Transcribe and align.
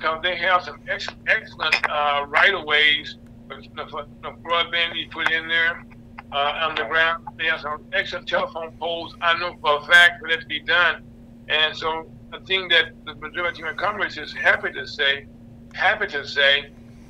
because 0.00 0.20
they 0.22 0.36
have 0.36 0.62
some 0.62 0.76
ex- 0.88 1.06
excellent 1.28 1.76
uh, 1.90 2.24
right 2.28 2.54
of 2.54 2.64
ways 2.64 3.16
for 3.48 3.56
the 3.76 4.30
broadband 4.44 4.94
you 4.94 5.06
put 5.12 5.30
in 5.30 5.48
there 5.48 5.84
uh, 6.32 6.52
underground. 6.62 7.24
They 7.38 7.46
have 7.46 7.60
some 7.60 7.78
excellent 7.92 8.28
telephone 8.28 8.70
poles. 8.80 9.14
I 9.20 9.38
know 9.38 9.54
for 9.60 9.78
a 9.78 9.84
fact 9.92 10.14
for 10.20 10.28
that 10.30 10.40
to 10.40 10.46
be 10.46 10.60
done. 10.60 11.02
And 11.48 11.76
so 11.76 12.10
the 12.32 12.40
thing 12.46 12.68
that 12.68 12.86
the 13.04 13.14
majority 13.16 13.62
of 13.62 13.76
Congress 13.76 14.16
is 14.16 14.32
happy 14.32 14.72
to 14.72 14.86
say, 14.86 15.26
happy 15.74 16.06
to 16.08 16.26
say, 16.26 16.64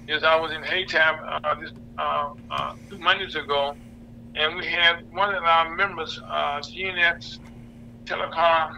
is 0.08 0.24
I 0.24 0.36
was 0.36 0.50
in 0.52 0.62
Hayti 0.64 0.96
uh, 0.98 1.54
this, 1.60 1.72
uh, 1.98 2.30
uh, 2.50 2.72
two 2.90 2.98
Mondays 2.98 3.36
ago, 3.36 3.76
and 4.34 4.56
we 4.56 4.66
had 4.66 4.96
one 5.12 5.34
of 5.34 5.44
our 5.44 5.76
members, 5.76 6.20
uh, 6.32 6.60
Telecom, 8.06 8.70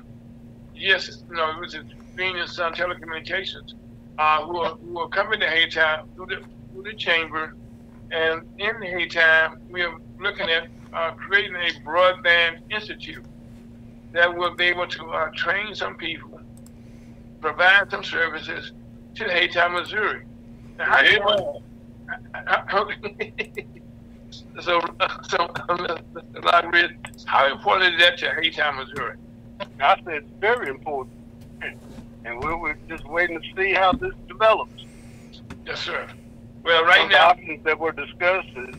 yes, 0.75 1.23
which 1.61 1.75
is 1.75 1.85
Green 2.17 2.37
and 2.37 2.49
Sun 2.49 2.75
Telecommunications, 2.75 3.73
uh, 4.19 4.45
who, 4.45 4.59
are, 4.59 4.75
who 4.77 4.99
are 4.99 5.09
coming 5.09 5.41
to 5.41 5.49
Hayti 5.49 5.81
through 6.15 6.27
the, 6.27 6.43
through 6.73 6.83
the 6.83 6.95
chamber. 6.95 7.55
And 8.11 8.43
in 8.59 8.83
Hayti, 8.83 9.21
we 9.71 9.83
are 9.83 9.99
looking 10.21 10.51
at 10.51 10.69
uh, 10.93 11.13
creating 11.13 11.57
a 11.57 11.71
broadband 11.87 12.71
institute 12.71 13.25
that 14.13 14.37
will 14.37 14.55
be 14.55 14.65
able 14.65 14.87
to 14.87 15.07
uh, 15.07 15.31
train 15.35 15.75
some 15.75 15.97
people, 15.97 16.41
provide 17.41 17.91
some 17.91 18.05
services 18.05 18.73
to 19.15 19.25
Hayti, 19.25 19.59
Missouri. 19.71 20.25
Now, 20.79 20.85
how 20.85 21.03
so, 24.61 24.81
so 25.29 25.39
Mr. 26.69 27.25
How 27.27 27.51
important 27.51 27.95
is 27.95 28.01
that 28.01 28.19
to 28.19 28.31
Hayti, 28.35 28.61
Missouri? 28.77 29.17
I 29.81 29.97
said 30.05 30.15
it's 30.15 30.31
very 30.39 30.69
important, 30.69 31.17
and 32.25 32.41
we're, 32.41 32.57
we're 32.57 32.77
just 32.89 33.07
waiting 33.07 33.41
to 33.41 33.49
see 33.57 33.73
how 33.73 33.93
this 33.93 34.13
develops. 34.29 34.85
Yes, 35.67 35.81
sir. 35.81 36.09
Well, 36.65 36.85
right 36.85 37.01
Some 37.01 37.09
now, 37.11 37.29
options 37.31 37.65
that 37.65 37.79
were 37.79 37.93
discussed 37.93 38.49
is, 38.49 38.75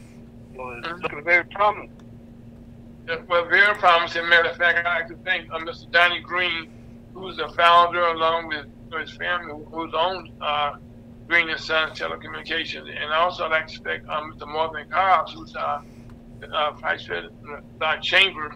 well, 0.53 0.77
it's 0.77 0.87
mm-hmm. 0.87 1.01
looking 1.01 1.23
very 1.23 1.43
promising. 1.45 1.91
Well, 3.27 3.45
very 3.45 3.75
promising. 3.75 4.29
Matter 4.29 4.49
of 4.49 4.57
fact, 4.57 4.85
I'd 4.85 4.99
like 4.99 5.07
to 5.09 5.15
thank 5.23 5.51
uh, 5.51 5.59
Mr. 5.59 5.91
Donnie 5.91 6.21
Green, 6.21 6.69
who's 7.13 7.37
the 7.37 7.49
founder, 7.49 8.01
along 8.01 8.47
with 8.47 8.65
his 8.97 9.11
family, 9.17 9.61
who's 9.71 9.93
owned 9.93 10.29
uh, 10.39 10.75
Green 11.27 11.49
and 11.49 11.59
Sons 11.59 11.99
Telecommunications. 11.99 12.89
And 12.89 13.11
I 13.11 13.17
also 13.17 13.49
like 13.49 13.67
to 13.67 13.79
thank 13.81 14.07
uh, 14.07 14.21
Mr. 14.21 14.47
Marvin 14.47 14.87
Cobbs, 14.89 15.33
who's 15.33 15.55
uh, 15.55 15.81
uh, 16.51 16.71
Vice 16.73 17.05
President 17.05 17.33
of 17.49 17.63
the 17.79 17.97
Chamber, 18.01 18.55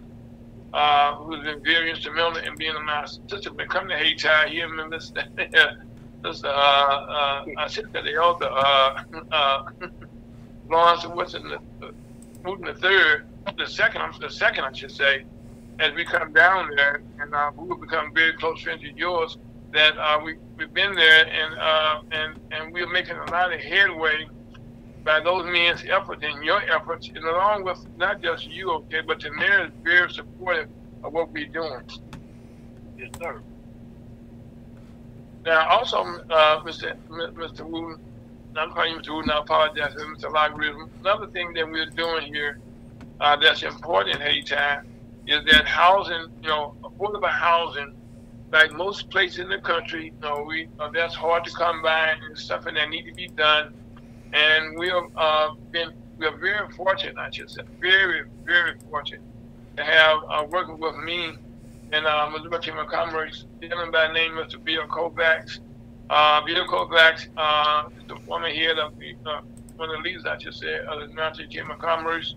uh, 0.73 1.15
who's 1.15 1.43
been 1.43 1.63
very 1.63 1.89
instrumental 1.89 2.37
in 2.37 2.55
being 2.55 2.73
my 2.85 3.03
assistant 3.03 3.55
when 3.55 3.67
come 3.67 3.87
to 3.87 3.97
Hayti. 3.97 4.27
He 4.49 4.59
and 4.61 4.73
Mr. 4.73 5.27
Mr. 6.23 6.45
Uh, 6.45 6.49
uh, 6.49 7.45
assistant 7.59 7.93
the 7.93 8.13
elder, 8.15 8.49
uh, 8.51 9.03
uh, 9.31 9.69
Lawrence 10.69 11.05
Wilson, 11.05 11.47
the, 11.79 11.93
the 12.43 12.73
third 12.73 13.27
the 13.55 13.65
second, 13.65 14.01
the 14.19 14.29
second, 14.29 14.65
I 14.65 14.71
should 14.73 14.91
say, 14.91 15.25
as 15.79 15.93
we 15.93 16.03
come 16.03 16.33
down 16.33 16.69
there, 16.75 17.01
and 17.19 17.33
uh, 17.33 17.51
we 17.55 17.67
will 17.67 17.77
become 17.77 18.13
very 18.13 18.33
close 18.33 18.61
friends 18.61 18.83
of 18.87 18.97
yours. 18.97 19.37
That 19.73 19.97
uh, 19.97 20.19
we 20.23 20.37
we've 20.57 20.73
been 20.73 20.95
there, 20.95 21.27
and 21.27 21.59
uh, 21.59 22.01
and 22.11 22.39
and 22.51 22.73
we're 22.73 22.89
making 22.89 23.17
a 23.17 23.31
lot 23.31 23.53
of 23.53 23.59
headway 23.59 24.27
by 25.07 25.21
those 25.21 25.45
men's 25.45 25.85
efforts 25.85 26.21
and 26.21 26.43
your 26.43 26.61
efforts, 26.69 27.07
and 27.07 27.23
along 27.23 27.63
with 27.63 27.79
not 27.95 28.21
just 28.21 28.45
you, 28.45 28.69
okay, 28.71 28.99
but 28.99 29.21
the 29.21 29.31
mayor 29.31 29.67
is 29.67 29.71
very 29.81 30.11
supportive 30.11 30.67
of 31.01 31.13
what 31.13 31.31
we're 31.31 31.47
doing. 31.47 31.81
Yes, 32.99 33.09
sir. 33.17 33.41
Now, 35.45 35.69
also, 35.69 35.99
uh, 36.29 36.59
Mr. 36.59 36.97
Mr. 37.07 37.61
Wooten, 37.61 37.97
I'm 38.57 38.71
calling 38.71 38.95
you 38.95 38.99
Mr. 38.99 39.15
Wooten. 39.15 39.31
I 39.31 39.39
apologize, 39.39 39.93
Mr. 39.93 40.29
Lockridge. 40.29 40.89
Another 40.99 41.27
thing 41.27 41.53
that 41.53 41.65
we're 41.65 41.85
doing 41.85 42.33
here 42.33 42.59
uh, 43.21 43.37
that's 43.37 43.63
important 43.63 44.17
in 44.17 44.21
Hayti 44.21 44.55
is 45.25 45.45
that 45.45 45.65
housing, 45.65 46.25
you 46.41 46.49
know, 46.49 46.75
affordable 46.83 47.29
housing, 47.29 47.95
like 48.51 48.73
most 48.73 49.09
places 49.09 49.39
in 49.39 49.47
the 49.47 49.59
country, 49.59 50.07
you 50.07 50.21
know, 50.21 50.43
we 50.45 50.67
uh, 50.81 50.89
that's 50.89 51.15
hard 51.15 51.45
to 51.45 51.51
come 51.51 51.81
by 51.81 52.09
and 52.09 52.37
something 52.37 52.73
that 52.73 52.89
need 52.89 53.03
to 53.03 53.13
be 53.13 53.29
done. 53.29 53.73
And 54.33 54.77
we 54.77 54.89
have 54.89 55.05
uh, 55.15 55.53
been 55.71 55.93
we 56.17 56.25
are 56.25 56.37
very 56.37 56.71
fortunate, 56.73 57.17
I 57.17 57.29
should 57.29 57.49
say, 57.49 57.61
very 57.79 58.23
very 58.43 58.77
fortunate 58.89 59.21
to 59.77 59.83
have 59.83 60.17
uh, 60.29 60.45
working 60.49 60.79
with 60.79 60.95
me 60.97 61.37
and 61.91 62.05
uh, 62.05 62.29
Missouri 62.29 62.59
Chamber 62.59 62.81
of 62.81 62.89
Commerce, 62.89 63.45
gentleman 63.61 63.91
by 63.91 64.07
the 64.07 64.13
name 64.13 64.33
Mr. 64.33 64.61
Bill 64.63 64.85
Kovacs. 64.87 65.59
Uh, 66.09 66.43
Bill 66.45 66.65
Kovacs 66.65 67.27
uh, 67.37 67.89
is 67.97 68.07
the 68.07 68.15
former 68.25 68.49
head 68.49 68.79
of 68.79 68.97
the, 68.99 69.15
uh, 69.25 69.41
one 69.75 69.89
of 69.89 69.97
the 69.97 70.01
leaders, 70.01 70.25
I 70.25 70.37
should 70.37 70.53
say, 70.53 70.79
of 70.79 70.99
the 70.99 71.13
Missouri 71.13 71.47
Chamber 71.47 71.73
of 71.73 71.79
Commerce 71.79 72.35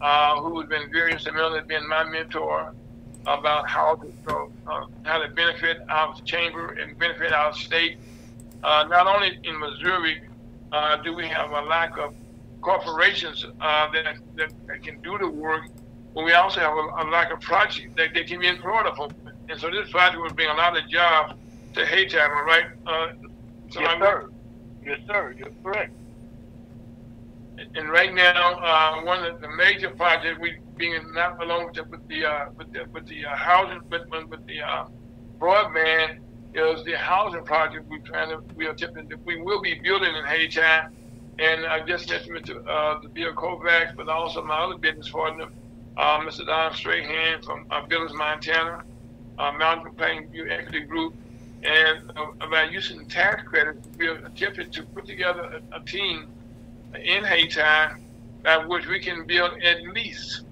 uh, 0.00 0.40
who 0.40 0.60
has 0.60 0.68
been 0.68 0.90
very 0.92 1.12
instrumental 1.12 1.54
in 1.54 1.66
being 1.66 1.88
my 1.88 2.04
mentor 2.04 2.72
about 3.26 3.68
how 3.68 3.96
to 3.96 4.50
uh, 4.66 4.86
how 5.02 5.18
to 5.18 5.28
benefit 5.28 5.78
our 5.88 6.14
chamber 6.22 6.70
and 6.80 6.98
benefit 6.98 7.32
our 7.32 7.52
state. 7.52 7.98
Uh, 8.62 8.84
not 8.88 9.06
only 9.06 9.38
in 9.44 9.58
Missouri 9.58 10.20
uh, 10.72 10.96
do 10.96 11.14
we 11.14 11.26
have 11.26 11.50
a 11.50 11.62
lack 11.62 11.96
of 11.98 12.14
corporations 12.60 13.44
uh, 13.60 13.90
that, 13.92 14.16
that, 14.36 14.82
can 14.82 15.00
do 15.02 15.16
the 15.18 15.28
work, 15.28 15.68
but 16.14 16.24
we 16.24 16.32
also 16.32 16.60
have 16.60 16.72
a, 16.72 17.02
a 17.02 17.04
lack 17.10 17.32
of 17.32 17.40
projects 17.40 17.94
that 17.96 18.14
they 18.14 18.24
can 18.24 18.40
be 18.40 18.48
employed 18.48 18.86
upon. 18.86 19.14
And 19.48 19.58
so 19.58 19.70
this 19.70 19.90
project 19.90 20.20
will 20.20 20.30
bring 20.30 20.48
a 20.48 20.54
lot 20.54 20.76
of 20.76 20.88
jobs 20.88 21.34
to 21.74 21.86
Hayti, 21.86 22.16
right? 22.16 22.66
Uh, 22.86 23.08
so 23.70 23.80
yes, 23.80 23.98
sir. 23.98 24.30
Yes, 24.84 24.98
sir. 25.06 25.34
You're 25.36 25.50
correct 25.62 25.92
and 27.74 27.90
right 27.90 28.14
now, 28.14 28.54
uh, 28.54 29.02
one 29.02 29.24
of 29.24 29.40
the 29.40 29.48
major 29.48 29.90
projects 29.90 30.38
we 30.40 30.58
being 30.76 31.00
not 31.12 31.42
along 31.42 31.66
with 31.66 31.74
the 31.74 31.84
with 31.84 32.08
the 32.08 32.24
uh, 32.24 32.46
with 32.56 32.72
the, 32.72 32.84
with 32.92 33.06
the 33.06 33.26
uh, 33.26 33.36
housing, 33.36 33.80
with 33.88 34.02
with 34.28 34.46
the 34.46 34.60
uh, 34.60 34.86
broadband 35.38 36.20
is 36.54 36.84
the 36.84 36.96
housing 36.96 37.44
project 37.44 37.88
we're 37.88 37.98
trying 37.98 38.30
to 38.30 38.42
we 38.56 38.66
are 38.66 38.70
attempting 38.70 39.08
to, 39.08 39.16
we 39.24 39.40
will 39.40 39.60
be 39.60 39.74
building 39.74 40.14
in 40.14 40.24
Hayti, 40.24 40.60
and 40.60 41.66
I 41.66 41.80
just 41.86 42.08
mentioned 42.08 42.46
to 42.46 42.60
uh, 42.62 43.00
the 43.00 43.08
Bill 43.08 43.32
Kovacs, 43.32 43.94
but 43.96 44.08
also 44.08 44.42
my 44.42 44.56
other 44.56 44.76
business 44.76 45.08
partner, 45.08 45.48
uh, 45.96 46.18
Mr. 46.20 46.46
Don 46.46 46.74
Strahan 46.74 47.42
from 47.42 47.66
uh, 47.70 47.86
Billings, 47.86 48.12
Montana, 48.14 48.82
uh, 49.38 49.52
Mountain 49.52 49.92
Plain 49.94 50.28
Equity 50.50 50.80
Group, 50.80 51.14
and 51.62 52.10
uh, 52.16 52.26
about 52.40 52.72
using 52.72 53.04
tax 53.06 53.42
credits, 53.42 53.86
we 53.98 54.08
are 54.08 54.16
attempting 54.26 54.70
to 54.70 54.82
put 54.84 55.06
together 55.06 55.60
a, 55.72 55.76
a 55.76 55.84
team 55.84 56.26
in 57.04 57.24
Hayti 57.24 57.60
by 58.42 58.64
which 58.66 58.86
we 58.86 59.00
can 59.00 59.26
build 59.26 59.60
at 59.62 59.82
least. 59.82 60.42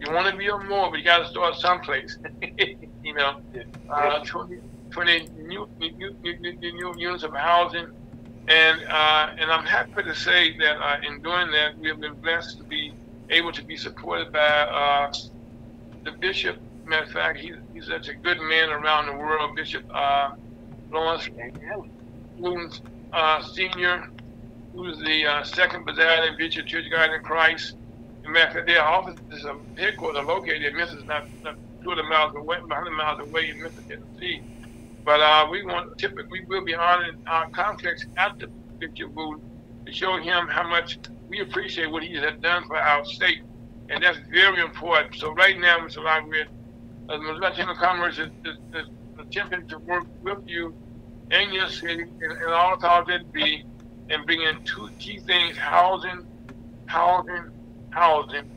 You 0.00 0.12
want 0.12 0.28
to 0.30 0.36
build 0.36 0.66
more, 0.66 0.90
but 0.90 0.98
you 0.98 1.04
got 1.04 1.18
to 1.18 1.26
start 1.28 1.54
someplace. 1.56 2.18
you 3.04 3.14
know, 3.14 3.40
uh, 3.88 4.24
20, 4.24 4.58
20 4.92 5.28
new, 5.38 5.68
new, 5.78 6.14
new, 6.22 6.72
new, 6.72 6.94
units 6.96 7.24
of 7.24 7.34
housing. 7.34 7.88
And 8.48 8.82
uh, 8.88 9.34
and 9.38 9.50
I'm 9.50 9.64
happy 9.64 10.02
to 10.02 10.14
say 10.14 10.56
that 10.58 10.76
uh, 10.76 10.96
in 11.06 11.22
doing 11.22 11.50
that, 11.52 11.78
we 11.78 11.88
have 11.88 12.00
been 12.00 12.14
blessed 12.14 12.58
to 12.58 12.64
be 12.64 12.92
able 13.30 13.52
to 13.52 13.64
be 13.64 13.76
supported 13.76 14.32
by 14.32 14.38
uh, 14.38 15.12
the 16.04 16.12
bishop. 16.12 16.58
Matter 16.84 17.04
of 17.04 17.10
fact, 17.10 17.38
he's, 17.38 17.54
he's 17.72 17.86
such 17.86 18.08
a 18.08 18.14
good 18.14 18.40
man 18.40 18.70
around 18.70 19.06
the 19.06 19.12
world, 19.12 19.54
Bishop 19.54 19.84
uh, 19.94 20.32
Lawrence 20.90 21.28
Wooten 22.38 22.70
uh, 23.12 23.42
Sr 23.42 24.10
who's 24.74 24.98
the 24.98 25.26
uh, 25.26 25.44
second 25.44 25.84
presiding 25.84 26.36
bishop 26.38 26.66
Church 26.66 26.86
of 26.86 26.92
God 26.92 27.10
in 27.12 27.22
Christ. 27.22 27.76
In 28.24 28.34
fact, 28.34 28.54
their 28.66 28.82
office 28.82 29.18
is 29.30 29.44
a 29.44 29.56
headquarters 29.76 30.24
located 30.24 30.62
in 30.62 30.76
Memphis, 30.76 31.04
not, 31.04 31.26
not 31.42 31.56
200 31.82 32.04
miles 32.04 32.34
away, 32.34 32.60
100 32.60 32.90
miles 32.92 33.20
away 33.20 33.50
in 33.50 33.60
Memphis, 33.60 33.84
Tennessee. 33.88 34.42
But 35.04 35.20
uh, 35.20 35.48
we 35.50 35.64
want 35.64 35.98
typically 35.98 36.40
we 36.46 36.58
will 36.58 36.64
be 36.64 36.74
honoring 36.74 37.22
our 37.26 37.48
complex 37.50 38.06
the 38.38 38.48
Bishop 38.78 39.12
Wooten 39.12 39.42
to 39.86 39.92
show 39.92 40.16
him 40.16 40.46
how 40.48 40.68
much 40.68 40.98
we 41.28 41.40
appreciate 41.40 41.90
what 41.90 42.02
he 42.02 42.14
has 42.16 42.38
done 42.40 42.64
for 42.66 42.76
our 42.76 43.04
state, 43.04 43.42
and 43.88 44.02
that's 44.02 44.18
very 44.30 44.60
important. 44.60 45.16
So 45.16 45.32
right 45.32 45.58
now, 45.58 45.78
Mr. 45.78 45.98
Lockridge, 45.98 46.46
uh, 47.08 47.18
the 47.18 47.70
of 47.70 47.76
Commerce 47.78 48.18
is, 48.18 48.30
is, 48.44 48.56
is, 48.74 48.86
attempting 49.18 49.66
to 49.68 49.78
work 49.78 50.04
with 50.22 50.38
you 50.46 50.74
and 51.30 51.52
your 51.52 51.68
city 51.68 52.02
and, 52.02 52.32
and 52.32 52.52
all 52.52 52.76
powers 52.76 53.06
that 53.08 53.32
be 53.32 53.64
and 54.10 54.26
bring 54.26 54.42
in 54.42 54.62
two 54.64 54.88
key 54.98 55.18
things 55.18 55.56
housing, 55.56 56.26
housing, 56.86 57.50
housing, 57.90 58.50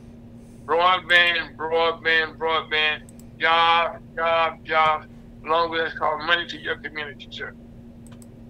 broadband, 0.66 1.56
broadband, 1.56 2.36
broadband, 2.36 3.02
job, 3.38 4.00
job, 4.16 4.64
job, 4.64 5.06
along 5.46 5.70
with 5.70 5.80
it's 5.80 5.98
called 5.98 6.24
money 6.24 6.46
to 6.46 6.58
your 6.58 6.76
community, 6.76 7.28
sir. 7.30 7.54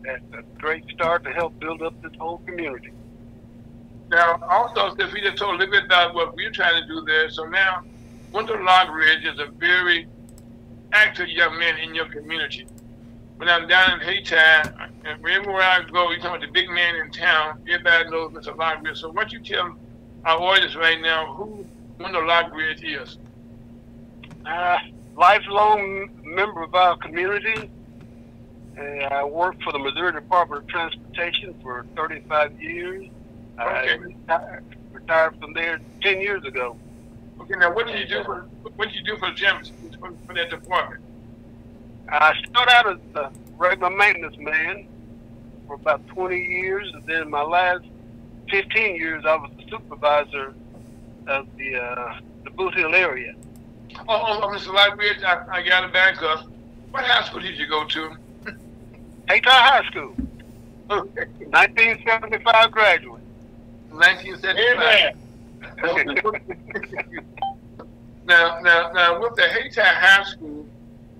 That's 0.02 0.22
a 0.32 0.42
great 0.58 0.84
start 0.90 1.24
to 1.24 1.32
help 1.32 1.58
build 1.60 1.82
up 1.82 2.00
this 2.02 2.12
whole 2.18 2.38
community. 2.38 2.92
Now, 4.08 4.40
also, 4.48 4.94
if 4.98 5.12
we 5.12 5.20
just 5.20 5.36
told 5.36 5.56
a 5.56 5.58
little 5.58 5.72
bit 5.72 5.84
about 5.84 6.14
what 6.14 6.36
we're 6.36 6.50
trying 6.50 6.80
to 6.80 6.86
do 6.86 7.04
there, 7.04 7.28
so 7.28 7.44
now, 7.44 7.82
Weldon 8.32 8.64
Lockridge 8.64 9.30
is 9.30 9.38
a 9.40 9.46
very 9.46 10.06
active 10.92 11.28
young 11.28 11.58
man 11.58 11.78
in 11.78 11.94
your 11.94 12.06
community. 12.06 12.66
When 13.36 13.48
I'm 13.48 13.68
down 13.68 14.00
in 14.00 14.06
Hayti, 14.06 14.34
and 14.34 15.26
everywhere 15.26 15.62
I 15.62 15.82
go, 15.90 16.10
you 16.10 16.18
talking 16.18 16.36
about 16.36 16.40
the 16.40 16.52
big 16.52 16.70
man 16.70 16.94
in 16.96 17.10
town. 17.10 17.62
Everybody 17.68 18.10
knows 18.10 18.32
Mr. 18.32 18.56
Lockridge. 18.56 18.96
So 18.98 19.10
what 19.10 19.32
you 19.32 19.40
tell 19.40 19.76
our 20.24 20.40
audience 20.40 20.76
right 20.76 21.00
now, 21.00 21.34
who 21.34 21.66
Weldon 21.98 22.22
Lockridge 22.22 22.82
is? 22.82 23.18
Uh, 24.46 24.78
lifelong 25.16 26.10
member 26.22 26.62
of 26.62 26.74
our 26.74 26.96
community. 26.98 27.70
Uh, 28.78 28.82
I 28.82 29.24
worked 29.24 29.62
for 29.62 29.72
the 29.72 29.78
Missouri 29.78 30.12
Department 30.12 30.64
of 30.64 30.68
Transportation 30.68 31.54
for 31.62 31.86
35 31.96 32.60
years. 32.60 33.08
Okay. 33.58 33.92
I 33.92 33.94
retired, 33.94 34.64
retired 34.92 35.40
from 35.40 35.54
there 35.54 35.80
10 36.02 36.20
years 36.20 36.44
ago. 36.44 36.76
Okay, 37.40 37.54
now 37.58 37.72
what 37.72 37.86
did 37.86 37.98
you 37.98 38.06
do 38.06 38.24
for 38.24 38.46
what 38.76 38.88
did 38.88 38.94
you 38.94 39.04
do 39.04 39.16
for 39.18 39.30
the 39.30 39.96
for, 39.98 40.12
for 40.26 40.34
that 40.34 40.50
department? 40.50 41.02
I 42.08 42.32
started 42.48 42.72
out 42.72 42.88
as 42.88 42.98
a 43.14 43.32
regular 43.56 43.90
maintenance 43.90 44.36
man 44.38 44.86
for 45.66 45.74
about 45.74 46.06
20 46.08 46.36
years, 46.36 46.90
and 46.94 47.04
then 47.06 47.30
my 47.30 47.42
last 47.42 47.84
15 48.50 48.96
years 48.96 49.24
I 49.26 49.36
was 49.36 49.50
the 49.56 49.70
supervisor 49.70 50.54
of 51.26 51.46
the 51.56 51.76
uh, 51.76 52.20
the 52.44 52.50
Bootheel 52.50 52.94
area. 52.94 53.34
Oh, 54.00 54.04
oh, 54.08 54.40
oh 54.42 54.48
Mr. 54.48 54.68
Lockridge, 54.68 55.24
I, 55.24 55.46
I 55.50 55.62
got 55.62 55.80
to 55.80 55.88
back 55.88 56.22
up. 56.22 56.46
What 56.90 57.04
high 57.04 57.26
school 57.26 57.40
did 57.40 57.58
you 57.58 57.66
go 57.66 57.86
to? 57.86 58.16
Hayti 59.28 59.48
High 59.48 59.88
School. 59.90 60.14
1975 60.88 62.70
graduate. 62.70 63.22
1975. 63.90 65.16
now, 68.26 68.60
now, 68.60 68.92
now, 68.92 69.20
with 69.20 69.34
the 69.34 69.48
Hayti 69.48 69.80
High 69.80 70.24
School, 70.24 70.66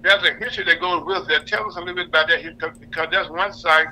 there's 0.03 0.23
a 0.23 0.35
history 0.35 0.65
that 0.65 0.81
goes 0.81 1.05
with 1.05 1.27
that. 1.29 1.47
Tell 1.47 1.67
us 1.67 1.77
a 1.77 1.81
little 1.81 1.95
bit 1.95 2.09
about 2.09 2.29
that 2.29 2.43
history, 2.43 2.71
because 2.81 3.09
that's 3.11 3.29
one 3.29 3.53
site 3.53 3.89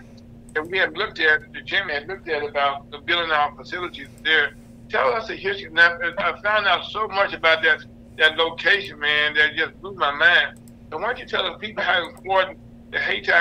that 0.54 0.66
we 0.69 0.78
had 0.78 0.96
looked 0.96 1.19
at, 1.19 1.52
the 1.52 1.60
Jim 1.62 1.88
had 1.88 2.06
looked 2.06 2.28
at 2.28 2.48
about 2.48 2.90
the 2.90 2.98
building 2.98 3.32
our 3.32 3.54
facilities 3.56 4.08
there. 4.22 4.54
Tell 4.88 5.12
us 5.12 5.26
the 5.26 5.34
history. 5.34 5.70
Now, 5.70 5.98
I 6.19 6.40
found 6.42 6.66
out 6.66 6.84
so 6.84 7.08
much 7.08 7.34
about 7.34 7.62
that 7.64 7.84
that 8.19 8.37
location, 8.37 8.99
man, 8.99 9.34
that 9.34 9.55
just 9.56 9.81
blew 9.81 9.94
my 9.94 10.12
mind. 10.12 10.58
So 10.90 10.99
why 10.99 11.06
don't 11.06 11.19
you 11.19 11.26
tell 11.26 11.50
the 11.52 11.58
people 11.58 11.82
how 11.82 12.08
important 12.08 12.58
the 12.90 12.99
Hayti 12.99 13.32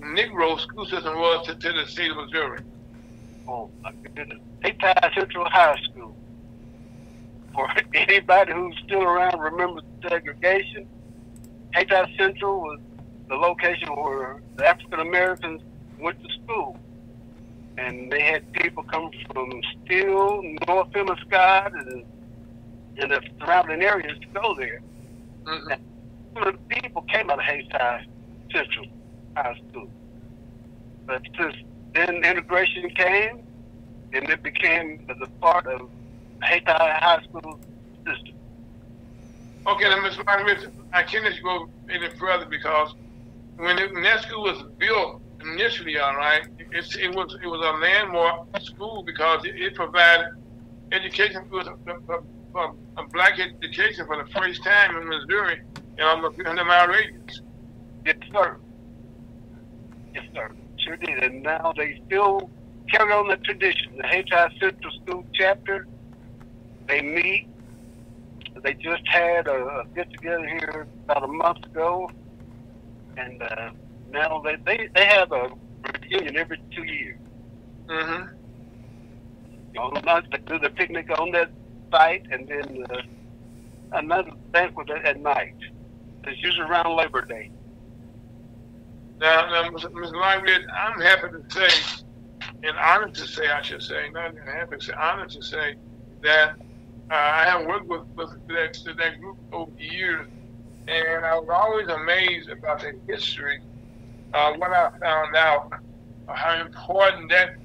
Negro 0.00 0.58
school 0.58 0.86
system 0.86 1.14
was 1.18 1.46
to, 1.46 1.54
to 1.54 1.72
the 1.72 1.86
state 1.86 2.10
of 2.10 2.16
Missouri? 2.16 2.60
Oh, 3.46 3.70
my 3.82 3.92
goodness. 4.14 4.38
Hayti 4.62 4.86
Central 5.14 5.44
High 5.44 5.76
School. 5.90 6.16
For 7.52 7.68
anybody 7.94 8.52
who's 8.52 8.76
still 8.84 9.02
around 9.02 9.38
remembers 9.40 9.84
segregation, 10.08 10.88
Hayti 11.74 12.16
Central 12.16 12.60
was 12.60 12.80
the 13.28 13.34
location 13.36 13.88
where 13.88 14.40
the 14.56 14.66
African 14.66 15.00
Americans 15.00 15.62
went 15.98 16.22
to 16.22 16.28
school. 16.42 16.78
And 17.78 18.12
they 18.12 18.20
had 18.20 18.52
people 18.52 18.82
come 18.82 19.10
from 19.32 19.62
Steele, 19.84 20.42
North 20.68 20.90
Pemiscot, 20.92 21.72
and 21.74 22.04
in 22.96 23.08
the 23.08 23.20
surrounding 23.38 23.82
areas 23.82 24.18
to 24.20 24.26
go 24.28 24.54
there. 24.54 24.80
Mm-hmm. 25.44 25.82
The 26.34 26.58
people 26.68 27.02
came 27.02 27.30
out 27.30 27.38
of 27.38 27.44
Hayti 27.44 27.68
Central 28.52 28.86
High 29.36 29.60
School. 29.70 29.88
But 31.06 31.22
since 31.38 31.54
then 31.94 32.16
integration 32.24 32.90
came, 32.90 33.42
and 34.12 34.28
it 34.28 34.42
became 34.42 35.04
the 35.06 35.26
part 35.40 35.66
of 35.66 35.88
Hayti 36.42 36.64
High 36.66 37.22
School 37.24 37.58
system. 38.06 38.34
Okay, 39.66 39.88
then, 39.88 39.98
Mr. 39.98 40.24
Martin, 40.24 40.72
I 40.92 41.02
can't 41.04 41.24
go 41.42 41.68
any 41.88 42.08
further 42.18 42.46
because 42.46 42.94
when, 43.56 43.78
it, 43.78 43.92
when 43.92 44.02
that 44.02 44.22
school 44.22 44.42
was 44.42 44.64
built 44.78 45.20
initially, 45.40 45.98
all 45.98 46.16
right, 46.16 46.46
it, 46.58 46.96
it 46.96 47.14
was 47.14 47.36
it 47.42 47.46
was 47.46 47.60
a 47.60 47.78
landmark 47.78 48.60
school 48.62 49.02
because 49.02 49.44
it, 49.44 49.54
it 49.56 49.74
provided 49.74 50.26
education 50.90 51.44
for, 51.48 51.62
for, 52.06 52.24
for 52.52 52.74
a 52.96 53.06
black 53.08 53.38
education 53.38 54.06
for 54.06 54.22
the 54.22 54.30
first 54.32 54.62
time 54.62 54.96
in 54.96 55.08
Missouri 55.08 55.62
in 55.98 56.04
almost 56.04 56.36
300 56.36 56.64
mile 56.64 56.88
radius. 56.88 57.40
Yes, 58.04 58.16
sir. 58.32 58.56
Yes, 60.14 60.24
sir. 60.34 60.50
Sure 60.78 60.96
did. 60.96 61.22
And 61.22 61.42
now 61.42 61.72
they 61.76 62.00
still 62.06 62.50
carry 62.90 63.12
on 63.12 63.28
the 63.28 63.36
tradition. 63.36 63.96
The 63.96 64.06
Hayti 64.06 64.30
Central 64.60 64.92
School 65.02 65.24
chapter, 65.32 65.86
they 66.88 67.00
meet. 67.00 67.48
They 68.62 68.74
just 68.74 69.06
had 69.08 69.48
a, 69.48 69.52
a 69.52 69.84
get 69.94 70.10
together 70.12 70.46
here 70.46 70.86
about 71.04 71.24
a 71.24 71.28
month 71.28 71.64
ago. 71.64 72.10
And 73.16 73.42
uh, 73.42 73.70
now 74.10 74.42
they, 74.44 74.56
they, 74.56 74.88
they 74.94 75.06
have 75.06 75.32
a 75.32 75.50
reunion 76.02 76.36
every 76.36 76.60
two 76.74 76.84
years. 76.84 77.18
Mm-hmm. 77.86 79.78
On 79.78 79.94
the 79.94 80.02
month, 80.02 80.26
they 80.30 80.38
do 80.38 80.58
the 80.58 80.70
picnic 80.70 81.08
on 81.18 81.30
that 81.32 81.50
site 81.92 82.26
and 82.32 82.48
then 82.48 82.84
uh, 82.90 83.02
another 83.92 84.32
banquet 84.50 84.90
at 84.90 85.20
night. 85.20 85.54
It's 86.24 86.42
usually 86.42 86.68
around 86.68 86.96
Labor 86.96 87.22
Day. 87.24 87.50
Now, 89.20 89.48
now 89.50 89.70
Ms. 89.70 89.86
Ms. 89.92 90.10
I'm 90.14 91.00
happy 91.00 91.28
to 91.28 91.42
say, 91.48 92.02
and 92.64 92.76
honored 92.76 93.14
to 93.14 93.26
say, 93.26 93.46
I 93.46 93.62
should 93.62 93.82
say, 93.82 94.08
not 94.10 94.34
happy 94.44 94.76
to 94.76 94.84
say, 94.84 94.92
honored 94.94 95.30
to 95.30 95.42
say 95.42 95.76
that 96.22 96.56
uh, 97.10 97.14
I 97.14 97.44
have 97.44 97.66
worked 97.66 97.86
with, 97.86 98.02
with 98.16 98.30
that, 98.48 98.78
that 98.98 99.20
group 99.20 99.36
over 99.52 99.70
the 99.76 99.84
years, 99.84 100.26
and 100.88 101.24
I 101.24 101.38
was 101.38 101.48
always 101.52 101.88
amazed 101.88 102.48
about 102.48 102.80
the 102.80 102.98
history. 103.06 103.60
Uh, 104.34 104.54
when 104.54 104.72
I 104.72 104.90
found 104.98 105.36
out 105.36 105.72
how 106.28 106.60
important 106.60 107.30
that, 107.30 107.56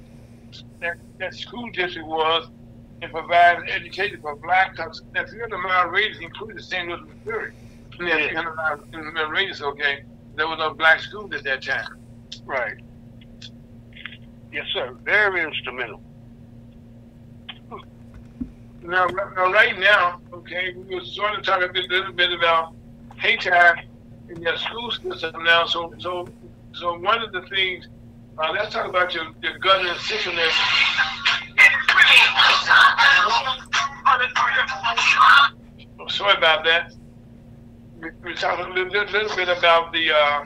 that 0.80 0.98
that 1.18 1.34
school 1.34 1.70
district 1.70 2.06
was 2.06 2.48
in 3.00 3.10
provide 3.10 3.68
education 3.68 4.20
for 4.20 4.36
black 4.36 4.72
because 4.72 5.02
that 5.14 5.30
300 5.30 5.58
mile 5.58 5.88
radius 5.88 6.18
included 6.20 6.62
St. 6.62 6.88
Louis, 6.88 7.00
Missouri. 7.24 7.52
In 7.98 8.06
that 8.06 8.30
300 8.30 9.12
mile 9.14 9.30
radius, 9.30 9.62
okay, 9.62 10.04
there 10.34 10.46
was 10.46 10.58
no 10.58 10.74
black 10.74 11.00
schools 11.00 11.32
at 11.32 11.44
that 11.44 11.62
time. 11.62 11.98
Right. 12.44 12.78
Yes, 14.52 14.66
sir. 14.72 14.96
Very 15.04 15.42
instrumental. 15.42 16.00
Now, 18.82 19.06
now 19.06 19.52
right 19.52 19.78
now, 19.78 20.20
okay, 20.32 20.72
we 20.74 20.94
were 20.94 21.04
sort 21.04 21.38
of 21.38 21.44
talking 21.44 21.68
a 21.68 21.80
little 21.88 22.12
bit 22.12 22.32
about 22.32 22.74
Hayti 23.18 23.50
in 24.30 24.42
their 24.42 24.56
school 24.56 24.90
system 24.90 25.44
now. 25.44 25.66
So, 25.66 25.92
so, 25.98 26.28
so 26.72 26.98
one 26.98 27.22
of 27.22 27.32
the 27.32 27.42
things, 27.48 27.86
uh, 28.38 28.52
let's 28.52 28.72
talk 28.72 28.88
about 28.88 29.12
your, 29.12 29.24
your 29.42 29.58
system. 29.96 30.36
sickness. 30.36 30.54
I'm 35.98 36.08
sorry 36.08 36.36
about 36.36 36.64
that. 36.64 36.94
We, 38.22 38.34
talked 38.34 38.60
a 38.60 38.72
little, 38.72 38.92
little, 38.92 39.36
bit 39.36 39.48
about 39.48 39.92
the 39.92 40.12
uh, 40.12 40.44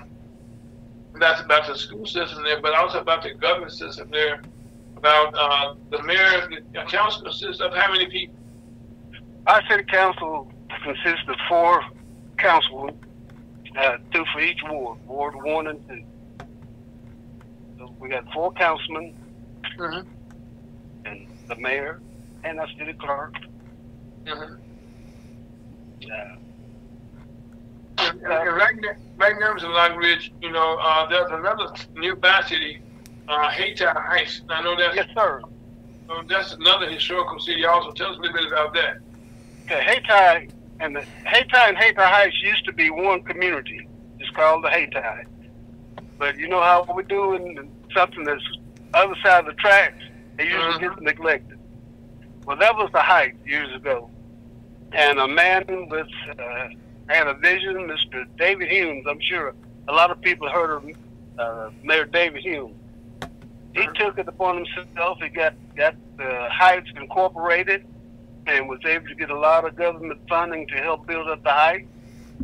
that's 1.21 1.43
about 1.43 1.67
the 1.67 1.77
school 1.77 2.07
system 2.07 2.45
there, 2.45 2.63
but 2.63 2.73
also 2.75 2.99
about 2.99 3.25
the 3.25 3.35
government 3.35 3.73
system 3.73 4.11
there, 4.11 4.41
about 4.97 5.35
uh, 5.35 5.75
the 5.91 6.03
mayor, 6.03 6.49
the 6.73 6.85
council 6.89 7.25
consists 7.25 7.61
of 7.61 7.75
how 7.75 7.93
many 7.93 8.07
people? 8.07 8.37
Our 9.47 9.63
city 9.69 9.85
council 9.85 10.51
consists 10.83 11.29
of 11.29 11.37
four 11.47 11.85
councilmen, 12.39 12.99
uh, 13.79 13.99
two 14.15 14.25
for 14.33 14.41
each 14.41 14.63
ward, 14.67 14.99
Ward 15.07 15.35
1 15.37 15.67
and 15.67 15.89
2 15.89 16.05
we 17.99 18.09
got 18.09 18.31
four 18.33 18.53
councilmen, 18.53 19.15
mm-hmm. 19.79 20.09
and 21.07 21.27
the 21.49 21.57
mayor, 21.57 22.01
and 22.45 22.61
our 22.61 22.69
city 22.79 22.93
clerk. 22.95 23.35
Mm-hmm. 24.25 24.55
Uh, 26.05 26.37
and, 27.99 28.21
and 28.21 28.57
right, 28.57 28.75
right 29.17 29.35
now, 29.39 29.55
Mr. 29.55 30.31
You 30.41 30.51
know, 30.51 30.79
uh, 30.81 31.09
there's 31.09 31.31
another 31.31 31.73
nearby 31.95 32.43
city, 32.47 32.81
uh, 33.29 33.51
Heights. 33.51 34.43
I 34.49 34.63
know 34.63 34.77
that. 34.77 34.95
Yes, 34.95 35.09
sir. 35.15 35.43
So 36.09 36.23
that's 36.29 36.55
another 36.55 36.91
historical 36.91 37.39
city. 37.39 37.65
Also, 37.65 37.93
tell 37.93 38.11
us 38.11 38.19
a 38.19 38.21
little 38.21 38.37
bit 38.37 38.47
about 38.49 38.75
that. 38.75 38.97
Okay, 39.65 39.83
Hayti 39.83 40.53
and 40.81 40.97
the 40.97 41.03
Hayti 41.25 41.51
and 41.55 41.77
Hayti 41.77 42.01
Heights 42.01 42.37
used 42.43 42.65
to 42.65 42.73
be 42.73 42.91
one 42.91 43.23
community. 43.23 43.89
It's 44.19 44.31
called 44.31 44.65
the 44.65 44.71
Hayti. 44.71 44.99
But 46.23 46.39
you 46.39 46.47
know 46.47 46.61
how 46.61 46.87
we 46.95 47.03
do 47.03 47.35
in 47.35 47.69
something 47.93 48.23
that's 48.23 48.45
other 48.95 49.17
side 49.25 49.41
of 49.41 49.47
the 49.47 49.55
tracks, 49.55 50.05
it 50.39 50.45
usually 50.45 50.75
mm-hmm. 50.75 50.85
gets 50.85 51.01
neglected. 51.01 51.59
Well, 52.47 52.57
that 52.59 52.77
was 52.77 52.91
the 52.93 53.01
Heights 53.01 53.45
years 53.45 53.75
ago, 53.75 54.09
and 54.93 55.19
a 55.19 55.27
man 55.27 55.65
with 55.91 56.07
uh, 56.39 56.69
had 57.09 57.27
a 57.27 57.35
vision, 57.35 57.91
Mr. 57.91 58.25
David 58.39 58.71
Humes. 58.71 59.05
I'm 59.11 59.19
sure 59.21 59.53
a 59.89 59.93
lot 59.93 60.13
of 60.13 60.21
people 60.21 60.49
heard 60.49 60.71
of 60.77 60.97
uh, 61.41 61.71
Mayor 61.83 62.05
David 62.05 62.45
Humes. 62.45 62.77
He 63.75 63.85
took 63.97 64.17
it 64.17 64.29
upon 64.29 64.65
himself. 64.65 65.19
He 65.21 65.29
got 65.29 65.55
got 65.75 65.97
the 66.19 66.49
Heights 66.53 66.89
incorporated 66.95 67.85
and 68.47 68.69
was 68.69 68.79
able 68.87 69.09
to 69.09 69.17
get 69.17 69.31
a 69.31 69.39
lot 69.39 69.65
of 69.65 69.75
government 69.75 70.21
funding 70.29 70.69
to 70.69 70.75
help 70.75 71.05
build 71.05 71.29
up 71.29 71.43
the 71.43 71.51
Heights. 71.51 71.89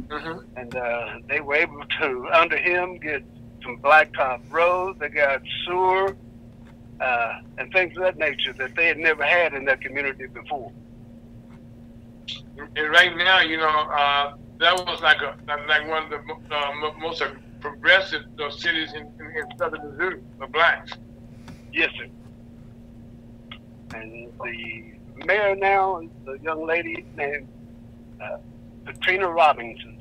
Mm-hmm. 0.08 0.58
And 0.58 0.74
uh, 0.74 1.18
they 1.28 1.40
were 1.40 1.54
able 1.54 1.84
to, 2.00 2.28
under 2.32 2.56
him, 2.56 2.98
get 2.98 3.22
some 3.68 3.78
blacktop 3.78 4.40
roads. 4.50 4.98
They 4.98 5.10
got 5.10 5.42
sewer 5.66 6.16
uh, 7.00 7.40
and 7.58 7.70
things 7.72 7.96
of 7.96 8.02
that 8.02 8.16
nature 8.16 8.54
that 8.54 8.74
they 8.74 8.86
had 8.86 8.96
never 8.98 9.24
had 9.24 9.52
in 9.52 9.66
that 9.66 9.80
community 9.82 10.26
before. 10.26 10.72
And 12.56 12.90
right 12.90 13.14
now, 13.16 13.40
you 13.40 13.58
know, 13.58 13.68
uh, 13.68 14.36
that 14.58 14.74
was 14.86 15.00
like 15.02 15.20
a 15.20 15.36
like 15.68 15.86
one 15.86 16.04
of 16.04 16.10
the 16.10 16.54
uh, 16.54 16.98
most 16.98 17.22
progressive 17.60 18.22
cities 18.50 18.92
in, 18.94 19.02
in, 19.02 19.26
in 19.36 19.58
southern 19.58 19.90
Missouri 19.90 20.20
for 20.38 20.46
blacks. 20.48 20.92
Yes, 21.72 21.90
sir. 21.98 22.06
And 23.94 24.32
the 24.42 25.24
mayor 25.24 25.54
now 25.56 26.00
is 26.00 26.10
a 26.26 26.42
young 26.42 26.66
lady 26.66 27.04
named 27.16 27.48
uh, 28.20 28.38
Katrina 28.86 29.28
Robinson. 29.28 29.98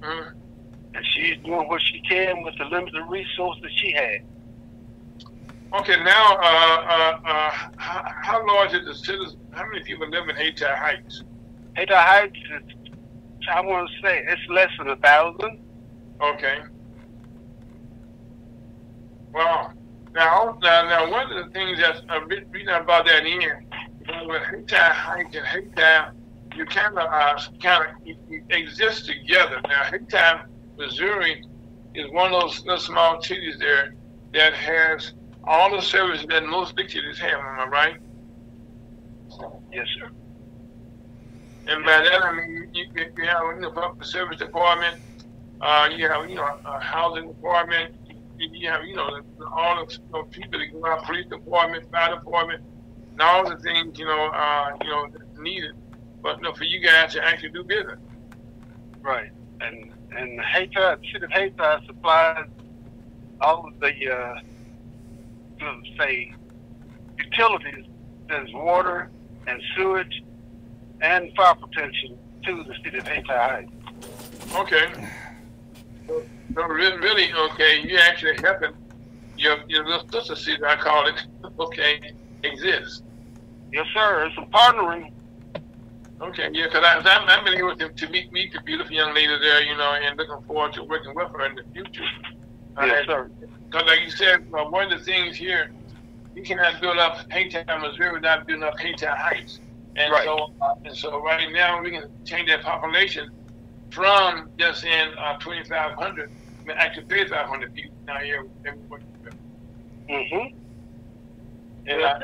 Mm-hmm. 0.00 0.38
And 0.96 1.04
she's 1.14 1.36
doing 1.44 1.68
what 1.68 1.82
she 1.82 2.00
can 2.00 2.42
with 2.42 2.56
the 2.56 2.64
limited 2.64 3.04
resources 3.06 3.62
that 3.62 3.72
she 3.76 3.92
had. 3.92 4.22
Okay, 5.74 6.02
now, 6.02 6.36
uh, 6.36 6.86
uh, 6.88 7.20
uh, 7.24 7.50
how, 7.76 8.12
how, 8.22 8.46
large 8.46 8.72
is 8.72 8.86
the 8.86 8.94
citizens? 8.94 9.36
How 9.50 9.66
many 9.68 9.84
people 9.84 10.08
live 10.08 10.26
in 10.28 10.36
Hayti 10.36 10.64
Heights? 10.64 11.22
Hayti 11.76 11.92
Heights 11.92 12.38
is, 12.54 12.90
I 13.52 13.60
want 13.60 13.90
to 13.90 14.00
say, 14.00 14.24
it's 14.26 14.40
less 14.48 14.70
than 14.78 14.88
a 14.88 14.96
thousand. 14.96 15.58
Okay. 16.22 16.60
Well, 19.34 19.74
now, 20.14 20.58
now, 20.62 20.88
now, 20.88 21.10
one 21.10 21.30
of 21.30 21.44
the 21.44 21.52
things 21.52 21.78
that's 21.78 22.00
a 22.08 22.24
bit 22.26 22.46
reading 22.50 22.68
about 22.68 23.04
that 23.06 23.26
in, 23.26 23.40
with 24.26 24.42
Hayti 24.44 24.76
Heights 24.76 25.36
and 25.36 25.46
Hayti, 25.46 26.56
you 26.56 26.64
kind 26.64 26.96
of, 26.96 27.06
uh, 27.12 27.38
kind 27.60 27.84
of 27.84 28.16
exist 28.48 29.04
together. 29.06 29.60
Now, 29.68 29.82
Hayti, 29.84 30.42
Missouri, 30.76 31.44
is 31.94 32.10
one 32.10 32.32
of 32.32 32.40
those 32.40 32.60
little 32.60 32.78
small 32.78 33.22
cities 33.22 33.56
there 33.58 33.94
that 34.32 34.52
has 34.54 35.14
all 35.44 35.70
the 35.70 35.80
services 35.80 36.26
that 36.28 36.44
most 36.44 36.76
big 36.76 36.90
cities 36.90 37.18
have. 37.18 37.38
Am 37.38 37.60
I 37.60 37.66
right? 37.66 37.96
Yes, 39.72 39.86
sir. 39.98 40.10
And 41.68 41.84
by 41.84 41.98
that 41.98 42.22
I 42.22 42.32
mean 42.32 42.70
you, 42.72 42.84
you 42.94 43.24
have 43.26 43.56
you 43.56 43.60
know, 43.60 43.70
public 43.70 44.04
service 44.04 44.38
department, 44.38 45.00
uh, 45.60 45.88
you 45.94 46.08
have 46.08 46.28
you 46.28 46.36
know 46.36 46.58
a 46.64 46.80
housing 46.80 47.28
department, 47.28 47.94
you 48.38 48.70
have, 48.70 48.84
you 48.84 48.94
know, 48.94 49.20
all 49.52 49.84
the 49.84 49.92
you 49.92 49.98
know, 50.12 50.24
people 50.24 50.58
that 50.58 50.72
go 50.72 50.86
out, 50.86 51.04
police 51.04 51.26
department, 51.26 51.90
fire 51.90 52.14
department, 52.14 52.62
and 53.12 53.20
all 53.20 53.48
the 53.48 53.56
things, 53.56 53.98
you 53.98 54.04
know, 54.04 54.26
uh, 54.28 54.76
you 54.82 54.90
know, 54.90 55.06
needed. 55.38 55.74
But 56.22 56.38
you 56.38 56.42
know, 56.42 56.52
for 56.52 56.64
you 56.64 56.80
guys 56.80 57.12
to 57.14 57.24
actually 57.24 57.50
do 57.50 57.64
business. 57.64 57.98
Right. 59.00 59.30
And 59.60 59.92
and 60.16 60.40
Hayti, 60.40 60.74
the 60.74 60.98
city 61.12 61.24
of 61.24 61.30
Hayti 61.30 61.86
supplies 61.86 62.46
all 63.40 63.66
of 63.66 63.78
the 63.80 64.10
uh, 64.10 64.40
say 65.98 66.32
utilities, 67.18 67.84
there's 68.28 68.52
water 68.52 69.10
and 69.46 69.62
sewage 69.76 70.22
and 71.00 71.34
fire 71.36 71.54
protection 71.54 72.18
to 72.44 72.64
the 72.64 72.74
city 72.82 72.98
of 72.98 73.06
Hayti 73.06 73.28
Heights. 73.28 73.72
Okay. 74.56 74.86
So 76.06 76.62
really, 76.62 76.96
really, 76.98 77.32
okay, 77.52 77.82
you 77.82 77.98
actually 77.98 78.36
helping 78.42 78.72
your 79.36 79.58
your 79.68 79.86
little 79.86 80.08
sister 80.08 80.36
city, 80.36 80.64
I 80.64 80.76
call 80.76 81.06
it, 81.06 81.26
okay, 81.60 82.12
exists. 82.42 83.02
Yes, 83.72 83.86
sir. 83.92 84.26
It's 84.26 84.38
a 84.38 84.50
partnering. 84.56 85.12
Okay, 86.20 86.48
yeah, 86.52 86.66
because 86.66 86.82
I'm, 86.84 87.28
I'm 87.28 87.46
able 87.46 87.76
to, 87.76 87.90
to 87.90 88.08
meet 88.08 88.32
meet 88.32 88.52
the 88.52 88.60
beautiful 88.62 88.92
young 88.92 89.14
lady 89.14 89.38
there, 89.38 89.62
you 89.62 89.76
know, 89.76 89.92
and 89.92 90.16
looking 90.16 90.46
forward 90.46 90.72
to 90.74 90.84
working 90.84 91.14
with 91.14 91.28
her 91.30 91.46
in 91.46 91.56
the 91.56 91.64
future. 91.74 92.04
Yes, 92.80 93.04
uh, 93.04 93.06
sir. 93.06 93.30
Because, 93.66 93.86
like 93.86 94.00
you 94.00 94.10
said, 94.10 94.46
uh, 94.54 94.64
one 94.64 94.90
of 94.90 94.98
the 94.98 95.04
things 95.04 95.36
here, 95.36 95.70
you 96.34 96.42
cannot 96.42 96.80
build 96.80 96.98
up 96.98 97.30
Hayti, 97.30 97.62
Missouri 97.80 98.12
without 98.12 98.46
building 98.46 98.64
up 98.64 98.78
Hayti 98.78 99.04
Heights. 99.04 99.60
And 99.96 100.12
right. 100.12 100.24
so, 100.24 100.52
uh, 100.60 100.74
and 100.84 100.96
so 100.96 101.22
right 101.22 101.50
now 101.52 101.82
we 101.82 101.90
can 101.90 102.10
change 102.24 102.48
that 102.48 102.62
population 102.62 103.30
from 103.90 104.50
just 104.58 104.84
in 104.84 105.08
uh, 105.18 105.38
2,500, 105.38 106.30
I 106.30 106.66
mean, 106.66 106.76
actually 106.78 107.06
3,500 107.06 107.74
people 107.74 107.96
now 108.06 108.18
here. 108.18 108.46
Mm-hmm. 110.08 110.56
And, 111.86 112.02
uh, 112.02 112.18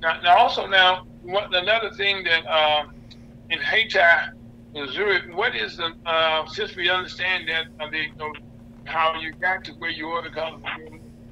now, 0.00 0.20
now, 0.20 0.38
also 0.38 0.66
now, 0.66 1.06
what, 1.26 1.54
another 1.54 1.90
thing 1.90 2.24
that 2.24 2.46
um, 2.46 2.94
in 3.50 3.58
Missouri, 4.74 5.34
what 5.34 5.54
is 5.56 5.76
the, 5.76 5.92
uh, 6.04 6.46
since 6.46 6.76
we 6.76 6.90
understand 6.90 7.48
that 7.48 7.66
uh, 7.80 7.90
the, 7.90 7.98
you 7.98 8.14
know, 8.16 8.32
how 8.84 9.18
you 9.20 9.32
got 9.32 9.64
to 9.64 9.72
where 9.72 9.90
you 9.90 10.08
are 10.08 10.22
because 10.22 10.60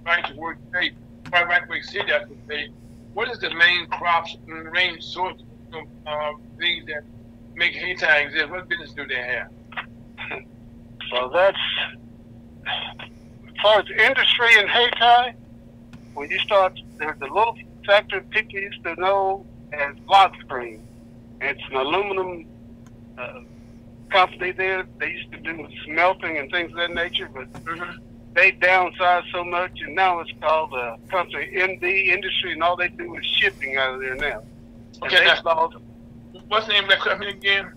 right 0.04 0.26
to 0.26 0.34
work 0.34 0.58
state, 0.70 0.94
right, 1.32 1.46
right 1.46 1.68
where 1.68 1.78
you 1.78 1.84
sit 1.84 2.08
at 2.08 2.28
the 2.28 2.34
state, 2.46 2.70
what 3.12 3.30
is 3.30 3.38
the 3.38 3.54
main 3.54 3.86
crops, 3.88 4.36
and 4.48 4.70
main 4.72 5.00
source 5.00 5.40
of 5.72 5.84
uh, 6.06 6.32
things 6.58 6.86
that 6.86 7.04
make 7.54 7.74
Hayti 7.74 8.04
exist? 8.06 8.50
What 8.50 8.68
business 8.68 8.92
do 8.92 9.06
they 9.06 9.14
have? 9.14 9.50
Well, 11.12 11.30
that's 11.30 11.58
as 12.66 13.54
far 13.62 13.80
as 13.80 13.86
industry 13.90 14.58
in 14.58 14.66
Hayti, 14.66 15.36
When 16.14 16.30
you 16.30 16.38
start, 16.40 16.80
there's 16.98 17.20
a 17.20 17.24
little 17.24 17.56
factory 17.86 18.22
people 18.30 18.58
used 18.58 18.82
to 18.84 18.94
know 18.96 19.46
as 19.80 19.94
Lock 20.08 20.34
Screen. 20.40 20.86
It's 21.40 21.60
an 21.70 21.76
aluminum 21.76 22.46
uh, 23.18 23.40
company 24.10 24.52
there. 24.52 24.86
They 24.98 25.10
used 25.10 25.32
to 25.32 25.38
do 25.38 25.68
smelting 25.84 26.38
and 26.38 26.50
things 26.50 26.70
of 26.70 26.78
that 26.78 26.94
nature, 26.94 27.28
but 27.32 27.52
mm-hmm. 27.64 27.98
they 28.34 28.52
downsized 28.52 29.30
so 29.32 29.44
much, 29.44 29.80
and 29.80 29.94
now 29.94 30.20
it's 30.20 30.32
called 30.40 30.72
uh, 30.74 30.96
company 31.10 31.48
MD 31.54 32.06
Industry, 32.06 32.52
and 32.52 32.62
all 32.62 32.76
they 32.76 32.88
do 32.88 33.16
is 33.16 33.26
shipping 33.26 33.76
out 33.76 33.94
of 33.94 34.00
there 34.00 34.16
now. 34.16 34.42
Okay, 35.02 35.24
that's 35.24 35.44
lost, 35.44 35.76
what's 36.48 36.66
the 36.66 36.72
name 36.72 36.84
of 36.84 36.90
that 36.90 37.00
company 37.00 37.30
again? 37.30 37.72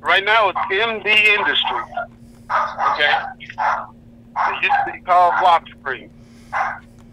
Right 0.00 0.24
now, 0.24 0.48
it's 0.48 0.58
MD 0.58 1.06
Industry. 1.06 1.82
Okay. 2.90 3.14
It 3.40 4.62
used 4.62 4.74
to 4.86 4.92
be 4.92 5.00
called 5.00 5.34
Block 5.40 5.64
Spring. 5.78 6.10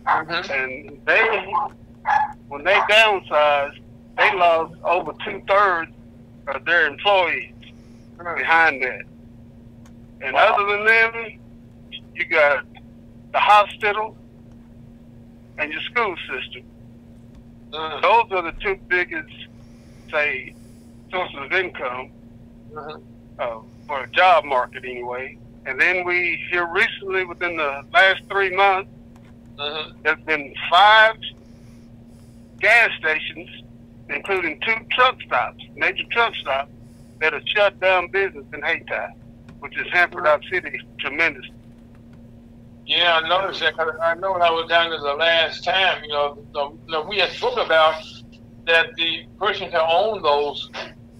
Mm-hmm. 0.05 0.51
And 0.51 0.99
they, 1.05 1.53
when 2.47 2.63
they 2.63 2.75
downsized, 2.89 3.79
they 4.17 4.33
lost 4.35 4.75
over 4.83 5.13
two 5.25 5.41
thirds 5.47 5.91
of 6.47 6.65
their 6.65 6.87
employees 6.87 7.53
behind 8.17 8.81
that. 8.83 9.03
And 10.21 10.33
wow. 10.33 10.53
other 10.53 10.77
than 10.77 10.85
them, 10.85 11.39
you 12.15 12.25
got 12.25 12.65
the 13.31 13.39
hospital 13.39 14.17
and 15.57 15.71
your 15.71 15.81
school 15.83 16.15
system. 16.29 16.63
Uh, 17.71 18.01
Those 18.01 18.31
are 18.31 18.41
the 18.41 18.53
two 18.59 18.77
biggest, 18.87 19.33
say, 20.11 20.53
sources 21.11 21.37
of 21.37 21.51
income 21.53 22.11
uh-huh. 22.75 22.97
uh, 23.39 23.59
for 23.87 24.03
a 24.03 24.09
job 24.09 24.43
market 24.43 24.83
anyway. 24.83 25.37
And 25.65 25.79
then 25.79 26.05
we 26.05 26.43
here 26.49 26.67
recently, 26.67 27.25
within 27.25 27.57
the 27.57 27.85
last 27.93 28.21
three 28.29 28.55
months, 28.55 28.89
uh-huh. 29.57 29.91
there's 30.03 30.21
been 30.21 30.53
five 30.69 31.15
gas 32.59 32.89
stations, 32.99 33.49
including 34.09 34.59
two 34.61 34.75
truck 34.91 35.21
stops, 35.21 35.63
major 35.75 36.03
truck 36.11 36.33
stops, 36.35 36.71
that 37.19 37.33
have 37.33 37.43
shut 37.45 37.79
down 37.79 38.07
business 38.09 38.45
in 38.53 38.61
Hayti, 38.61 38.85
which 39.59 39.75
has 39.75 39.87
hampered 39.91 40.25
our 40.25 40.41
city 40.43 40.79
tremendously. 40.99 41.53
Yeah, 42.85 43.19
I 43.23 43.27
noticed 43.27 43.59
that. 43.59 43.75
I 44.01 44.15
know 44.15 44.33
when 44.33 44.41
I 44.41 44.49
was 44.49 44.67
down 44.67 44.89
there 44.89 44.99
the 44.99 45.13
last 45.13 45.63
time, 45.63 46.03
you 46.03 46.09
know, 46.09 46.43
the, 46.53 46.71
the, 46.91 47.01
we 47.01 47.17
had 47.17 47.29
spoken 47.29 47.63
about 47.65 48.01
that 48.65 48.95
the 48.95 49.25
person 49.37 49.71
who 49.71 49.77
owned 49.77 50.25
those 50.25 50.71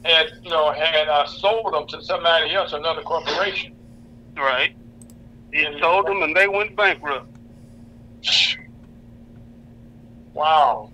had, 0.04 0.32
you 0.42 0.50
know, 0.50 0.72
had 0.72 1.08
uh, 1.08 1.28
sold 1.28 1.74
them 1.74 1.86
to 1.88 2.02
somebody 2.04 2.56
else, 2.56 2.74
another 2.74 3.02
corporation. 3.02 3.76
Right. 4.36 4.76
He 5.54 5.64
and, 5.64 5.80
sold 5.80 6.08
them 6.08 6.24
and 6.24 6.36
they 6.36 6.48
went 6.48 6.76
bankrupt. 6.76 7.28
Wow. 10.34 10.92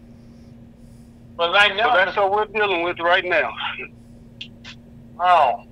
But 1.38 1.52
right 1.52 1.76
now, 1.76 1.92
so 1.92 1.98
that's 1.98 2.18
what 2.18 2.32
we're 2.32 2.46
dealing 2.46 2.84
with 2.84 3.00
right 3.00 3.26
now. 3.26 3.54
Wow. 5.18 5.66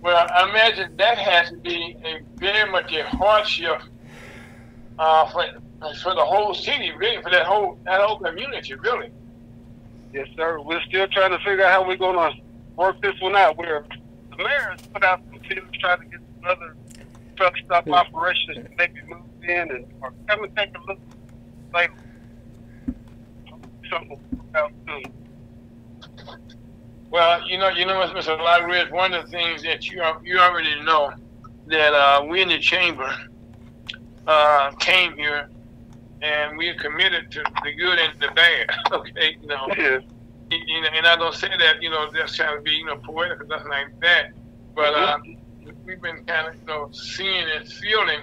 Well, 0.00 0.26
I 0.32 0.48
imagine 0.48 0.96
that 0.96 1.18
has 1.18 1.50
to 1.50 1.56
be 1.56 1.96
a 2.04 2.20
very 2.36 2.70
much 2.70 2.92
a 2.92 3.04
hardship 3.04 3.82
uh, 4.98 5.26
for 5.30 5.44
for 6.02 6.14
the 6.14 6.24
whole 6.24 6.54
city, 6.54 6.92
really, 6.92 7.22
for 7.22 7.30
that 7.30 7.46
whole 7.46 7.78
that 7.84 8.00
whole 8.00 8.18
community, 8.18 8.74
really. 8.74 9.10
Yes, 10.12 10.28
sir. 10.36 10.60
We're 10.60 10.82
still 10.82 11.06
trying 11.08 11.30
to 11.30 11.38
figure 11.38 11.64
out 11.64 11.72
how 11.72 11.86
we're 11.86 11.96
going 11.96 12.16
to 12.16 12.40
work 12.76 13.00
this 13.02 13.14
one 13.20 13.36
out. 13.36 13.56
We're 13.56 13.84
the 14.30 14.36
mayor 14.36 14.70
has 14.70 14.82
put 14.86 15.04
out 15.04 15.20
some 15.30 15.40
feelers 15.40 15.70
trying 15.80 16.00
to 16.00 16.06
get 16.06 16.20
another 16.42 16.76
truck 17.36 17.54
stop 17.64 17.86
yeah. 17.86 17.94
operations 17.94 18.56
to 18.56 18.68
maybe 18.76 19.00
move 19.06 19.20
in 19.42 19.70
and 19.70 19.86
or 20.00 20.12
come 20.26 20.44
and 20.44 20.56
take 20.56 20.70
a 20.76 20.80
look 20.86 20.98
later. 21.74 21.92
Something 23.90 24.10
out 24.10 24.18
soon. 24.20 24.29
Well, 27.10 27.48
you 27.48 27.58
know, 27.58 27.68
you 27.68 27.86
know, 27.86 27.94
Mr. 27.94 28.38
Lockridge, 28.38 28.90
one 28.92 29.12
of 29.14 29.26
the 29.26 29.30
things 29.30 29.62
that 29.64 29.88
you 29.88 30.02
you 30.22 30.38
already 30.38 30.80
know 30.82 31.12
that 31.66 31.92
uh, 31.92 32.24
we 32.24 32.42
in 32.42 32.48
the 32.48 32.58
chamber 32.58 33.12
uh, 34.26 34.70
came 34.78 35.16
here, 35.16 35.48
and 36.22 36.56
we 36.56 36.68
are 36.68 36.74
committed 36.74 37.30
to 37.32 37.42
the 37.64 37.72
good 37.72 37.98
and 37.98 38.18
the 38.20 38.28
bad. 38.28 38.70
okay, 38.92 39.36
you 39.40 39.48
know. 39.48 39.66
You 40.52 40.80
know, 40.82 40.88
and 40.92 41.06
I 41.06 41.14
don't 41.14 41.34
say 41.34 41.48
that, 41.60 41.80
you 41.80 41.90
know, 41.90 42.10
just 42.12 42.34
trying 42.34 42.56
to 42.56 42.62
be, 42.62 42.72
you 42.72 42.84
know, 42.84 42.96
poetic 42.96 43.40
or 43.40 43.44
nothing 43.44 43.68
like 43.68 44.00
that. 44.00 44.32
But 44.74 44.94
uh, 44.94 45.18
we've 45.84 46.02
been 46.02 46.24
kind 46.24 46.48
of, 46.48 46.56
you 46.60 46.66
know, 46.66 46.90
seeing 46.92 47.44
and 47.56 47.68
feeling, 47.68 48.22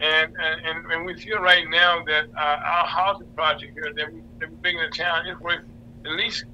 and 0.00 0.34
and, 0.38 0.92
and 0.92 1.06
we 1.06 1.14
feel 1.18 1.38
right 1.38 1.66
now 1.68 2.04
that 2.04 2.26
uh, 2.36 2.40
our 2.40 2.86
housing 2.86 3.28
project 3.28 3.72
here 3.72 3.90
that, 3.94 4.12
we, 4.12 4.20
that 4.38 4.50
we're 4.50 4.56
bringing 4.56 4.80
to 4.90 4.98
town 4.98 5.26
is 5.26 5.38
worth 5.40 5.60
at 6.04 6.12
least 6.12 6.44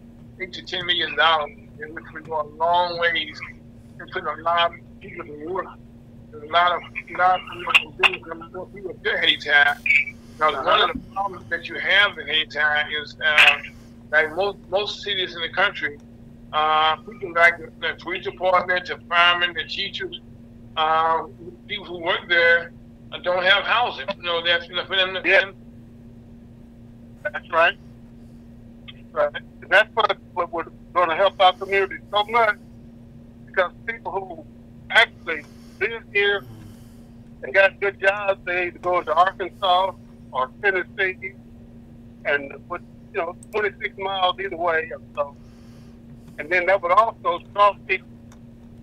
eight 0.40 0.52
to 0.54 0.62
ten 0.62 0.86
million 0.86 1.16
dollars, 1.16 1.52
in 1.80 1.94
which 1.94 2.04
we 2.14 2.20
go 2.22 2.40
a 2.42 2.48
long 2.56 2.98
ways 2.98 3.38
in 4.00 4.06
putting 4.08 4.28
a 4.28 4.42
lot 4.42 4.72
of 4.72 5.00
people 5.00 5.24
to 5.24 5.46
work. 5.46 5.66
There's 6.30 6.44
a 6.44 6.52
lot 6.52 6.72
of, 6.72 6.82
a 6.82 7.18
lot 7.18 7.40
of 7.40 8.00
people 8.02 8.66
people 8.66 8.94
to 9.04 9.18
Hayti. 9.18 9.50
Because 10.32 10.64
one 10.64 10.80
of 10.90 10.92
the 10.94 10.98
problems 11.12 11.48
that 11.50 11.68
you 11.68 11.78
have 11.78 12.16
in 12.18 12.26
Hayti 12.26 12.58
is 13.02 13.16
uh, 13.24 13.58
like 14.10 14.34
most 14.34 14.58
most 14.70 15.02
cities 15.02 15.34
in 15.34 15.42
the 15.42 15.50
country, 15.50 15.98
uh, 16.52 16.96
people 16.96 17.32
like 17.34 17.58
the, 17.58 17.70
the 17.80 17.94
police 18.02 18.24
department, 18.24 18.86
the 18.86 18.98
firemen, 19.08 19.54
the 19.54 19.64
teachers, 19.64 20.20
uh, 20.76 21.24
people 21.66 21.84
who 21.84 21.98
work 21.98 22.20
there 22.28 22.72
uh, 23.12 23.18
don't 23.18 23.44
have 23.44 23.64
housing. 23.64 24.06
You 24.16 24.22
know, 24.22 24.44
that's 24.44 24.68
you 24.68 24.76
know, 24.76 24.86
for 24.86 24.96
them. 24.96 25.14
To, 25.14 25.22
Yeah. 25.24 25.50
That's 27.22 27.50
right. 27.50 27.76
Right. 29.12 29.34
And 29.62 29.70
that's 29.70 29.94
what, 29.94 30.16
what 30.34 30.52
we're 30.52 30.64
going 30.94 31.10
to 31.10 31.16
help 31.16 31.40
our 31.40 31.52
community 31.54 31.98
so 32.10 32.24
much 32.24 32.56
because 33.46 33.72
people 33.86 34.12
who 34.12 34.44
actually 34.90 35.44
live 35.80 36.02
here 36.12 36.44
and 37.42 37.52
got 37.52 37.78
good 37.80 38.00
jobs, 38.00 38.40
they 38.44 38.68
either 38.68 38.78
go 38.78 39.02
to 39.02 39.14
Arkansas 39.14 39.92
or 40.32 40.50
Tennessee 40.62 41.34
and 42.24 42.52
put, 42.68 42.80
you 43.12 43.20
know, 43.20 43.36
26 43.52 43.98
miles 43.98 44.36
either 44.40 44.56
way. 44.56 44.90
or 44.94 45.00
So, 45.14 45.36
and 46.38 46.50
then 46.50 46.66
that 46.66 46.80
would 46.82 46.92
also 46.92 47.40
draw 47.52 47.74
people 47.86 48.08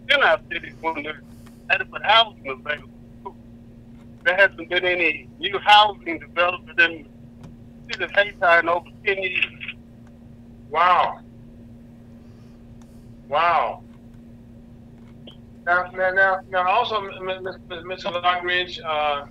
in 0.10 0.22
our 0.22 0.40
cities 0.52 0.74
when 0.82 1.04
there's 1.04 1.24
adequate 1.70 2.04
housing 2.04 2.50
available. 2.50 2.90
There 4.24 4.36
hasn't 4.36 4.70
been 4.70 4.86
any 4.86 5.28
new 5.40 5.58
housing 5.60 6.20
development 6.20 6.80
in 6.80 7.08
the 7.98 8.06
of 8.06 8.12
Hayti 8.12 8.36
in 8.42 8.70
over 8.70 8.90
10 9.06 9.24
years. 9.24 9.46
Wow. 10.70 11.20
Wow. 13.28 13.84
Now, 15.66 15.92
now, 15.92 16.12
now, 16.12 16.40
now 16.50 16.70
also, 16.70 17.02
Mr. 17.02 18.24
Lockridge, 18.24 18.80
uh, 18.84 19.26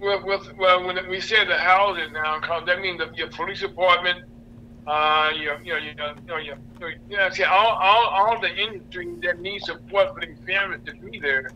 with, 0.00 0.24
with, 0.24 0.56
well, 0.58 0.84
when 0.86 1.08
we 1.08 1.20
say 1.20 1.44
the 1.44 1.56
houses 1.56 2.10
now, 2.12 2.40
that 2.64 2.80
means 2.80 2.98
the, 2.98 3.10
your 3.14 3.28
police 3.28 3.60
department, 3.60 4.24
uh, 4.86 5.30
your, 5.36 5.60
you 5.62 5.72
know, 5.72 5.78
your, 5.78 5.80
you 5.80 5.94
know, 5.94 6.36
your, 6.38 6.56
your, 6.80 6.90
you 7.10 7.16
know, 7.16 7.28
see, 7.30 7.44
all, 7.44 7.76
all, 7.80 8.06
all 8.08 8.40
the 8.40 8.54
industry 8.56 9.14
that 9.22 9.40
needs 9.40 9.66
support 9.66 10.14
for 10.14 10.24
these 10.24 10.38
families 10.46 10.80
to 10.86 10.94
be 10.94 11.18
there, 11.18 11.50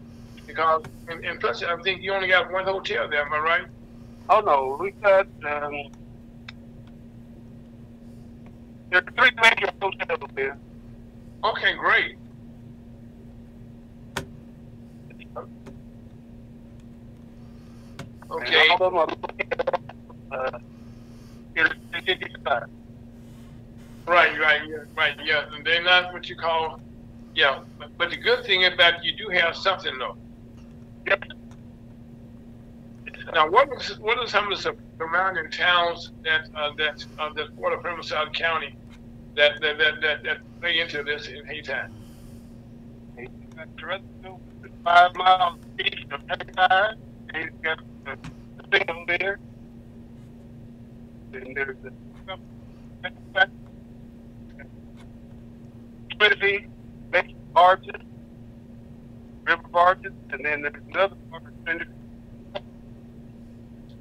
because, 0.47 0.83
and, 1.09 1.25
and 1.25 1.41
plus, 1.41 1.63
I 1.63 1.81
think 1.83 2.03
you 2.03 2.13
only 2.13 2.29
got 2.29 2.51
one 2.53 2.65
hotel 2.65 3.09
there, 3.09 3.25
am 3.25 3.33
I 3.33 3.39
right? 3.39 3.67
Oh 4.29 4.41
no, 4.41 4.77
we 4.79 4.91
got 4.93 5.27
um, 5.45 5.91
there 8.91 8.99
are 8.99 9.13
three 9.17 9.31
major 9.43 9.73
hotels 9.81 10.31
there. 10.35 10.59
Okay, 11.45 11.75
great. 11.75 12.17
Okay. 18.31 18.71
And 18.71 18.81
all 18.81 18.87
of 18.87 18.93
them 18.93 18.97
are 18.97 19.07
located, 19.07 19.71
uh, 20.31 20.59
in 21.57 21.65
the 21.65 22.03
city 22.07 22.27
side. 22.45 22.65
Right, 24.07 24.39
right, 24.39 24.63
yeah, 24.69 24.77
right, 24.97 25.15
yeah. 25.25 25.45
And 25.53 25.65
they're 25.65 25.83
not 25.83 26.13
what 26.13 26.29
you 26.29 26.37
call, 26.37 26.81
yeah. 27.35 27.61
But, 27.79 27.97
but 27.99 28.11
the 28.11 28.17
good 28.17 28.45
thing 28.45 28.65
about 28.67 29.05
you 29.05 29.17
do 29.17 29.29
have 29.29 29.57
something 29.57 29.97
though. 29.99 30.17
Yep. 31.07 31.25
Now, 33.35 33.49
what 33.49 33.69
is 33.73 33.99
what 33.99 34.19
are 34.19 34.27
some 34.27 34.51
of 34.51 34.63
the 34.63 34.75
surrounding 34.99 35.51
towns 35.51 36.13
that 36.25 36.49
uh, 36.55 36.71
that 36.79 37.05
uh, 37.19 37.33
that 37.35 37.57
border 37.57 37.79
South 38.03 38.33
County 38.33 38.75
that 39.37 39.53
that 39.61 39.79
that 39.79 39.95
that, 40.03 40.23
that 40.23 40.39
play 40.61 40.81
into 40.81 41.03
this 41.03 41.29
in 41.29 41.45
is 44.65 44.71
five 44.85 45.15
miles 45.17 45.59
east 45.79 46.05
of 46.11 46.21
Hayti. 46.29 46.97
He's 47.35 47.51
got 47.63 47.79
the, 48.05 48.31
single 48.73 49.05
there. 49.07 49.39
And 51.33 51.57
there's 51.57 51.77
the 51.83 51.93
Trinity, 56.19 56.67
barges, 57.55 58.03
river 59.47 59.63
barges, 59.73 60.13
and 60.31 60.45
then 60.45 60.63
there's 60.63 60.75
another. 60.93 61.17
Oh, 61.33 61.39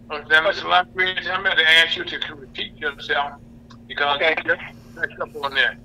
now, 0.10 0.50
Mr. 0.50 0.64
Lockridge, 0.64 1.28
I'm 1.30 1.44
going 1.44 1.58
to 1.58 1.70
ask 1.70 1.96
you 1.96 2.04
to 2.04 2.36
repeat 2.36 2.76
yourself 2.78 3.34
because 3.88 4.16
Okay. 4.16 4.36
you 4.38 4.56
just 4.56 4.62
messed 4.96 5.20
up 5.22 5.44
on 5.44 5.54
that. 5.56 5.78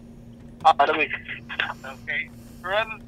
Uh, 0.65 0.73
let 0.79 0.97
me. 0.97 1.09
Okay. 1.85 2.31
Toronto. 2.63 3.05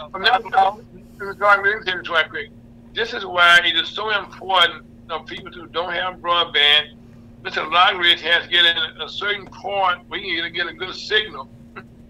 I'm 0.00 0.10
five 0.10 0.22
never 0.22 0.48
miles 0.50 0.80
Mr. 1.18 1.36
Lockridge, 1.38 1.84
this 1.84 2.08
right 2.10 2.28
quick. 2.28 2.50
This 2.94 3.14
is 3.14 3.24
why 3.24 3.60
it 3.64 3.76
is 3.76 3.88
so 3.88 4.10
important 4.10 4.84
for 5.08 5.20
people 5.24 5.52
who 5.52 5.66
don't 5.68 5.92
have 5.92 6.16
broadband. 6.16 6.94
Mr. 7.42 7.66
Lockridge 7.70 8.20
has 8.20 8.44
to 8.44 8.50
get 8.50 8.64
in 8.64 8.76
a 9.00 9.08
certain 9.08 9.46
point 9.46 10.08
where 10.08 10.20
you 10.20 10.42
can 10.42 10.52
get 10.52 10.66
a 10.66 10.72
good 10.74 10.94
signal. 10.94 11.48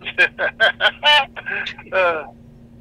uh, 1.93 1.93
all 1.93 2.31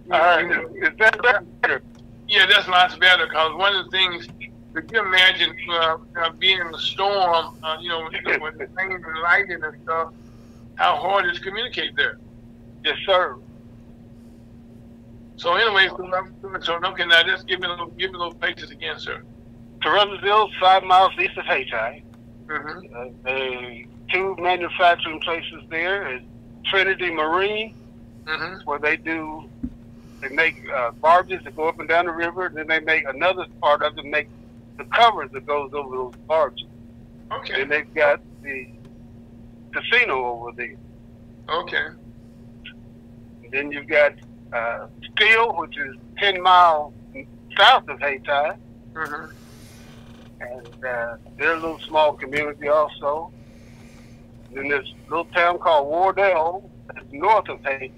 right. 0.10 0.45
Is 0.76 0.89
that 0.99 1.21
better? 1.62 1.82
Yeah, 2.28 2.45
that's 2.47 2.67
lots 2.67 2.95
better 2.97 3.28
because 3.28 3.56
one 3.58 3.76
of 3.76 3.86
the 3.86 3.91
things, 3.91 4.28
could 4.73 4.91
you 4.91 5.01
imagine 5.01 5.55
uh, 5.69 5.97
uh, 6.19 6.29
being 6.31 6.59
in 6.59 6.73
a 6.73 6.77
storm, 6.79 7.57
uh, 7.63 7.77
you 7.79 7.89
know, 7.89 8.09
with 8.41 8.57
the 8.57 8.67
rain 8.75 8.91
and 8.91 9.21
lightning 9.23 9.63
and 9.63 9.83
stuff, 9.83 10.13
how 10.75 10.95
hard 10.95 11.25
it 11.25 11.31
is 11.31 11.38
to 11.38 11.43
communicate 11.43 11.95
there. 11.95 12.17
Yes, 12.83 12.97
sir. 13.05 13.38
So 15.36 15.55
anyway, 15.55 15.89
so, 16.62 16.79
okay, 16.86 17.05
now 17.05 17.23
just 17.23 17.47
give 17.47 17.59
me 17.59 17.67
those, 17.67 17.91
give 17.97 18.12
me 18.12 18.19
those 18.19 18.33
places 18.36 18.71
again, 18.71 18.99
sir. 18.99 19.21
Caruthersville, 19.81 20.49
five 20.59 20.83
miles 20.83 21.12
east 21.19 21.38
of 21.38 21.45
Hayti. 21.45 22.03
Mm-hmm. 22.47 22.95
Uh, 22.95 23.05
the 23.25 23.86
two 24.12 24.36
manufacturing 24.39 25.19
places 25.21 25.63
there 25.69 26.15
is 26.15 26.21
Trinity 26.65 27.12
Marine, 27.12 27.75
Mm-hmm. 28.25 28.63
where 28.63 28.79
they 28.79 28.95
do 28.95 29.49
they 30.21 30.29
make 30.29 30.55
uh, 30.73 30.91
barges 30.91 31.43
that 31.43 31.55
go 31.57 31.67
up 31.67 31.79
and 31.79 31.89
down 31.89 32.05
the 32.05 32.12
river. 32.13 32.45
And 32.45 32.55
then 32.55 32.67
they 32.67 32.79
make 32.79 33.05
another 33.05 33.45
part 33.62 33.81
of 33.81 33.97
it, 33.97 34.05
make 34.05 34.29
the 34.77 34.83
cover 34.86 35.27
that 35.27 35.45
goes 35.45 35.71
over 35.73 35.95
those 35.95 36.13
barges. 36.27 36.67
Okay. 37.31 37.62
And 37.62 37.71
they've 37.71 37.93
got 37.93 38.21
the 38.41 38.67
casino 39.73 40.25
over 40.25 40.51
there. 40.55 40.75
Okay. 41.49 41.88
And 43.43 43.51
then 43.51 43.71
you've 43.71 43.88
got 43.88 44.13
uh, 44.51 44.88
Steele, 45.12 45.53
which 45.57 45.77
is 45.77 45.95
ten 46.17 46.41
miles 46.41 46.93
south 47.57 47.88
of 47.88 47.99
Hayti. 47.99 48.57
Mm-hmm. 48.93 49.25
and 50.41 50.86
uh, 50.86 51.15
they're 51.39 51.53
a 51.53 51.59
little 51.59 51.79
small 51.79 52.13
community 52.13 52.67
also. 52.67 53.31
And 54.49 54.57
then 54.57 54.67
there's 54.69 54.93
a 55.07 55.09
little 55.09 55.25
town 55.25 55.57
called 55.57 55.88
Wardell, 55.88 56.69
that's 56.93 57.05
north 57.12 57.49
of 57.49 57.63
Hayti, 57.63 57.89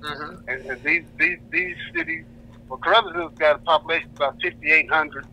Mm-hmm. 0.00 0.48
and, 0.48 0.60
and 0.66 0.82
these 0.82 1.04
these 1.18 1.38
these 1.50 1.76
cities. 1.94 2.24
Well, 2.68 2.78
Caruthersville's 2.78 3.38
got 3.38 3.56
a 3.56 3.58
population 3.60 4.08
of 4.10 4.16
about 4.16 4.42
5,800, 4.42 5.26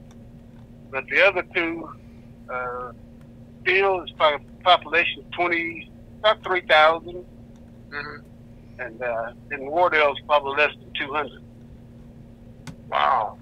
but 0.92 1.06
the 1.10 1.26
other 1.26 1.44
two, 1.56 1.90
uh, 2.52 2.92
Bill 3.64 4.04
is 4.04 4.12
probably 4.18 4.46
population 4.64 5.24
of 5.24 5.32
20, 5.32 5.92
about 6.20 6.44
3,000, 6.44 7.26
Mm-hmm. 7.92 8.82
and 8.82 9.02
uh, 9.02 9.34
then 9.50 9.66
Wardell's 9.66 10.18
probably 10.26 10.56
less 10.56 10.72
than 10.80 10.94
200. 10.98 11.44
Wow. 12.90 13.38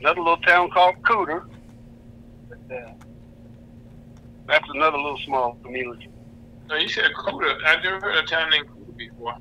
Another 0.00 0.20
little 0.20 0.36
town 0.38 0.70
called 0.72 0.96
Cooter, 1.02 1.44
but, 2.48 2.58
uh, 2.76 2.90
that's 4.48 4.68
another 4.74 4.96
little 4.96 5.18
small 5.24 5.56
community. 5.62 6.08
Now 6.68 6.76
you 6.76 6.88
said 6.88 7.12
Cooter. 7.16 7.54
I've 7.64 7.84
never 7.84 8.00
heard 8.00 8.24
a 8.24 8.26
town 8.26 8.50
named 8.50 8.66
Cuda 8.66 8.96
before. 8.96 9.36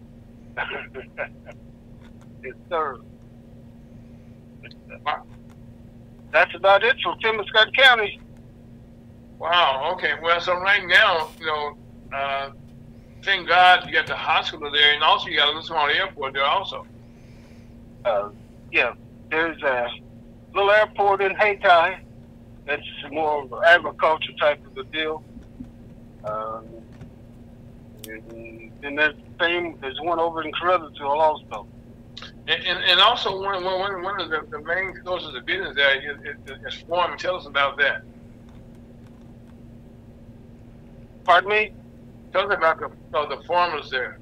yes, 2.43 2.53
sir. 2.69 2.99
Wow. 5.03 5.23
That's 6.31 6.53
about 6.55 6.83
it 6.83 6.97
for 7.03 7.15
Scott 7.47 7.75
County. 7.75 8.19
Wow. 9.39 9.91
Okay. 9.93 10.13
Well, 10.21 10.39
so 10.41 10.55
right 10.55 10.85
now, 10.85 11.29
you 11.39 11.45
know, 11.45 11.77
uh, 12.13 12.51
thank 13.23 13.47
God 13.47 13.85
you 13.85 13.93
got 13.93 14.07
the 14.07 14.15
hospital 14.15 14.71
there, 14.71 14.93
and 14.93 15.03
also 15.03 15.27
you 15.27 15.37
got 15.37 15.45
a 15.45 15.47
little 15.47 15.63
small 15.63 15.87
airport 15.87 16.33
there 16.33 16.45
also. 16.45 16.85
Uh, 18.03 18.29
yeah, 18.71 18.93
there's 19.31 19.61
a 19.63 19.87
little 20.53 20.71
airport 20.71 21.21
in 21.21 21.35
Hayti. 21.35 21.97
That's 22.65 22.83
more 23.11 23.43
of 23.43 23.51
an 23.51 23.59
agriculture 23.65 24.33
type 24.39 24.65
of 24.65 24.77
a 24.77 24.83
deal. 24.85 25.23
Um, 26.23 26.65
and, 28.07 28.71
and 28.83 28.97
there's 28.97 29.15
same. 29.39 29.77
There's 29.81 29.99
one 30.01 30.19
over 30.19 30.43
in 30.43 30.51
Caruthersville 30.51 31.01
also. 31.01 31.67
And, 32.47 32.63
and, 32.63 32.83
and 32.83 32.99
also 32.99 33.41
one, 33.41 33.63
one, 33.63 34.03
one 34.03 34.21
of 34.21 34.29
the, 34.29 34.45
the 34.51 34.59
main 34.59 34.93
sources 35.03 35.33
of 35.33 35.45
business 35.45 35.75
there 35.75 35.97
is, 35.97 36.17
is, 36.21 36.73
is 36.73 36.81
farming. 36.83 37.17
Tell 37.17 37.37
us 37.37 37.47
about 37.47 37.77
that. 37.79 38.03
Pardon 41.23 41.49
me? 41.49 41.71
Tell 42.31 42.47
us 42.47 42.55
about 42.55 42.79
the, 42.79 43.17
uh, 43.17 43.25
the 43.27 43.43
farmers 43.47 43.89
there. 43.89 44.19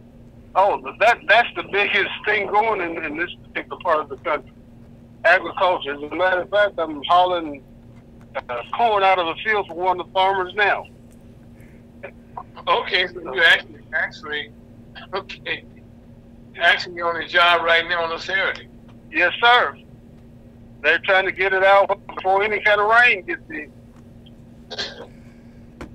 Oh, 0.55 0.81
that 0.99 1.17
that's 1.27 1.49
the 1.55 1.63
biggest 1.63 2.11
thing 2.25 2.47
going 2.47 2.79
in, 2.79 3.03
in 3.03 3.17
this 3.17 3.31
particular 3.47 3.81
part 3.81 3.99
of 3.99 4.09
the 4.09 4.17
country. 4.17 4.51
Agriculture. 5.25 5.95
As 5.95 6.11
a 6.11 6.15
matter 6.15 6.41
of 6.41 6.49
fact, 6.49 6.75
I'm 6.77 7.01
hauling 7.07 7.63
uh, 8.35 8.61
corn 8.77 9.03
out 9.03 9.19
of 9.19 9.35
the 9.35 9.43
field 9.43 9.67
for 9.67 9.75
one 9.75 9.99
of 9.99 10.07
the 10.07 10.13
farmers 10.13 10.53
now. 10.53 10.85
Okay, 12.67 13.07
so 13.07 13.19
you 13.19 13.43
actually, 13.43 13.81
actually, 13.93 14.51
okay, 15.13 15.63
actually 16.59 17.01
on 17.01 17.19
the 17.19 17.27
job 17.27 17.63
right 17.63 17.87
now 17.87 18.03
on 18.03 18.09
the 18.09 18.19
Saturday. 18.19 18.67
Yes, 19.11 19.33
sir. 19.41 19.77
They're 20.81 20.99
trying 20.99 21.25
to 21.25 21.31
get 21.31 21.53
it 21.53 21.63
out 21.63 21.99
before 22.07 22.43
any 22.43 22.59
kind 22.59 22.81
of 22.81 22.89
rain 22.89 23.25
gets 23.25 23.49
in. 23.49 23.71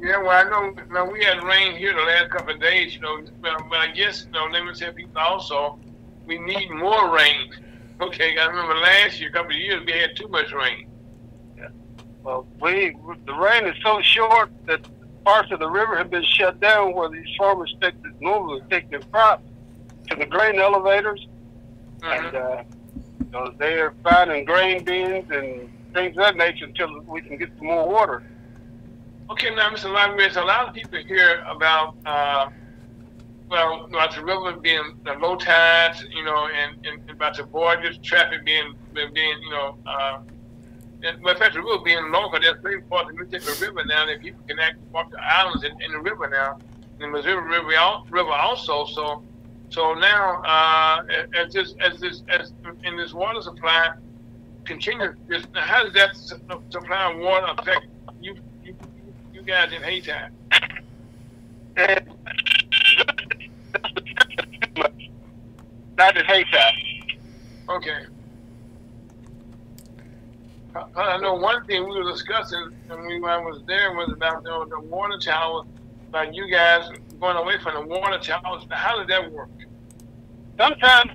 Yeah, 0.01 0.18
well, 0.18 0.31
I 0.31 0.44
know. 0.49 0.75
Now 0.90 1.11
we 1.11 1.25
had 1.25 1.42
rain 1.42 1.77
here 1.77 1.92
the 1.92 2.03
last 2.03 2.31
couple 2.31 2.55
of 2.55 2.61
days, 2.61 2.94
you 2.94 3.01
know, 3.01 3.21
but, 3.40 3.59
but 3.68 3.79
I 3.79 3.88
guess 3.88 4.25
you 4.25 4.31
know, 4.31 4.47
let 4.47 4.64
me 4.64 4.73
tell 4.73 4.92
people 4.92 5.21
also, 5.21 5.79
we 6.27 6.38
need 6.38 6.71
more 6.71 7.14
rain. 7.14 7.53
Okay, 8.01 8.38
I 8.38 8.47
remember 8.47 8.77
last 8.77 9.18
year, 9.18 9.29
a 9.29 9.33
couple 9.33 9.51
of 9.51 9.59
years, 9.59 9.85
we 9.85 9.90
had 9.90 10.14
too 10.14 10.29
much 10.29 10.53
rain. 10.53 10.88
Yeah. 11.57 11.71
Well, 12.23 12.47
we 12.61 12.97
the 13.27 13.35
rain 13.35 13.66
is 13.66 13.75
so 13.83 14.01
short 14.03 14.53
that 14.66 14.87
parts 15.25 15.51
of 15.51 15.59
the 15.59 15.68
river 15.68 15.97
have 15.97 16.09
been 16.09 16.23
shut 16.23 16.61
down 16.61 16.94
where 16.94 17.09
these 17.09 17.27
farmers 17.37 17.75
take 17.81 18.01
the 18.05 18.12
normally 18.21 18.62
take 18.71 18.88
their 18.88 19.01
crops 19.01 19.42
to 20.09 20.16
the 20.16 20.27
grain 20.27 20.59
elevators, 20.59 21.27
Mhm. 22.01 22.27
and 22.27 22.37
uh, 22.37 22.62
so 23.33 23.55
they're 23.59 23.92
finding 24.03 24.44
grain 24.44 24.85
bins 24.85 25.31
and 25.31 25.68
things 25.92 26.16
of 26.16 26.23
that 26.25 26.37
nature 26.37 26.66
until 26.66 27.01
we 27.03 27.21
can 27.21 27.37
get 27.37 27.51
some 27.59 27.66
more 27.66 27.88
water. 27.88 28.23
Okay, 29.31 29.55
now, 29.55 29.68
Mr. 29.71 29.92
Library, 29.92 30.33
a 30.35 30.40
lot 30.42 30.68
of 30.68 30.75
people 30.75 30.99
hear 31.01 31.44
about, 31.47 31.94
uh, 32.07 32.49
well, 33.51 33.85
about 33.85 34.14
the 34.14 34.25
river 34.25 34.53
being 34.53 34.99
the 35.05 35.12
low 35.14 35.37
tides, 35.37 36.03
you 36.11 36.25
know, 36.25 36.49
and, 36.49 36.87
and 36.87 37.11
about 37.11 37.37
the 37.37 37.42
borders, 37.44 37.99
traffic 37.99 38.44
being, 38.44 38.75
being, 38.94 39.42
you 39.42 39.51
know, 39.51 39.77
uh, 39.87 40.18
and, 41.03 41.23
but 41.23 41.33
in 41.33 41.38
fact, 41.38 41.55
the 41.55 41.61
river 41.62 41.79
being 41.85 42.11
because 42.11 42.40
there's 42.40 42.61
three 42.61 42.81
parts 42.83 43.11
of 43.11 43.16
the 43.16 43.25
Mississippi 43.25 43.66
River 43.66 43.85
now 43.85 44.07
that 44.07 44.21
people 44.21 44.42
can 44.49 44.59
actually 44.59 44.88
walk 44.92 45.11
the 45.11 45.21
islands 45.23 45.62
in, 45.62 45.81
in 45.83 45.92
the 45.92 46.01
river 46.01 46.29
now, 46.29 46.59
in 46.99 46.99
the 46.99 47.09
Missouri 47.09 47.42
River, 47.42 47.68
river 48.11 48.33
also. 48.33 48.85
So, 48.87 49.23
so 49.71 49.95
now, 49.95 50.43
uh, 50.45 51.03
as 51.37 51.53
this, 51.53 51.75
as 51.81 52.01
this, 52.01 52.23
as 52.29 52.53
in 52.85 52.97
this 52.97 53.13
water 53.13 53.43
supply 53.43 53.91
continues, 54.65 55.17
how 55.55 55.85
does 55.85 55.93
that 55.95 56.17
supply 56.71 57.13
of 57.13 57.19
water 57.19 57.47
affect 57.59 57.87
you, 58.21 58.37
you, 58.65 58.75
you 59.33 59.43
guys 59.43 59.73
in 59.73 59.83
Hayti? 59.83 60.13
And 61.77 62.09
not 65.99 66.17
in 66.17 66.25
Hayti. 66.25 67.19
Okay. 67.69 68.07
I, 70.75 70.81
I 70.97 71.19
know 71.19 71.35
one 71.35 71.67
thing 71.67 71.87
we 71.89 72.03
were 72.03 72.11
discussing 72.11 72.71
when 72.87 73.07
we 73.07 73.21
when 73.21 73.31
I 73.31 73.39
was 73.39 73.63
there 73.67 73.93
was 73.93 74.11
about 74.13 74.45
the, 74.45 74.67
the 74.71 74.81
water 74.81 75.19
towers, 75.19 75.67
about 76.09 76.35
you 76.35 76.51
guys 76.51 76.91
going 77.21 77.37
away 77.37 77.59
from 77.63 77.75
the 77.75 77.87
water 77.87 78.19
towers. 78.19 78.65
How 78.71 78.99
did 78.99 79.09
that 79.09 79.33
work? 79.33 79.51
Sometimes 80.57 81.13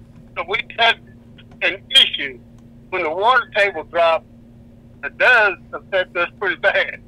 we 0.47 0.59
had 0.77 0.99
an 1.61 1.81
issue 1.89 2.39
when 2.89 3.03
the 3.03 3.09
water 3.09 3.49
table 3.55 3.83
drops. 3.83 4.25
It 5.03 5.17
does 5.17 5.57
affect 5.73 6.15
us 6.15 6.29
pretty 6.39 6.55
bad. 6.57 7.01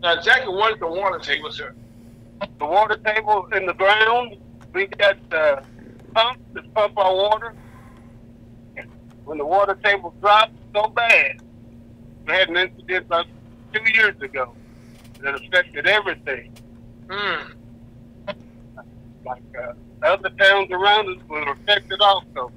Now, 0.00 0.14
exactly 0.14 0.54
what 0.54 0.74
is 0.74 0.80
the 0.80 0.86
water 0.86 1.18
table, 1.18 1.50
sir? 1.50 1.74
The 2.58 2.66
water 2.66 2.96
table 2.96 3.48
in 3.52 3.66
the 3.66 3.74
ground, 3.74 4.36
we 4.72 4.86
got 4.86 5.16
uh, 5.32 5.60
pumps 6.14 6.40
that 6.54 6.72
pump 6.74 6.96
our 6.96 7.14
water. 7.14 7.54
When 9.24 9.38
the 9.38 9.44
water 9.44 9.78
table 9.82 10.14
drops 10.20 10.52
so 10.74 10.88
bad, 10.88 11.42
we 12.26 12.32
had 12.32 12.48
an 12.48 12.56
incident 12.56 13.06
about 13.06 13.26
two 13.72 13.82
years 13.92 14.20
ago 14.22 14.54
that 15.20 15.34
affected 15.34 15.86
everything. 15.86 16.52
Hmm. 17.08 17.52
Like 19.24 19.42
uh, 19.58 19.72
other 20.06 20.30
towns 20.30 20.70
around 20.70 21.08
us 21.08 21.22
were 21.28 21.52
affected 21.52 22.00
also. 22.00 22.52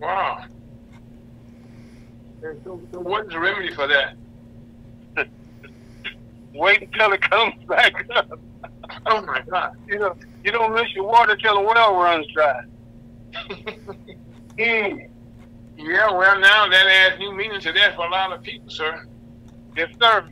Wow. 0.00 0.44
So, 2.40 2.80
so 2.92 3.00
what 3.00 3.26
is 3.26 3.32
the 3.32 3.40
remedy 3.40 3.72
for 3.74 3.86
that? 3.86 4.16
Wait 6.54 6.82
until 6.82 7.12
it 7.12 7.22
comes 7.22 7.54
back 7.68 8.08
up. 8.14 8.38
Oh 9.06 9.22
my 9.22 9.42
God. 9.50 9.76
You 9.88 9.98
know, 9.98 10.16
you 10.44 10.52
don't 10.52 10.74
miss 10.74 10.92
your 10.94 11.04
water 11.04 11.36
till 11.36 11.56
the 11.56 11.62
well 11.62 11.94
runs 11.96 12.26
dry. 12.32 12.64
Mm. 14.58 15.10
Yeah, 15.76 16.10
well, 16.12 16.40
now 16.40 16.66
that 16.68 16.86
adds 16.86 17.18
new 17.18 17.34
meaning 17.34 17.60
to 17.60 17.72
that 17.72 17.94
for 17.94 18.06
a 18.06 18.10
lot 18.10 18.32
of 18.32 18.42
people, 18.42 18.70
sir. 18.70 19.06
Yes, 19.76 19.90
sir. 20.00 20.26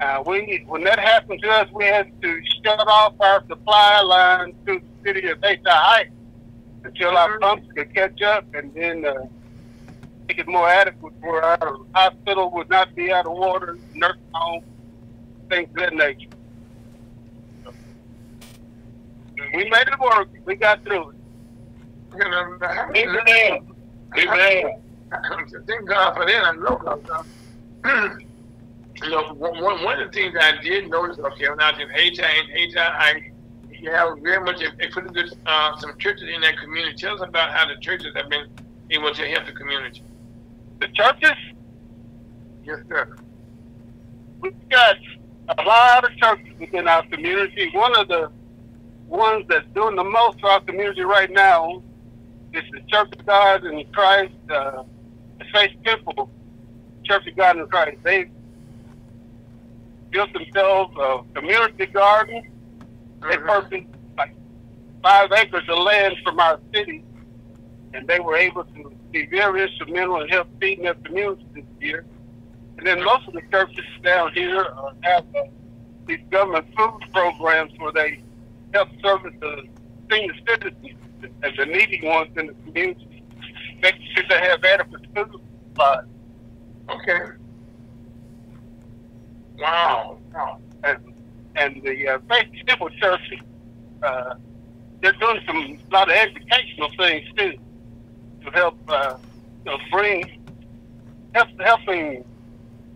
Uh, 0.00 0.22
we 0.26 0.64
when 0.66 0.82
that 0.84 0.98
happened 0.98 1.40
to 1.42 1.48
us, 1.50 1.68
we 1.74 1.84
had 1.84 2.10
to 2.22 2.40
shut 2.64 2.78
off 2.88 3.14
our 3.20 3.44
supply 3.48 4.00
line 4.02 4.54
to 4.66 4.80
the 4.80 4.82
city 5.04 5.28
of 5.28 5.38
Hayti 5.42 5.60
Heights 5.66 6.10
until 6.84 7.16
our 7.18 7.36
Mhm. 7.36 7.40
pumps 7.40 7.66
could 7.76 7.94
catch 7.94 8.22
up, 8.22 8.44
and 8.54 8.72
then 8.74 9.04
uh, 9.04 9.26
make 10.28 10.38
it 10.38 10.48
more 10.48 10.68
adequate 10.68 11.12
for 11.20 11.42
our 11.44 11.76
hospital 11.94 12.50
would 12.52 12.70
not 12.70 12.94
be 12.94 13.12
out 13.12 13.26
of 13.26 13.32
water, 13.32 13.78
nursing 13.94 14.20
home, 14.32 14.62
things 15.50 15.68
of 15.70 15.76
that 15.76 15.92
nature. 15.94 16.28
We 19.54 19.64
made 19.68 19.88
it 19.88 19.98
work. 20.00 20.28
We 20.44 20.54
got 20.54 20.82
through 20.84 21.10
it. 21.10 21.16
You 22.14 22.18
know, 22.30 22.58
Amen. 22.96 23.66
Amen. 24.16 24.82
Thank 25.66 25.88
God 25.88 26.14
for 26.14 26.26
that. 26.26 26.44
I 26.44 26.52
know. 26.52 26.76
'cause, 26.76 27.00
uh, 27.84 28.08
you 29.02 29.10
know, 29.10 29.32
one, 29.34 29.82
one 29.82 30.00
of 30.00 30.10
the 30.10 30.12
things 30.12 30.34
I 30.38 30.60
did 30.62 30.90
notice, 30.90 31.18
okay, 31.18 31.48
when 31.48 31.60
I 31.60 31.70
was 31.72 31.80
in 31.80 31.90
Hayti, 31.90 32.22
in 32.22 32.50
Hayti, 32.50 32.78
I 32.78 33.30
you 33.80 33.90
have 33.90 34.18
very 34.18 34.44
much 34.44 34.60
a, 34.62 34.68
a 34.84 34.90
pretty 34.90 35.08
good 35.08 35.32
uh, 35.46 35.76
some 35.78 35.96
churches 35.98 36.24
in 36.34 36.40
that 36.42 36.58
community. 36.58 36.96
Tell 36.96 37.14
us 37.14 37.22
about 37.26 37.50
how 37.50 37.66
the 37.66 37.80
churches 37.80 38.14
have 38.14 38.28
been 38.28 38.46
able 38.90 39.14
to 39.14 39.26
help 39.26 39.46
the 39.46 39.52
community. 39.52 40.02
The 40.80 40.88
churches, 40.88 41.32
Yes, 42.64 42.78
sir. 42.88 43.16
we've 44.40 44.68
got 44.68 44.96
a 45.58 45.62
lot 45.62 46.04
of 46.04 46.14
churches 46.16 46.58
within 46.58 46.86
our 46.88 47.06
community. 47.06 47.70
One 47.72 47.96
of 47.98 48.08
the 48.08 48.30
ones 49.06 49.46
that's 49.48 49.66
doing 49.74 49.96
the 49.96 50.04
most 50.04 50.40
for 50.40 50.50
our 50.50 50.60
community 50.60 51.02
right 51.02 51.30
now 51.30 51.82
is 52.52 52.62
the 52.72 52.80
Church 52.88 53.08
of 53.18 53.26
God 53.26 53.64
in 53.64 53.84
Christ, 53.92 54.34
uh, 54.50 54.82
the 55.38 55.44
Faith 55.52 55.72
Temple 55.84 56.30
Church 57.04 57.26
of 57.26 57.36
God 57.36 57.58
in 57.58 57.66
Christ. 57.66 57.98
They 58.04 58.30
built 60.10 60.32
themselves 60.32 60.94
a 60.98 61.22
community 61.34 61.86
garden. 61.86 62.42
They 63.20 63.36
Mhm. 63.36 63.46
purchased 63.46 63.86
like 64.16 64.34
five 65.02 65.30
acres 65.32 65.68
of 65.68 65.78
land 65.78 66.16
from 66.24 66.40
our 66.40 66.58
city, 66.74 67.04
and 67.94 68.06
they 68.08 68.20
were 68.20 68.36
able 68.36 68.64
to 68.64 68.92
be 69.10 69.26
very 69.26 69.62
instrumental 69.62 70.20
in 70.22 70.28
help 70.28 70.48
feeding 70.60 70.84
their 70.84 70.94
community 70.94 71.44
this 71.54 71.64
year. 71.80 72.04
And 72.78 72.86
then 72.86 73.02
most 73.04 73.26
of 73.28 73.34
the 73.34 73.42
churches 73.50 73.84
down 74.02 74.32
here 74.32 74.60
uh, 74.60 74.92
have 75.02 75.24
uh, 75.34 75.42
these 76.06 76.20
government 76.30 76.66
food 76.76 77.00
programs 77.12 77.72
where 77.78 77.92
they 77.92 78.22
help 78.72 78.88
service 79.02 79.34
the 79.40 79.68
senior 80.10 80.34
citizens 80.48 80.96
and 81.42 81.56
the 81.58 81.66
needy 81.66 82.00
ones 82.02 82.30
in 82.36 82.46
the 82.46 82.54
community, 82.64 83.22
making 83.82 84.06
sure 84.14 84.24
they 84.28 84.40
have 84.40 84.64
adequate 84.64 85.06
food 85.14 85.40
supplies. 85.68 86.04
Okay. 86.88 87.20
Wow. 89.60 90.18
Wow. 90.34 90.58
and 90.84 90.98
and 91.56 91.82
the 91.82 92.08
uh, 92.08 92.18
Faith 92.28 92.48
Temple 92.66 92.90
Church, 93.00 93.20
uh, 94.02 94.34
they're 95.02 95.12
doing 95.12 95.40
some 95.46 95.56
a 95.56 95.92
lot 95.92 96.08
of 96.10 96.16
educational 96.16 96.90
things 96.96 97.26
too 97.36 97.52
to 98.44 98.50
help 98.52 98.76
uh, 98.88 99.16
you 99.64 99.72
know, 99.72 99.78
bring 99.90 100.40
help 101.34 101.48
helping 101.60 102.24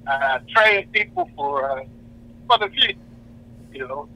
uh, 0.07 0.38
train 0.48 0.88
people 0.88 1.29
for 1.37 1.81
uh, 1.81 1.85
for 2.48 2.59
the 2.59 2.68
future. 2.68 2.98
You 3.72 3.88
know, 3.88 4.09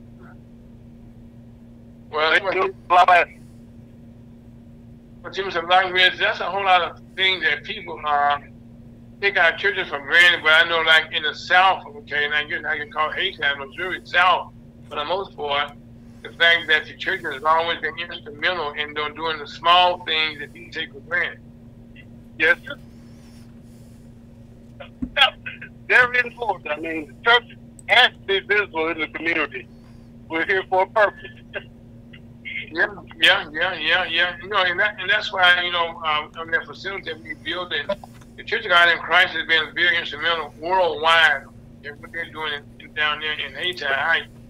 Well, 2.10 2.30
they 2.30 2.60
do 2.60 2.74
a 2.90 2.94
lot 2.94 3.08
of 3.22 3.28
but 5.22 5.32
Jimmy 5.32 5.50
Lockridge, 5.50 6.18
that's 6.18 6.40
a 6.40 6.44
whole 6.44 6.64
lot 6.64 6.80
of 6.82 7.00
things 7.16 7.42
that 7.42 7.64
people 7.64 8.00
uh, 8.06 8.38
take 9.20 9.38
our 9.38 9.56
churches 9.56 9.88
for 9.88 10.00
granted. 10.00 10.40
But 10.42 10.52
I 10.52 10.68
know, 10.68 10.80
like 10.80 11.12
in 11.12 11.22
the 11.22 11.34
South, 11.34 11.84
okay, 11.86 12.24
and 12.24 12.34
I 12.34 12.44
guess 12.44 12.64
I 12.64 12.78
can 12.78 12.90
call 12.90 13.10
Hayti, 13.10 13.38
Missouri 13.58 14.00
South, 14.04 14.52
for 14.88 14.96
the 14.96 15.04
most 15.04 15.36
part, 15.36 15.72
the 16.22 16.30
fact 16.30 16.66
that 16.68 16.86
the 16.86 16.96
church 16.96 17.22
has 17.22 17.42
always 17.44 17.80
been 17.80 17.98
instrumental 17.98 18.72
in 18.72 18.94
doing 18.94 19.38
the 19.38 19.46
small 19.46 20.04
things 20.04 20.40
that 20.40 20.52
people 20.52 20.72
take 20.72 20.92
for 20.92 21.00
granted. 21.00 21.40
Yes, 22.38 22.58
sir. 22.66 22.76
Very 25.88 26.18
important. 26.20 26.70
I 26.70 26.76
mean, 26.76 27.06
the 27.06 27.30
church 27.30 27.56
has 27.86 28.12
to 28.12 28.18
be 28.26 28.40
visible 28.40 28.88
in 28.88 29.00
the 29.00 29.08
community. 29.08 29.66
We're 30.28 30.44
here 30.44 30.62
for 30.68 30.82
a 30.82 30.86
purpose. 30.86 31.30
yeah, 32.70 32.86
yeah, 33.16 33.48
yeah, 33.50 33.74
yeah, 33.74 34.04
yeah. 34.04 34.36
You 34.42 34.48
know, 34.48 34.62
and 34.62 34.78
that 34.78 34.96
and 35.00 35.08
that's 35.08 35.32
why 35.32 35.62
you 35.62 35.72
know 35.72 35.88
um, 36.02 36.30
on 36.38 36.50
that 36.50 36.66
facility 36.66 37.10
that 37.10 37.22
we 37.22 37.34
built, 37.42 37.72
the 38.38 38.44
Church 38.44 38.64
of 38.64 38.70
God 38.70 38.88
in 38.88 38.98
Christ 38.98 39.34
has 39.34 39.46
been 39.48 39.74
very 39.74 39.98
instrumental 39.98 40.54
worldwide 40.60 41.42
in 41.82 41.94
what 41.94 42.12
they're 42.12 42.30
doing 42.30 42.62
down 42.94 43.20
there 43.20 43.32
in 43.32 43.52
Hayti, 43.52 43.84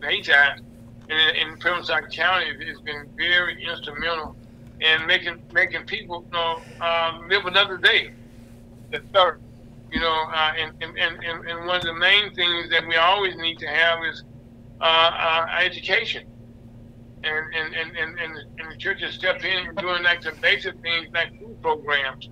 Hayti, 0.02 0.32
and 0.32 0.60
in, 1.08 1.48
in 1.48 1.56
Prince 1.56 1.88
County 1.88 2.66
has 2.66 2.80
been 2.82 3.08
very 3.16 3.64
instrumental 3.66 4.36
in 4.80 5.06
making 5.06 5.42
making 5.52 5.86
people 5.86 6.22
you 6.26 6.32
know 6.32 6.60
um, 6.86 7.28
live 7.30 7.46
another 7.46 7.78
day. 7.78 8.12
Yes, 8.92 9.02
sir. 9.14 9.38
You 9.90 10.00
know, 10.00 10.24
uh, 10.34 10.52
and, 10.58 10.82
and, 10.82 10.98
and, 10.98 11.48
and 11.48 11.66
one 11.66 11.76
of 11.76 11.82
the 11.82 11.94
main 11.94 12.34
things 12.34 12.68
that 12.68 12.86
we 12.86 12.96
always 12.96 13.36
need 13.36 13.58
to 13.60 13.66
have 13.66 14.04
is 14.04 14.22
uh, 14.82 14.84
uh, 14.84 15.46
education. 15.60 16.26
And, 17.24 17.54
and, 17.54 17.74
and, 17.74 17.96
and, 17.96 18.38
and, 18.60 18.70
the 18.70 18.76
churches 18.76 19.14
step 19.14 19.42
in 19.42 19.66
and 19.66 19.76
doing 19.78 20.02
like 20.02 20.20
the 20.20 20.32
basic 20.40 20.78
things 20.82 21.08
like 21.12 21.36
food 21.40 21.60
programs. 21.62 22.28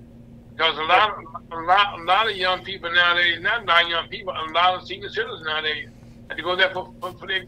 Because 0.56 0.78
a 0.78 0.82
lot, 0.84 1.10
of, 1.10 1.24
a 1.52 1.62
lot, 1.62 2.00
a 2.00 2.02
lot 2.04 2.30
of 2.30 2.36
young 2.36 2.64
people 2.64 2.90
nowadays, 2.90 3.40
not 3.42 3.62
a 3.62 3.66
lot 3.66 3.84
of 3.84 3.90
young 3.90 4.08
people, 4.08 4.32
a 4.32 4.52
lot 4.52 4.74
of 4.74 4.86
senior 4.86 5.10
citizens 5.10 5.42
nowadays, 5.44 5.90
have 6.28 6.36
to 6.38 6.42
go 6.42 6.56
there 6.56 6.70
for, 6.72 6.94
for, 6.98 7.12
for 7.12 7.26
their, 7.26 7.44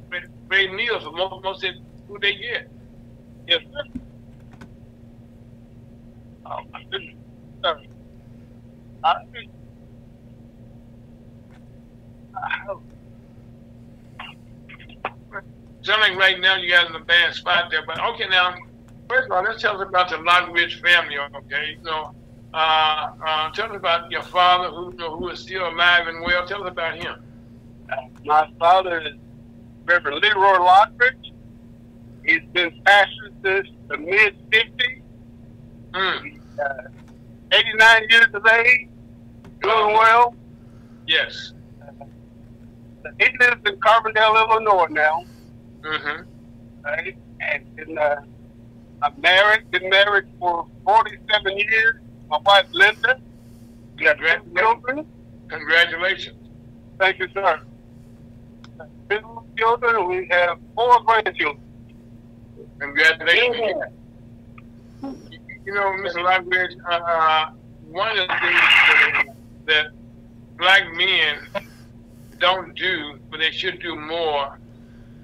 meals, 0.72 1.04
for 1.04 1.12
most, 1.12 1.42
most 1.42 1.64
of 1.64 1.74
food 2.06 2.20
they 2.20 2.34
get. 2.34 2.68
Yes, 3.46 3.62
sir. 3.72 4.00
Oh, 6.44 6.60
like 16.00 16.18
right 16.18 16.40
now 16.40 16.56
you 16.56 16.70
got 16.70 16.90
in 16.90 16.94
a 16.96 17.00
bad 17.00 17.34
spot 17.34 17.70
there, 17.70 17.84
but 17.86 17.98
okay 18.00 18.28
now. 18.28 18.54
First 19.08 19.26
of 19.26 19.32
all, 19.32 19.42
let's 19.42 19.62
tell 19.62 19.80
us 19.80 19.88
about 19.88 20.10
the 20.10 20.16
Lockridge 20.16 20.82
family, 20.82 21.16
okay? 21.18 21.78
You 21.78 21.84
know, 21.84 22.14
uh, 22.54 23.10
uh, 23.26 23.50
tell 23.52 23.70
us 23.70 23.76
about 23.76 24.10
your 24.10 24.22
father, 24.22 24.70
who 24.70 24.90
who 24.90 25.28
is 25.28 25.40
still 25.40 25.68
alive 25.68 26.06
and 26.06 26.22
well. 26.24 26.46
Tell 26.46 26.62
us 26.64 26.70
about 26.70 26.96
him. 26.96 27.14
Uh, 27.90 27.96
my 28.24 28.50
father 28.58 29.00
is 29.00 29.14
Reverend 29.84 30.22
Leroy 30.22 30.58
Lockridge. 30.58 31.32
He's 32.24 32.42
been 32.52 32.80
pastor 32.84 33.30
since 33.42 33.68
the 33.88 33.98
mid 33.98 34.36
50s. 34.50 35.02
Mm. 35.92 36.40
Uh, 36.58 36.88
89 37.52 38.02
years 38.10 38.26
of 38.34 38.46
age, 38.46 38.88
doing 39.62 39.94
well. 39.94 40.34
Yes. 41.06 41.52
He 43.18 43.26
lives 43.40 43.62
in 43.66 43.76
Carbondale, 43.76 44.50
Illinois 44.50 44.86
now. 44.90 45.24
Mm-hmm. 45.80 46.84
Right? 46.84 47.16
And 47.40 47.76
been, 47.76 47.96
uh, 47.96 48.22
I'm 49.02 49.20
married, 49.20 49.70
been 49.70 49.88
married 49.88 50.26
for 50.38 50.66
47 50.84 51.58
years. 51.58 51.96
My 52.30 52.38
wife, 52.44 52.66
Linda. 52.72 53.20
Two. 53.98 55.06
Congratulations. 55.48 56.36
Thank 56.98 57.18
you, 57.20 57.28
sir. 57.34 57.60
Children, 59.58 60.08
we 60.08 60.28
have 60.30 60.58
four 60.74 61.00
grandchildren. 61.02 61.62
Congratulations. 62.80 63.56
Yeah. 65.02 65.12
You 65.66 65.74
know, 65.74 65.92
Mr. 66.02 66.16
Lockridge, 66.24 66.76
uh, 66.88 67.50
one 67.88 68.18
of 68.18 68.28
the 68.28 68.34
things 68.42 68.60
that, 68.88 69.24
that 69.66 69.86
black 70.58 70.82
men 70.94 71.38
don't 72.40 72.74
do, 72.76 73.18
but 73.30 73.38
they 73.40 73.50
should 73.52 73.80
do 73.80 73.96
more. 73.96 74.58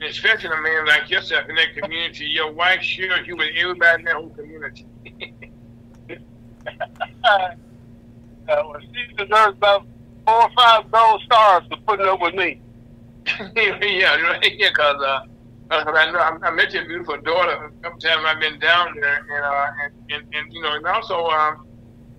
especially 0.02 0.50
a 0.50 0.62
man 0.62 0.86
like 0.86 1.10
yourself 1.10 1.48
in 1.48 1.54
that 1.56 1.74
community. 1.76 2.26
Your 2.26 2.52
wife 2.52 2.82
shares 2.82 3.26
you 3.26 3.36
with 3.36 3.48
everybody 3.56 4.00
in 4.00 4.04
that 4.06 4.16
whole 4.16 4.30
community. 4.30 4.86
uh, 7.24 7.50
she 8.80 9.14
deserves 9.16 9.56
about 9.56 9.86
four 10.26 10.42
or 10.42 10.50
five 10.56 10.90
gold 10.90 11.22
stars 11.22 11.64
for 11.68 11.76
putting 11.86 12.06
up 12.06 12.20
with 12.20 12.34
me. 12.34 12.60
yeah, 13.56 14.20
right. 14.20 14.52
Yeah, 14.58 14.68
because 14.68 15.02
uh, 15.02 15.20
I 15.70 16.10
know 16.10 16.18
I, 16.18 16.50
met 16.50 16.72
your 16.72 16.84
beautiful 16.86 17.16
daughter 17.18 17.66
a 17.66 17.82
couple 17.82 17.98
times. 17.98 18.22
I've 18.26 18.40
been 18.40 18.58
down 18.58 18.94
there, 19.00 19.26
and 19.30 19.44
uh, 19.44 19.66
and, 19.82 19.92
and, 20.10 20.34
and 20.34 20.52
you 20.52 20.62
know, 20.62 20.74
and 20.74 20.86
also 20.86 21.26
um, 21.26 21.66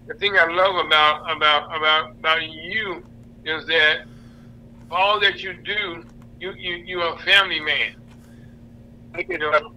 the 0.08 0.16
thing 0.16 0.34
I 0.38 0.46
love 0.46 0.86
about 0.86 1.32
about 1.36 1.76
about 1.76 2.12
about 2.12 2.50
you 2.50 3.04
is 3.44 3.66
that 3.68 4.06
all 4.90 5.20
that 5.20 5.44
you 5.44 5.54
do, 5.54 6.04
you 6.40 6.54
you 6.54 6.76
you 6.76 7.02
are 7.02 7.16
a 7.16 7.20
family 7.20 7.60
man. 7.60 7.96
You 9.30 9.38
know, 9.38 9.72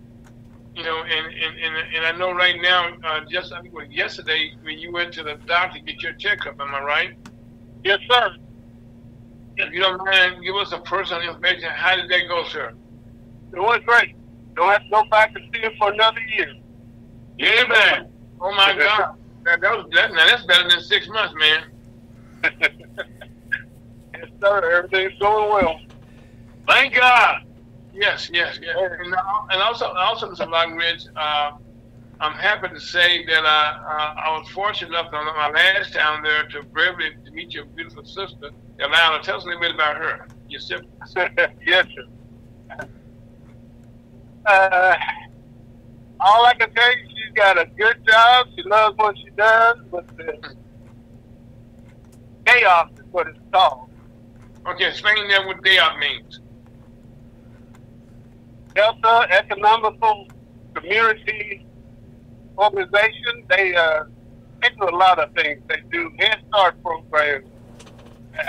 you 0.79 0.85
know, 0.85 1.03
and 1.03 1.27
and, 1.27 1.59
and, 1.59 1.97
and 1.97 2.07
I 2.07 2.13
know 2.13 2.33
right 2.33 2.55
now, 2.63 2.95
uh, 3.05 3.21
just 3.29 3.53
I 3.53 3.61
think 3.61 3.75
it 3.77 3.91
yesterday 3.91 4.53
when 4.63 4.79
you 4.79 4.93
went 4.93 5.13
to 5.15 5.25
the 5.25 5.35
doctor 5.47 5.79
to 5.79 5.85
get 5.85 6.01
your 6.01 6.13
checkup. 6.13 6.61
Am 6.61 6.73
I 6.73 6.81
right? 6.81 7.17
Yes, 7.83 7.99
sir. 8.09 8.37
If 9.57 9.73
you 9.73 9.81
don't 9.81 9.99
mind, 10.05 10.45
give 10.45 10.55
us 10.55 10.71
a 10.71 10.79
personal 10.79 11.23
information. 11.23 11.69
How 11.75 11.97
did 11.97 12.09
that 12.09 12.29
go, 12.29 12.45
sir? 12.45 12.75
It 13.53 13.59
was 13.59 13.81
great. 13.85 14.15
Don't 14.55 14.71
have 14.71 14.85
to 14.85 14.89
go 14.89 15.05
back 15.11 15.33
and 15.35 15.53
see 15.53 15.61
him 15.61 15.73
for 15.79 15.93
another 15.93 16.21
year. 16.21 16.55
Yeah, 17.39 17.67
man. 17.67 18.09
Oh 18.41 18.53
my 18.55 18.77
God. 18.79 19.17
That, 19.45 19.61
that 19.61 19.77
was 19.77 19.87
that, 19.95 20.13
now 20.13 20.27
that's 20.29 20.45
better 20.45 20.69
than 20.69 20.81
six 20.81 21.09
months, 21.09 21.35
man. 21.35 21.65
Yes, 24.15 24.31
sir. 24.41 24.71
Everything's 24.73 25.17
going 25.21 25.49
well. 25.49 25.81
Thank 26.67 26.95
God. 26.95 27.45
Yes, 27.99 28.31
yes, 28.33 28.61
yes. 28.63 28.77
And, 28.79 29.13
and 29.51 29.63
also, 29.63 29.87
also, 29.87 30.31
Mr. 30.31 30.47
Lockridge, 30.47 31.09
uh, 31.17 31.57
I'm 32.21 32.33
happy 32.33 32.69
to 32.69 32.81
say 32.81 33.27
that 33.27 33.45
I, 33.45 34.15
uh, 34.17 34.21
I 34.21 34.39
was 34.39 34.49
fortunate 34.51 34.91
enough 34.91 35.13
on 35.13 35.27
my 35.27 35.51
last 35.51 35.95
time 35.95 36.23
there 36.23 36.47
to 36.49 36.63
briefly 36.63 37.11
to 37.25 37.31
meet 37.33 37.53
your 37.55 37.65
beautiful 37.65 38.05
sister, 38.05 38.51
Alana. 38.79 39.21
Tell 39.23 39.39
us 39.39 39.45
a 39.45 39.47
little 39.47 39.61
bit 39.61 39.75
about 39.75 39.97
her, 39.97 40.29
your 40.49 40.61
sister. 40.61 40.87
yes, 41.67 41.87
sir. 41.93 42.87
Uh, 44.47 44.97
all 46.21 46.47
I 46.47 46.55
can 46.55 46.73
tell 46.73 46.97
you, 46.97 47.05
she's 47.09 47.35
got 47.35 47.59
a 47.59 47.67
good 47.67 48.07
job. 48.07 48.47
She 48.55 48.63
loves 48.63 48.97
what 48.97 49.19
she 49.19 49.31
does, 49.37 49.79
but 49.91 50.07
the 50.17 50.55
chaos 52.47 52.91
is 52.97 53.05
what 53.11 53.27
it's 53.27 53.39
called. 53.53 53.91
Okay, 54.69 54.89
explain 54.89 55.29
that 55.31 55.47
what 55.47 55.63
DEOP 55.65 55.99
means. 55.99 56.41
Delta 58.79 59.27
Economical 59.33 60.29
Community 60.73 61.67
Organization. 62.57 63.45
They 63.51 63.75
uh, 63.75 64.05
they 64.63 64.69
do 64.69 64.85
a 64.85 64.95
lot 64.95 65.19
of 65.19 65.35
things. 65.35 65.61
They 65.69 65.83
do 65.91 66.13
Head 66.21 66.39
Start 66.47 66.81
programs. 66.85 67.49
Uh, 68.39 68.45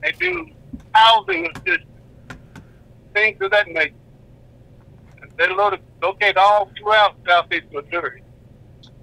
they 0.00 0.12
do 0.12 0.46
housing 0.92 1.48
assistance, 1.56 1.90
things 3.12 3.36
of 3.40 3.50
that 3.50 3.66
nature. 3.66 3.94
They're 5.36 5.52
located 6.02 6.36
all 6.36 6.70
throughout 6.78 7.16
Southeast 7.26 7.66
Missouri. 7.72 8.22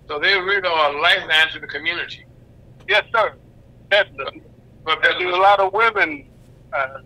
So 0.08 0.20
they 0.20 0.40
really 0.40 0.70
are 0.70 0.96
a 0.96 1.02
lifeline 1.02 1.50
to 1.52 1.60
the 1.60 1.68
community. 1.68 2.26
Yes, 2.88 3.04
sir. 3.14 3.34
Definitely. 3.92 4.42
But 4.86 5.04
they 5.04 5.20
do 5.20 5.36
a 5.36 5.42
lot 5.42 5.60
of 5.60 5.74
women 5.74 6.26
uh, 6.72 7.00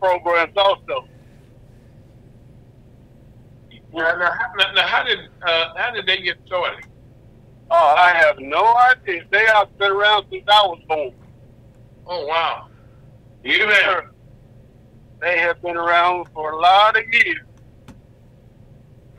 programs 0.00 0.56
also. 0.56 1.06
Now, 3.92 4.16
now, 4.16 4.72
now, 4.74 4.86
how 4.86 5.02
did 5.02 5.18
uh, 5.42 5.72
how 5.76 5.90
did 5.90 6.06
they 6.06 6.18
get 6.18 6.38
started? 6.46 6.86
Oh, 7.70 7.94
I 7.96 8.10
have 8.10 8.38
no 8.38 8.74
idea. 8.76 9.24
They 9.30 9.44
have 9.46 9.76
been 9.78 9.92
around 9.92 10.26
since 10.30 10.44
I 10.48 10.66
was 10.66 10.80
born. 10.88 11.12
Oh 12.06 12.26
wow! 12.26 12.68
You 13.44 13.66
bet. 13.66 14.04
They 15.20 15.38
have 15.38 15.60
been 15.60 15.76
around 15.76 16.28
for 16.32 16.52
a 16.52 16.56
lot 16.56 16.96
of 16.96 17.04
years. 17.12 17.40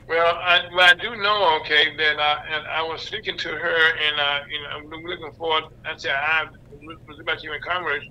Well, 0.08 0.36
I, 0.36 0.68
well, 0.74 0.90
I 0.90 0.94
do 0.96 1.16
know, 1.16 1.60
okay, 1.62 1.96
that 1.96 2.20
I, 2.20 2.44
and 2.50 2.68
I 2.68 2.82
was 2.82 3.02
speaking 3.02 3.38
to 3.38 3.48
her, 3.48 3.96
and 3.96 4.20
uh, 4.20 4.40
you 4.50 4.62
know, 4.62 4.96
I'm 4.98 5.04
looking 5.06 5.32
forward. 5.34 5.66
I 5.86 5.96
said 5.96 6.16
I 6.16 6.48
was 6.84 7.20
about 7.20 7.44
you 7.44 7.54
in 7.54 7.62
Congress 7.62 8.04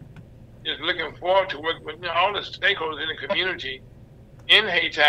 is 0.64 0.78
looking 0.80 1.14
forward 1.16 1.48
to 1.50 1.58
work 1.58 1.84
with 1.84 1.96
you 1.96 2.02
know, 2.02 2.12
all 2.12 2.32
the 2.32 2.40
stakeholders 2.40 3.02
in 3.02 3.08
the 3.08 3.26
community 3.26 3.82
in 4.48 4.66
Hayti, 4.66 5.00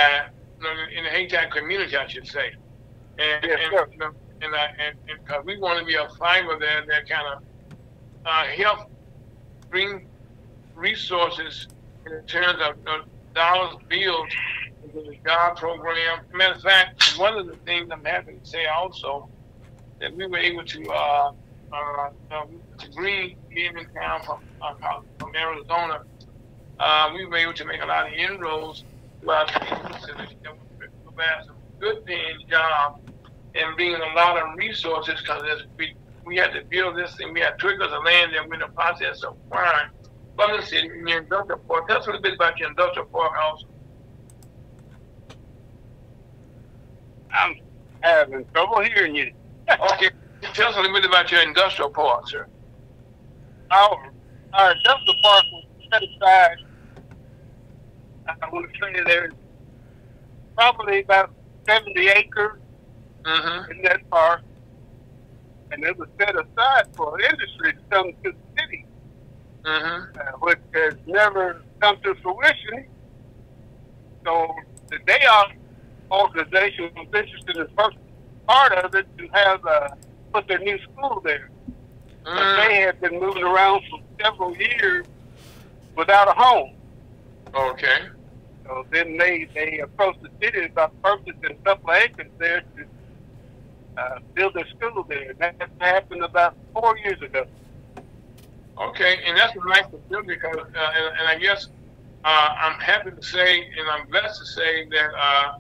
in 0.96 1.04
the 1.04 1.10
Hayti 1.10 1.38
community, 1.52 1.96
I 1.96 2.08
should 2.08 2.28
say. 2.28 2.54
And, 3.18 3.44
yes, 3.44 3.60
and, 3.64 3.94
you 3.94 4.00
know, 4.00 4.12
and 4.42 4.56
I, 4.56 4.70
and 4.80 4.98
because 5.06 5.46
we 5.46 5.58
want 5.58 5.80
to 5.80 5.86
be 5.86 5.96
a 5.96 6.10
fiber 6.18 6.58
there 6.60 6.84
that 6.88 7.08
kind 7.08 7.28
of 7.36 7.44
uh, 8.26 8.44
help 8.46 8.90
bring 9.70 10.08
resources 10.76 11.68
in 12.06 12.24
terms 12.26 12.60
of 12.62 12.76
uh, 12.88 13.04
dollars 13.36 13.78
billed 13.88 14.28
into 14.84 15.10
the 15.10 15.18
job 15.26 15.58
program. 15.58 16.22
Matter 16.34 16.56
of 16.56 16.62
fact, 16.62 17.18
one 17.18 17.38
of 17.38 17.48
the 17.48 17.56
things 17.58 17.90
I'm 17.92 18.04
happy 18.04 18.34
to 18.34 18.50
say 18.50 18.66
also 18.66 19.30
that 20.00 20.16
we 20.16 20.26
were 20.26 20.38
able 20.38 20.66
to 20.66 20.90
uh, 20.90 21.32
uh, 21.72 22.10
Green 22.96 23.38
being 23.50 23.78
in 23.78 23.86
town 23.94 24.22
from 24.24 24.40
uh, 24.62 24.74
from 25.20 25.36
Arizona, 25.36 26.04
uh, 26.80 27.12
we 27.14 27.26
were 27.26 27.38
able 27.38 27.54
to 27.54 27.66
make 27.66 27.82
a 27.82 27.86
lot 27.86 28.08
of 28.08 28.14
inroads 28.14 28.84
while 29.24 29.48
facilities 29.48 30.38
that 30.44 30.54
provide 31.04 31.46
some 31.46 31.56
good 31.80 32.06
paying 32.06 32.38
job 32.50 33.00
and 33.56 33.76
being 33.78 33.96
a 33.96 34.16
lot 34.16 34.38
of 34.38 34.56
resources 34.58 35.20
because 35.22 35.64
we 35.78 35.94
we 36.26 36.38
had 36.38 36.54
to 36.54 36.64
build 36.66 36.98
this 36.98 37.16
thing. 37.16 37.34
We 37.34 37.42
had 37.42 37.60
two 37.60 37.70
acres 37.70 37.92
of 37.92 38.04
land 38.04 38.34
and 38.34 38.48
we're 38.48 38.56
in 38.56 38.60
the 38.62 38.68
process 38.68 39.24
of 39.24 39.36
acquiring 39.48 39.90
from 40.36 40.60
the 40.60 40.66
city 40.66 40.88
in 40.88 41.08
your 41.08 41.20
industrial 41.20 41.60
park. 41.68 41.88
Tell 41.88 41.98
us 41.98 42.06
a 42.06 42.10
little 42.10 42.22
bit 42.22 42.36
about 42.36 42.60
your 42.60 42.70
industrial 42.70 43.08
park 43.08 43.34
also. 43.42 43.68
I'm 47.34 47.56
having 48.02 48.46
trouble 48.54 48.82
hearing 48.82 49.16
you. 49.16 49.34
okay, 49.94 50.12
tell 50.54 50.70
us 50.70 50.76
a 50.76 50.82
little 50.82 50.96
bit 50.96 51.06
about 51.06 51.32
your 51.32 51.42
industrial 51.42 51.90
park, 51.90 52.28
sir. 52.28 52.48
Our, 53.72 54.12
our 54.54 54.72
industrial 54.74 55.16
park 55.24 55.46
was 55.52 55.66
set 55.92 56.04
aside, 56.04 56.58
I 58.28 58.50
want 58.50 58.72
to 58.72 58.80
say 58.80 59.04
there's 59.06 59.34
probably 60.56 61.00
about 61.02 61.32
70 61.68 62.08
acres 62.10 62.58
Mm-hmm. 63.24 63.72
in 63.72 63.82
that 63.84 64.10
park, 64.10 64.42
and 65.72 65.84
it 65.84 65.96
was 65.96 66.10
set 66.20 66.34
aside 66.36 66.88
for 66.96 67.22
industry 67.22 67.74
to 67.74 67.80
come 67.92 68.08
to 68.24 68.32
the 68.32 68.36
city, 68.60 68.84
Mm-hmm. 69.64 70.18
uh, 70.18 70.24
which 70.40 70.58
has 70.74 70.96
never 71.06 71.62
come 71.80 71.98
to 72.04 72.16
fruition. 72.16 72.88
So 74.26 74.56
the 74.90 74.98
Day 75.06 75.20
Off 75.30 75.52
organization 76.12 76.90
was 76.96 77.06
interested 77.14 77.58
in 77.58 77.64
the 77.64 77.70
first 77.78 77.98
part 78.48 78.74
of 78.74 78.96
it 78.96 79.06
to 79.20 79.28
have 79.34 79.64
uh, 79.68 79.90
put 80.34 80.48
their 80.48 80.58
new 80.60 80.80
school 80.80 81.22
there. 81.24 81.52
But 82.24 82.32
Mm-hmm. 82.32 82.70
they 82.70 82.76
had 82.82 83.02
been 83.02 83.20
moving 83.20 83.44
around 83.44 83.84
for 83.92 84.00
several 84.20 84.56
years 84.58 85.06
without 85.96 86.28
a 86.28 86.32
home. 86.34 86.72
Okay. 87.54 87.98
So 88.66 88.86
then 88.92 89.18
they, 89.18 89.48
they 89.54 89.80
approached 89.80 90.22
the 90.22 90.30
city 90.42 90.66
about 90.66 90.94
purchasing 91.02 91.52
a 91.52 91.54
couple 91.56 91.90
of 91.90 91.98
acres 91.98 92.32
there 92.38 92.62
to 92.62 92.86
uh, 93.98 94.20
build 94.34 94.56
a 94.56 94.68
school 94.70 95.06
there. 95.08 95.32
And 95.32 95.40
that 95.40 95.72
happened 95.80 96.24
about 96.24 96.56
four 96.74 96.98
years 97.00 97.22
ago. 97.22 97.46
Okay, 98.80 99.20
and 99.26 99.38
that's 99.38 99.56
a 99.56 99.68
nice 99.68 99.86
facility 99.90 100.28
because, 100.30 100.58
uh, 100.58 100.92
and, 100.96 101.20
and 101.20 101.28
I 101.28 101.38
guess 101.38 101.68
uh, 102.24 102.56
I'm 102.58 102.80
happy 102.80 103.12
to 103.12 103.24
say, 103.24 103.62
and 103.78 103.90
I'm 103.90 104.08
blessed 104.08 104.40
to 104.40 104.46
say 104.46 104.88
that 104.90 105.10
uh, 105.18 105.58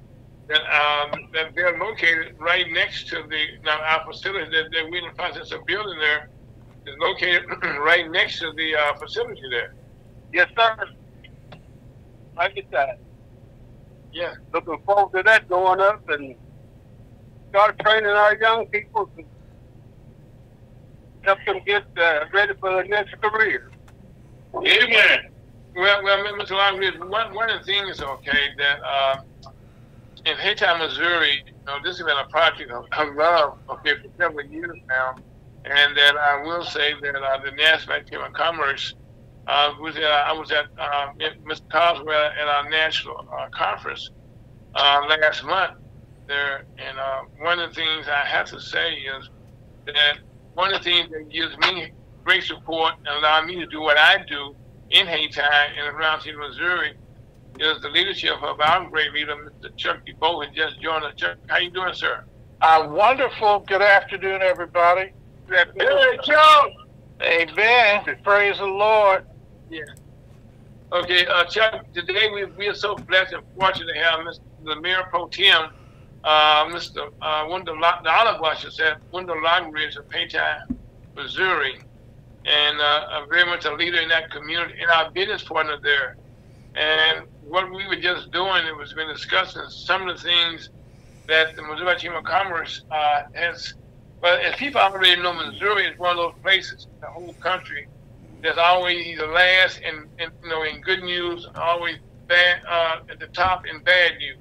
that 0.47 0.62
um, 0.62 1.30
that 1.34 1.54
they're 1.56 1.77
located 1.77 2.36
right 2.39 2.65
next 2.71 3.08
to 3.10 3.23
the 3.30 3.45
now 3.63 3.80
our 3.82 4.12
facility 4.12 4.49
that, 4.51 4.71
that 4.71 4.89
we're 4.89 4.99
in 4.99 5.10
the 5.10 5.15
process 5.15 5.51
of 5.51 5.65
building 5.65 5.99
there 5.99 6.30
is 6.88 6.95
located 6.99 7.43
right 7.80 8.10
next 8.10 8.39
to 8.39 8.51
the 8.54 8.75
uh, 8.75 8.93
facility 8.95 9.41
there. 9.49 9.73
Yes, 10.34 10.49
sir. 10.56 10.89
Like 12.41 12.58
I 12.58 12.63
said, 12.71 12.97
Yeah. 14.12 14.34
looking 14.51 14.82
forward 14.84 15.15
to 15.15 15.21
that 15.30 15.47
going 15.47 15.80
up 15.80 16.10
and 16.10 16.36
start 17.51 17.77
training 17.77 18.10
our 18.10 18.36
young 18.36 18.65
people 18.65 19.06
to 19.15 19.23
help 21.21 21.38
them 21.45 21.60
get 21.67 21.84
uh, 21.99 22.25
ready 22.34 22.54
for 22.60 22.71
their 22.71 22.86
next 22.86 23.13
career. 23.21 23.69
Amen. 24.56 25.19
Well, 25.75 26.04
well, 26.04 26.17
Mr. 26.34 26.58
Lockridge, 26.58 26.97
one, 27.10 27.36
one 27.36 27.51
of 27.51 27.60
the 27.60 27.65
things, 27.65 28.01
okay, 28.01 28.47
that 28.58 28.80
uh, 28.84 29.17
in 30.25 30.36
Hayti, 30.38 30.65
Missouri, 30.80 31.43
you 31.45 31.54
know, 31.67 31.77
this 31.84 31.99
has 31.99 32.08
been 32.08 32.17
a 32.17 32.27
project 32.27 32.71
of, 32.71 32.86
of 32.97 33.15
love, 33.15 33.60
okay, 33.69 33.93
for 34.01 34.10
several 34.17 34.47
years 34.47 34.80
now, 34.88 35.13
and 35.65 35.95
that 35.95 36.17
I 36.17 36.41
will 36.41 36.63
say 36.63 36.95
that 37.04 37.15
uh, 37.15 37.38
the 37.45 37.51
National 37.51 38.01
Chamber 38.01 38.25
of 38.25 38.34
Commerce 38.34 38.95
uh, 39.51 39.73
was 39.81 39.97
at, 39.97 40.03
I 40.03 40.31
was 40.31 40.49
at 40.51 40.67
uh, 40.79 41.11
Mr. 41.45 41.69
Coswell 41.69 42.31
at 42.39 42.47
our 42.47 42.69
national 42.69 43.27
uh, 43.29 43.49
conference 43.49 44.09
uh, 44.75 45.01
last 45.09 45.43
month 45.43 45.73
there, 46.25 46.63
and 46.77 46.97
uh, 46.97 47.23
one 47.39 47.59
of 47.59 47.69
the 47.69 47.75
things 47.75 48.07
I 48.07 48.25
have 48.25 48.49
to 48.51 48.61
say 48.61 48.93
is 48.93 49.29
that 49.87 50.19
one 50.53 50.73
of 50.73 50.81
the 50.81 50.89
things 50.89 51.09
that 51.11 51.27
gives 51.29 51.57
me 51.57 51.91
great 52.23 52.43
support 52.43 52.93
and 52.99 53.07
allow 53.07 53.43
me 53.43 53.55
to 53.55 53.65
do 53.65 53.81
what 53.81 53.97
I 53.97 54.23
do 54.25 54.55
in 54.89 55.05
Hayti 55.05 55.41
and 55.41 55.95
around 55.97 56.21
here 56.21 56.41
in 56.41 56.49
Missouri 56.49 56.93
is 57.59 57.81
the 57.81 57.89
leadership 57.89 58.41
of 58.41 58.61
our 58.61 58.89
great 58.89 59.11
leader, 59.11 59.35
Mr. 59.35 59.75
Chuck 59.75 59.99
DeBow, 60.07 60.45
who 60.45 60.55
just 60.55 60.79
joined 60.79 61.03
us. 61.03 61.13
Chuck, 61.17 61.37
how 61.47 61.57
you 61.57 61.71
doing, 61.71 61.93
sir? 61.93 62.23
Uh, 62.61 62.87
wonderful. 62.89 63.65
Good 63.67 63.81
afternoon, 63.81 64.41
everybody. 64.41 65.11
Good 65.49 65.73
Hey, 65.77 66.17
Chuck! 66.23 66.69
Amen. 67.21 68.17
Praise 68.23 68.57
the 68.57 68.65
Lord. 68.65 69.25
Okay, 70.91 71.25
uh, 71.27 71.45
Chuck, 71.45 71.86
today 71.93 72.29
we, 72.34 72.43
we 72.43 72.67
are 72.67 72.73
so 72.73 72.95
blessed 72.95 73.31
and 73.31 73.43
fortunate 73.57 73.93
to 73.93 73.99
have 73.99 74.19
Mr. 74.19 74.41
the 74.65 74.81
Mayor 74.81 75.03
Pro 75.10 75.27
Tem, 75.27 75.69
uh, 76.25 76.65
Mr. 76.65 77.07
Uh, 77.21 77.45
Weldon, 77.47 77.79
the 77.79 78.12
Olive 78.12 78.41
Washer 78.41 78.69
said, 78.69 78.97
Weldon 79.13 79.41
Lockridge 79.41 79.95
of 79.95 80.12
Hayti, 80.12 80.38
Missouri, 81.15 81.79
and 82.43 82.81
uh, 82.81 83.25
very 83.29 83.45
much 83.45 83.63
a 83.63 83.73
leader 83.73 84.01
in 84.01 84.10
that 84.10 84.29
community, 84.29 84.73
and 84.81 84.91
our 84.91 85.10
business 85.12 85.41
partner 85.43 85.77
there. 85.81 86.17
And 86.75 87.25
what 87.41 87.71
we 87.71 87.88
were 87.88 87.95
just 87.95 88.31
doing, 88.31 88.65
it 88.65 88.75
was 88.75 88.91
been 88.91 89.07
discussing 89.07 89.62
some 89.69 90.10
of 90.10 90.17
the 90.17 90.21
things 90.21 90.69
that 91.27 91.55
the 91.55 91.62
Missouri 91.62 91.95
Chamber 91.95 92.17
of 92.17 92.25
Commerce 92.25 92.84
uh, 92.91 93.23
has. 93.34 93.75
Well, 94.21 94.38
as 94.43 94.55
people 94.55 94.81
already 94.81 95.21
know, 95.21 95.34
Missouri 95.34 95.86
is 95.86 95.97
one 95.97 96.12
of 96.12 96.17
those 96.17 96.41
places 96.43 96.88
in 96.93 96.99
the 96.99 97.07
whole 97.07 97.34
country 97.36 97.88
that's 98.41 98.58
always 98.58 99.06
either 99.06 99.27
last 99.27 99.80
and, 99.86 100.08
and 100.19 100.32
you 100.43 100.49
know 100.49 100.63
in 100.63 100.82
good 100.82 101.04
news, 101.04 101.47
always 101.56 101.97
bad 102.27 102.62
uh, 102.67 102.99
at 103.10 103.19
the 103.19 103.27
top 103.27 103.65
in 103.67 103.82
bad 103.84 104.17
news. 104.17 104.38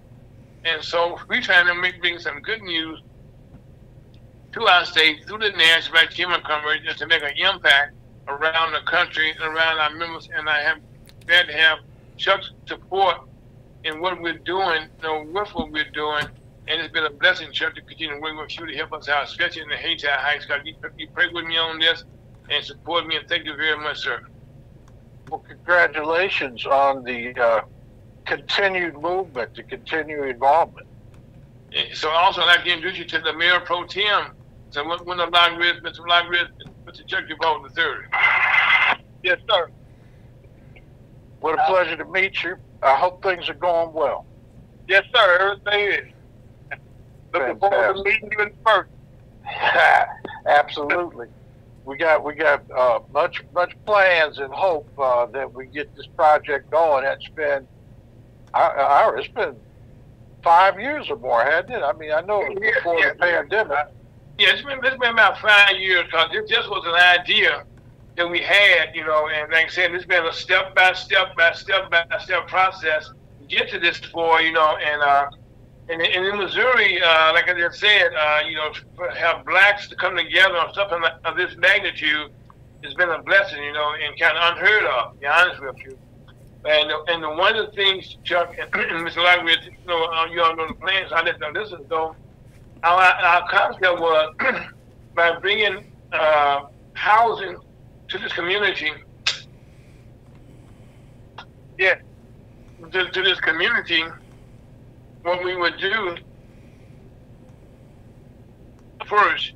And 0.65 0.83
so 0.83 1.19
we're 1.29 1.41
trying 1.41 1.67
to 1.67 1.75
make 1.75 2.01
bring 2.01 2.19
some 2.19 2.41
good 2.41 2.63
news 2.63 3.03
to 4.53 4.67
our 4.67 4.85
state 4.85 5.27
through 5.27 5.39
the 5.39 5.51
National 5.51 6.35
of 6.35 6.43
Commerce 6.43 6.79
just 6.85 6.99
to 6.99 7.07
make 7.07 7.23
an 7.23 7.37
impact 7.37 7.95
around 8.29 8.73
the 8.73 8.81
country 8.91 9.31
and 9.31 9.41
around 9.41 9.79
our 9.79 9.95
members. 9.95 10.29
And 10.35 10.49
I 10.49 10.61
am 10.63 10.81
glad 11.27 11.47
to 11.47 11.53
have 11.53 11.79
Chuck's 12.17 12.51
support 12.67 13.17
in 13.85 14.01
what 14.01 14.21
we're 14.21 14.39
doing, 14.39 14.83
you 14.99 15.03
know, 15.03 15.25
with 15.33 15.49
what 15.55 15.71
we're 15.71 15.91
doing. 15.91 16.27
And 16.69 16.81
it's 16.81 16.93
been 16.93 17.05
a 17.05 17.11
blessing, 17.11 17.51
Chuck, 17.53 17.75
to 17.75 17.81
continue 17.81 18.15
to 18.15 18.21
work 18.21 18.39
with 18.39 18.59
you 18.59 18.67
to 18.67 18.77
help 18.77 18.93
us 18.93 19.09
out, 19.09 19.25
especially 19.25 19.63
in 19.63 19.69
the 19.69 19.77
Hayti 19.77 20.07
Heights. 20.07 20.47
God, 20.47 20.61
you, 20.65 20.75
you 20.99 21.09
pray 21.15 21.27
with 21.33 21.47
me 21.47 21.57
on 21.57 21.79
this 21.79 22.05
and 22.51 22.65
support 22.65 23.07
me, 23.07 23.17
and 23.17 23.29
thank 23.29 23.45
you 23.45 23.57
very 23.57 23.79
much, 23.79 23.99
sir. 23.99 24.21
Well, 25.29 25.45
congratulations 25.47 26.67
on 26.67 27.05
the 27.05 27.35
uh, 27.41 27.61
continued 28.25 29.01
movement, 29.01 29.55
the 29.55 29.63
continued 29.63 30.29
involvement. 30.29 30.87
So 31.95 32.11
also, 32.11 32.41
I'd 32.43 32.57
like 32.57 32.65
to 32.65 32.73
introduce 32.73 32.99
you 32.99 33.05
to 33.07 33.21
the 33.21 33.33
Mayor 33.33 33.61
Pro 33.61 33.85
Tem. 33.85 34.33
So 34.71 34.87
when, 34.89 34.99
when 35.01 35.19
the 35.19 35.27
Lockridge, 35.27 35.81
Mr. 35.83 36.01
Lockridge, 36.01 36.51
Mr. 36.85 37.07
Chuck 37.07 37.25
DeBow 37.29 37.63
the 37.63 37.71
third. 37.71 38.09
Yes, 39.23 39.39
sir. 39.49 39.71
What 41.41 41.59
a 41.59 41.65
pleasure 41.67 41.97
to 41.97 42.05
meet 42.07 42.43
you. 42.43 42.57
I 42.83 42.97
hope 42.97 43.23
things 43.23 43.49
are 43.49 43.55
going 43.55 43.93
well. 43.93 44.27
Yes, 44.89 45.05
sir. 45.15 45.59
Everything 45.63 45.93
is. 45.93 46.79
Looking 47.33 47.59
forward 47.61 47.97
to 47.97 48.03
meeting 48.03 48.31
you 48.33 48.45
in 48.45 48.53
person. 48.65 48.93
Absolutely. 50.47 51.29
We 51.91 51.97
got 51.97 52.23
we 52.23 52.35
got 52.37 52.63
uh, 52.71 53.01
much 53.13 53.43
much 53.53 53.75
plans 53.85 54.39
and 54.39 54.53
hope 54.53 54.89
uh, 54.97 55.27
that 55.27 55.53
we 55.53 55.67
get 55.67 55.93
this 55.97 56.07
project 56.07 56.71
going. 56.71 57.05
It's 57.05 57.29
been 57.31 57.67
our, 58.55 58.77
our 58.77 59.19
it's 59.19 59.27
been 59.27 59.57
five 60.41 60.79
years 60.79 61.11
or 61.11 61.17
more, 61.17 61.43
hasn't 61.43 61.73
it? 61.73 61.83
I 61.83 61.93
mean, 61.95 62.13
I 62.13 62.21
know 62.21 62.43
it 62.43 62.51
was 62.51 62.75
before 62.77 62.97
yeah. 62.97 63.09
the 63.09 63.19
pandemic. 63.19 63.89
Yeah, 64.39 64.51
it's 64.51 64.63
been, 64.63 64.79
it's 64.85 64.99
been 64.99 65.11
about 65.11 65.39
five 65.39 65.79
years 65.79 66.05
because 66.05 66.31
this 66.31 66.49
just 66.49 66.71
was 66.71 66.85
an 66.87 67.21
idea 67.21 67.65
that 68.15 68.31
we 68.31 68.39
had, 68.39 68.95
you 68.95 69.05
know, 69.05 69.27
and 69.27 69.51
like 69.51 69.67
I 69.67 69.69
said, 69.69 69.93
it's 69.93 70.05
been 70.05 70.25
a 70.25 70.33
step 70.33 70.77
by 70.77 70.93
step 70.93 71.37
by 71.37 71.51
step 71.55 71.91
by 71.91 72.07
step 72.21 72.47
process 72.47 73.11
to 73.41 73.47
get 73.49 73.69
to 73.71 73.81
this 73.81 73.99
point, 73.99 74.45
you 74.45 74.53
know, 74.53 74.77
and 74.77 75.03
uh, 75.03 75.27
and, 75.91 76.03
and 76.03 76.27
in 76.27 76.39
Missouri, 76.39 77.01
uh, 77.03 77.33
like 77.33 77.49
I 77.49 77.59
just 77.59 77.81
said, 77.81 78.11
uh, 78.15 78.41
you 78.49 78.57
know, 78.57 78.73
have 79.17 79.45
blacks 79.45 79.89
to 79.89 79.97
come 79.97 80.17
together 80.17 80.57
on 80.57 80.73
something 80.75 81.03
of 81.25 81.37
this 81.37 81.57
magnitude 81.57 82.31
has 82.85 82.95
been 82.95 83.11
a 83.11 83.23
blessing, 83.23 83.63
you 83.63 83.73
know, 83.73 83.93
and 83.95 84.19
kind 84.19 84.37
of 84.37 84.57
unheard 84.57 84.85
of, 84.85 85.13
to 85.15 85.19
be 85.19 85.27
honest 85.27 85.61
with 85.61 85.77
you. 85.79 85.99
And 86.65 86.91
and 87.09 87.23
the, 87.23 87.31
one 87.31 87.57
of 87.57 87.67
the 87.67 87.73
things, 87.73 88.17
Chuck 88.25 88.55
and, 88.59 88.71
Mr. 88.73 89.25
Lockridge, 89.25 89.65
you 89.65 89.87
know, 89.87 90.05
uh, 90.05 90.27
you 90.27 90.43
all 90.43 90.57
know 90.57 90.69
the 90.69 90.75
plans. 90.75 91.13
I 91.13 91.25
them 91.25 91.53
listen 91.55 91.85
though 91.89 92.15
our, 92.83 93.03
our 93.03 93.49
concept 93.49 94.01
was 94.01 94.35
by 95.15 95.39
bringing 95.39 95.93
uh, 96.13 96.67
housing 96.95 97.57
to 98.09 98.19
this 98.19 98.33
community. 98.33 98.93
Yeah, 101.79 101.97
to, 102.93 103.11
to 103.11 103.23
this 103.23 103.41
community, 103.41 104.05
what 105.23 105.45
we 105.45 105.57
would 105.57 105.79
do 105.79 106.17
first, 109.07 109.53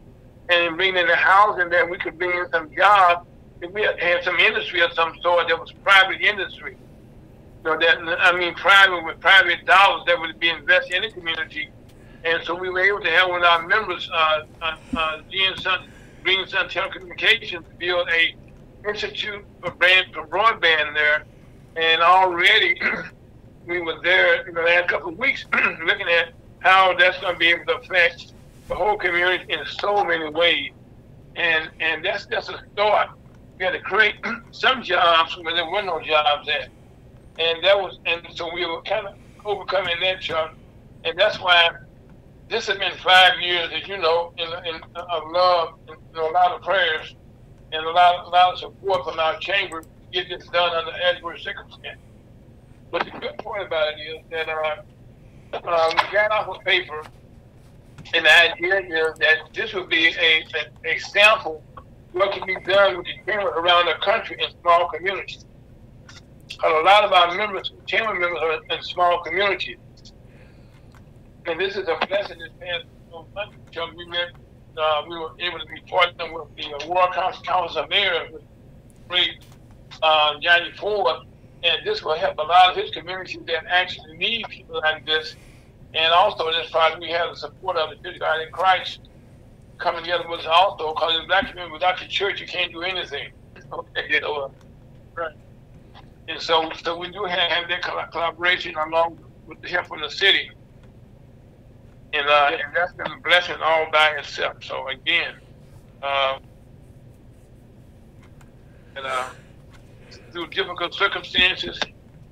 and 0.49 0.77
bring 0.77 0.97
in 0.97 1.07
the 1.07 1.17
housing, 1.17 1.71
that 1.71 1.89
we 1.89 1.99
could 1.99 2.19
bring 2.19 2.31
in 2.31 2.51
some 2.51 2.75
jobs. 2.75 3.27
If 3.61 3.73
we 3.73 3.83
had 3.83 4.23
some 4.25 4.37
industry 4.37 4.81
of 4.83 4.93
some 4.93 5.15
sort 5.23 5.49
that 5.49 5.59
was 5.59 5.73
private 5.85 6.21
industry, 6.21 6.77
know, 7.65 7.79
that 7.79 7.99
I 8.21 8.37
mean, 8.39 8.55
private 8.55 9.05
with 9.05 9.21
private 9.21 9.65
dollars 9.65 10.05
that 10.07 10.19
would 10.19 10.39
be 10.39 10.51
invested 10.51 10.97
in 10.97 11.03
the 11.03 11.11
community. 11.11 11.71
And 12.25 12.43
so 12.45 12.55
we 12.55 12.71
were 12.71 12.81
able 12.81 13.01
to 13.01 13.11
help 13.11 13.33
with 13.33 13.43
our 13.43 13.67
members, 13.67 14.09
uh, 14.13 14.45
uh, 14.63 14.77
uh, 14.97 15.21
Green 15.31 15.57
Sun, 15.57 15.89
Green 16.23 16.47
Sun 16.47 16.69
Telecommunications, 16.69 17.65
build 17.79 18.09
a 18.11 18.35
institute 18.89 19.45
for, 19.61 19.71
brand, 19.73 20.07
for 20.13 20.27
broadband 20.27 20.95
there. 20.95 21.25
And 21.77 22.03
already 22.03 22.81
we 23.67 23.81
were 23.81 24.01
there 24.03 24.47
in 24.47 24.55
the 24.55 24.63
last 24.63 24.89
couple 24.89 25.11
of 25.11 25.19
weeks 25.19 25.45
looking 25.85 26.09
at 26.09 26.33
how 26.61 26.97
that's 26.97 27.19
going 27.21 27.35
to 27.35 27.39
be 27.39 27.49
able 27.49 27.65
to 27.67 27.77
affect 27.77 28.33
the 28.69 28.75
whole 28.75 28.97
community 28.97 29.53
in 29.53 29.61
so 29.67 30.05
many 30.05 30.29
ways. 30.31 30.71
And 31.37 31.71
and 31.81 32.05
that's 32.05 32.27
that's 32.27 32.49
a 32.49 32.61
start. 32.73 33.11
We 33.59 33.65
had 33.65 33.73
to 33.73 33.81
create 33.81 34.17
some 34.51 34.83
jobs 34.83 35.37
where 35.39 35.55
there 35.55 35.69
were 35.69 35.83
no 35.83 36.01
jobs 36.01 36.49
at. 36.49 36.69
And 37.39 37.65
that 37.65 37.79
was 37.79 37.99
and 38.07 38.23
so 38.35 38.53
we 38.53 38.65
were 38.65 38.83
kind 38.83 39.07
of 39.07 39.17
overcoming 39.45 39.97
that 40.01 40.21
challenge. 40.21 40.57
And 41.05 41.19
that's 41.19 41.39
why 41.41 41.71
this 42.49 42.67
has 42.69 42.79
been 42.79 42.97
five 42.99 43.41
years, 43.41 43.71
as 43.75 43.89
you 43.89 43.99
know, 43.99 44.33
in, 44.39 44.47
in 44.67 44.81
of 44.95 45.31
love, 45.31 45.75
and, 45.89 45.99
a 46.17 46.23
lot 46.27 46.53
of 46.53 46.63
prayers, 46.63 47.15
and 47.73 47.85
a 47.85 47.91
lot, 47.91 48.27
a 48.27 48.29
lot 48.29 48.53
of 48.53 48.59
support 48.59 49.05
from 49.05 49.19
our 49.19 49.39
chamber 49.39 49.83
to 49.83 49.89
get 50.13 50.29
this 50.29 50.47
done 50.49 50.73
under 50.75 50.93
adverse 50.93 51.43
circumstances. 51.43 52.04
But 52.91 53.05
the 53.05 53.11
good 53.19 53.37
point 53.39 53.67
about 53.67 53.95
it 53.95 54.03
is 54.03 54.25
that 54.31 54.49
uh, 54.49 54.83
uh, 55.53 55.91
we 55.93 56.13
got 56.13 56.31
off 56.31 56.49
of 56.49 56.63
paper, 56.65 57.03
and 58.15 58.25
the 58.25 58.53
idea 58.53 58.81
is 58.81 59.19
that 59.19 59.37
this 59.53 59.73
would 59.75 59.89
be 59.89 60.09
a, 60.09 60.45
a, 60.87 60.95
a 60.95 60.99
sample 60.99 61.63
what 62.15 62.33
can 62.33 62.47
be 62.47 62.55
done 62.65 62.97
with 62.97 63.07
the 63.07 63.33
chamber 63.33 63.49
around 63.49 63.87
the 63.87 63.95
country 64.05 64.37
in 64.41 64.49
small 64.61 64.89
communities. 64.89 65.45
Because 66.49 66.81
a 66.81 66.85
lot 66.85 67.05
of 67.05 67.13
our 67.13 67.35
members, 67.35 67.73
chamber 67.87 68.15
members, 68.15 68.39
are 68.41 68.77
in 68.77 68.83
small 68.83 69.23
communities. 69.23 69.79
And 71.47 71.61
this 71.61 71.77
is 71.77 71.89
a 71.89 72.07
blessing 72.07 72.39
this 72.39 72.51
past 72.61 72.85
because 73.67 73.91
we 73.97 74.07
met, 74.07 74.29
uh, 74.79 75.03
we 75.09 75.19
were 75.19 75.33
able 75.41 75.59
to 75.59 75.67
be 75.67 75.81
partnered 75.89 76.33
with 76.33 76.57
the 76.57 76.75
uh, 76.75 76.89
World 76.89 77.13
Council 77.13 77.83
of 77.83 77.91
Mayors, 77.91 78.33
with 78.33 78.43
great 79.09 79.45
uh, 80.03 80.35
Johnny 80.41 80.73
Ford, 80.79 81.27
and 81.65 81.85
this 81.85 82.03
will 82.03 82.17
help 82.17 82.39
a 82.39 82.43
lot 82.43 82.71
of 82.71 82.77
his 82.77 82.91
communities 82.91 83.41
that 83.47 83.65
actually 83.69 84.17
need 84.17 84.47
people 84.49 84.81
like 84.81 85.05
this. 85.07 85.35
And 85.95 86.13
also, 86.13 86.51
this 86.51 86.71
project, 86.71 87.01
we 87.01 87.11
have 87.11 87.31
the 87.31 87.37
support 87.37 87.77
of 87.77 87.91
the 87.91 87.97
Church 87.97 88.21
God 88.21 88.41
in 88.41 88.53
Christ 88.53 89.01
coming 89.79 90.03
together 90.03 90.29
with 90.29 90.41
us 90.41 90.47
also, 90.47 90.93
because 90.93 91.15
in 91.15 91.23
the 91.23 91.27
black 91.27 91.49
community, 91.49 91.73
without 91.73 91.99
the 91.99 92.07
church, 92.07 92.41
you 92.41 92.47
can't 92.47 92.73
do 92.73 92.83
anything. 92.83 93.31
Okay, 93.73 94.21
so, 94.21 94.35
uh, 94.35 94.49
right. 95.15 95.33
And 96.29 96.41
so, 96.41 96.71
so 96.83 96.99
we 96.99 97.11
do 97.11 97.25
have, 97.25 97.51
have 97.51 97.69
that 97.69 98.11
collaboration 98.13 98.75
along 98.77 99.19
with 99.47 99.61
the 99.63 99.69
help 99.69 99.87
from 99.87 100.01
the 100.01 100.11
city. 100.11 100.51
And, 102.13 102.29
uh, 102.29 102.51
and 102.53 102.75
that's 102.75 102.93
been 102.93 103.11
a 103.11 103.21
blessing 103.21 103.57
all 103.63 103.91
by 103.91 104.11
itself. 104.19 104.63
So 104.63 104.89
again, 104.89 105.35
uh, 106.03 106.39
and, 108.97 109.07
uh, 109.07 109.29
through 110.35 110.49
difficult 110.49 110.93
circumstances, 110.93 111.79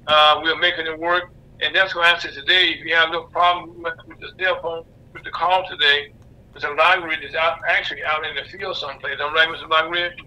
uh, 0.08 0.40
we're 0.42 0.58
making 0.58 0.86
it 0.86 0.98
work. 0.98 1.32
And 1.60 1.74
that's 1.74 1.94
why 1.94 2.12
I 2.12 2.18
said 2.18 2.34
today, 2.34 2.70
if 2.70 2.84
you 2.84 2.94
have 2.94 3.10
no 3.12 3.22
problem 3.22 3.82
with, 3.82 4.20
the 4.20 4.32
cell 4.38 4.60
phone, 4.60 4.84
with 5.14 5.22
the 5.22 5.30
call 5.30 5.66
today, 5.68 6.12
Mr. 6.54 6.76
Lockridge 6.76 7.26
is 7.26 7.34
out, 7.34 7.60
actually 7.66 8.02
out 8.04 8.26
in 8.26 8.34
the 8.34 8.42
field 8.50 8.76
someplace. 8.76 9.18
I'm 9.22 9.32
right, 9.32 9.48
Mr. 9.48 9.68
Lockridge? 9.68 10.18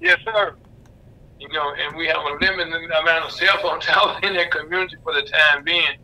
Yes, 0.00 0.18
sir. 0.24 0.56
You 1.38 1.48
know, 1.50 1.72
and 1.74 1.96
we 1.96 2.06
have 2.08 2.18
a 2.18 2.44
limited 2.44 2.90
amount 2.90 3.24
of 3.24 3.30
cell 3.30 3.56
phone 3.62 3.80
towers 3.80 4.18
in 4.24 4.34
that 4.34 4.50
community 4.50 4.96
for 5.02 5.14
the 5.14 5.22
time 5.22 5.64
being. 5.64 5.96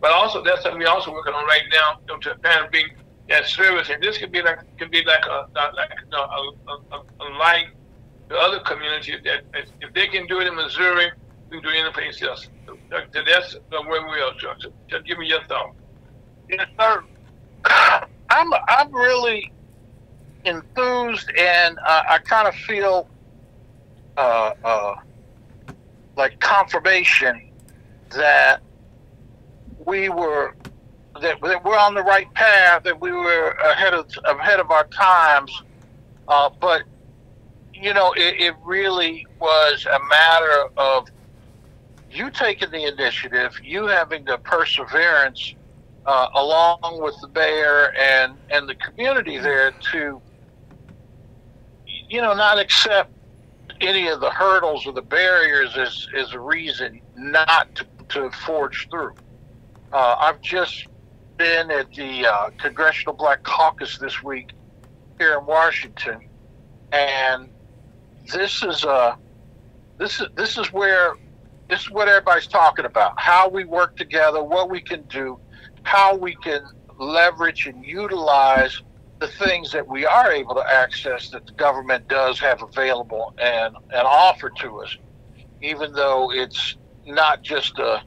But 0.00 0.12
also, 0.12 0.44
that's 0.44 0.62
something 0.62 0.78
we're 0.78 0.88
also 0.88 1.10
working 1.10 1.32
on 1.32 1.46
right 1.46 1.62
now 1.72 1.98
you 2.06 2.14
know, 2.14 2.20
to 2.20 2.34
kind 2.42 2.64
of 2.64 2.70
bring 2.70 2.88
that 3.30 3.46
service. 3.46 3.88
And 3.88 4.02
this 4.02 4.18
could 4.18 4.30
be 4.30 4.42
like 4.42 4.58
could 4.76 4.90
be 4.90 5.02
like 5.02 5.24
a 5.24 5.48
like 5.54 5.90
a, 6.12 6.16
a, 6.16 6.52
a, 6.92 7.02
a 7.20 7.28
light 7.38 7.68
to 8.28 8.36
other 8.36 8.60
community. 8.60 9.16
that 9.24 9.44
if 9.80 9.92
they 9.94 10.06
can 10.08 10.26
do 10.26 10.40
it 10.40 10.46
in 10.46 10.54
Missouri, 10.54 11.10
we 11.50 11.60
can 11.60 11.62
do 11.62 11.76
it 11.76 11.80
anyplace 11.80 12.22
else. 12.22 12.48
That's 12.90 13.56
where 13.70 14.06
we 14.06 14.20
are. 14.20 14.32
So 14.60 14.70
just 14.88 15.04
give 15.04 15.18
me 15.18 15.26
your 15.26 15.42
thought. 15.44 15.74
Yes, 16.48 16.66
sir. 16.78 17.04
I'm 18.30 18.52
I'm 18.68 18.92
really 18.92 19.52
enthused, 20.44 21.30
and 21.38 21.78
uh, 21.86 22.02
I 22.08 22.18
kind 22.18 22.48
of 22.48 22.54
feel 22.54 23.08
uh, 24.16 24.52
uh, 24.64 24.94
like 26.16 26.38
confirmation 26.40 27.50
that 28.10 28.60
we 29.84 30.08
were 30.08 30.54
that, 31.20 31.40
that 31.40 31.64
we're 31.64 31.78
on 31.78 31.94
the 31.94 32.02
right 32.02 32.32
path, 32.34 32.82
that 32.84 33.00
we 33.00 33.12
were 33.12 33.50
ahead 33.50 33.94
of 33.94 34.06
ahead 34.24 34.60
of 34.60 34.70
our 34.70 34.86
times. 34.88 35.62
Uh, 36.26 36.50
but 36.60 36.82
you 37.74 37.92
know, 37.92 38.12
it, 38.12 38.40
it 38.40 38.54
really 38.64 39.26
was 39.40 39.86
a 39.86 39.98
matter 40.08 40.68
of 40.76 41.08
you 42.10 42.30
taking 42.30 42.70
the 42.70 42.84
initiative, 42.84 43.58
you 43.62 43.86
having 43.86 44.24
the 44.24 44.38
perseverance, 44.38 45.54
uh, 46.06 46.28
along 46.34 47.00
with 47.02 47.14
the 47.20 47.28
mayor 47.28 47.92
and 47.98 48.36
and 48.50 48.68
the 48.68 48.74
community 48.76 49.38
there 49.38 49.72
to, 49.92 50.20
you 52.08 52.20
know, 52.20 52.34
not 52.34 52.58
accept 52.58 53.10
any 53.80 54.08
of 54.08 54.20
the 54.20 54.30
hurdles 54.30 54.86
or 54.86 54.92
the 54.92 55.02
barriers 55.02 55.76
as, 55.76 56.08
as 56.16 56.32
a 56.32 56.40
reason 56.40 57.00
not 57.16 57.74
to, 57.74 57.86
to 58.08 58.30
forge 58.30 58.88
through. 58.90 59.14
Uh, 59.92 60.16
I've 60.18 60.40
just 60.40 60.86
been 61.36 61.70
at 61.70 61.92
the 61.92 62.26
uh, 62.26 62.50
Congressional 62.58 63.14
Black 63.14 63.42
Caucus 63.42 63.98
this 63.98 64.22
week 64.22 64.52
here 65.18 65.38
in 65.38 65.46
Washington, 65.46 66.28
and 66.92 67.48
this 68.32 68.62
is 68.62 68.84
uh, 68.84 69.14
this 69.98 70.20
is 70.20 70.28
this 70.36 70.58
is 70.58 70.72
where 70.72 71.14
this 71.68 71.82
is 71.82 71.90
what 71.90 72.08
everybody's 72.08 72.46
talking 72.46 72.84
about: 72.84 73.12
how 73.16 73.48
we 73.48 73.64
work 73.64 73.96
together, 73.96 74.42
what 74.42 74.70
we 74.70 74.80
can 74.80 75.04
do, 75.08 75.38
how 75.82 76.16
we 76.16 76.34
can 76.42 76.62
leverage 76.98 77.66
and 77.66 77.84
utilize 77.84 78.80
the 79.20 79.28
things 79.28 79.70
that 79.72 79.86
we 79.86 80.04
are 80.06 80.32
able 80.32 80.54
to 80.54 80.64
access 80.72 81.28
that 81.30 81.46
the 81.46 81.52
government 81.54 82.06
does 82.08 82.38
have 82.40 82.62
available 82.62 83.32
and 83.38 83.74
and 83.92 84.06
offer 84.06 84.50
to 84.60 84.80
us, 84.80 84.96
even 85.62 85.92
though 85.92 86.30
it's 86.32 86.76
not 87.06 87.42
just 87.42 87.78
a 87.78 88.02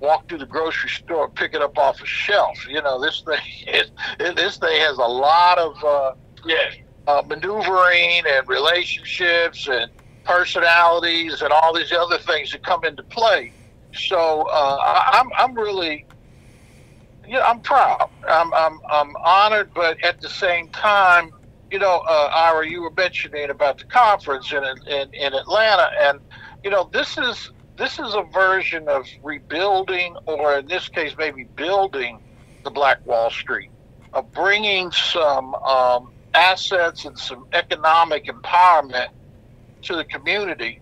walk 0.00 0.28
through 0.28 0.38
the 0.38 0.46
grocery 0.46 0.90
store 0.90 1.28
pick 1.30 1.54
it 1.54 1.62
up 1.62 1.76
off 1.78 2.00
a 2.02 2.06
shelf. 2.06 2.58
You 2.68 2.82
know, 2.82 3.00
this 3.00 3.22
thing 3.26 3.38
is, 3.74 3.90
this 4.18 4.58
thing 4.58 4.80
has 4.80 4.98
a 4.98 5.02
lot 5.02 5.58
of 5.58 5.84
uh, 5.84 6.12
yeah. 6.46 6.70
Uh, 7.06 7.22
maneuvering 7.26 8.22
and 8.28 8.48
relationships 8.48 9.68
and 9.68 9.90
personalities 10.24 11.42
and 11.42 11.52
all 11.52 11.74
these 11.74 11.92
other 11.92 12.18
things 12.18 12.52
that 12.52 12.62
come 12.64 12.84
into 12.84 13.02
play. 13.04 13.52
So 13.92 14.46
uh, 14.52 14.78
I'm 15.12 15.28
I'm 15.36 15.54
really 15.54 16.06
yeah 17.26 17.42
I'm 17.44 17.60
proud. 17.60 18.08
I'm 18.28 18.52
I'm 18.54 18.78
I'm 18.90 19.12
honored, 19.24 19.70
but 19.74 19.98
at 20.04 20.20
the 20.20 20.28
same 20.28 20.68
time, 20.70 21.30
you 21.70 21.78
know, 21.78 22.02
uh, 22.08 22.28
Ira, 22.34 22.68
you 22.68 22.82
were 22.82 22.92
mentioning 22.96 23.50
about 23.50 23.78
the 23.78 23.84
conference 23.86 24.52
in 24.52 24.62
in, 24.88 25.08
in 25.14 25.34
Atlanta, 25.34 25.88
and 26.00 26.20
you 26.64 26.70
know, 26.70 26.88
this 26.92 27.18
is 27.18 27.50
this 27.76 27.98
is 27.98 28.14
a 28.14 28.24
version 28.32 28.88
of 28.88 29.06
rebuilding, 29.22 30.14
or 30.26 30.58
in 30.58 30.66
this 30.66 30.88
case, 30.88 31.14
maybe 31.18 31.44
building 31.56 32.20
the 32.64 32.70
Black 32.70 33.04
Wall 33.06 33.30
Street, 33.30 33.70
of 34.12 34.30
bringing 34.32 34.90
some 34.92 35.54
um, 35.56 36.12
assets 36.34 37.04
and 37.04 37.18
some 37.18 37.46
economic 37.52 38.26
empowerment 38.26 39.08
to 39.82 39.96
the 39.96 40.04
community 40.04 40.80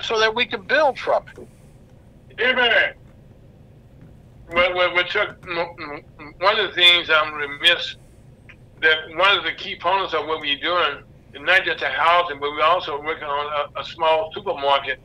so 0.00 0.18
that 0.18 0.34
we 0.34 0.44
can 0.46 0.62
build 0.62 0.98
from 0.98 1.24
it. 1.36 1.48
Amen. 2.40 2.94
Well, 4.52 4.74
well, 4.74 4.94
well, 4.94 5.04
Chuck, 5.04 5.36
one 5.46 6.58
of 6.58 6.68
the 6.68 6.74
things 6.74 7.08
I'm 7.10 7.34
remiss 7.34 7.96
that 8.82 9.08
one 9.16 9.38
of 9.38 9.44
the 9.44 9.52
key 9.52 9.74
components 9.74 10.12
of 10.12 10.26
what 10.26 10.40
we're 10.40 10.58
doing 10.58 11.04
is 11.34 11.40
not 11.40 11.64
just 11.64 11.82
a 11.82 11.88
housing, 11.88 12.40
but 12.40 12.50
we're 12.50 12.62
also 12.62 13.00
working 13.00 13.24
on 13.24 13.70
a, 13.76 13.80
a 13.80 13.84
small 13.84 14.32
supermarket 14.34 15.00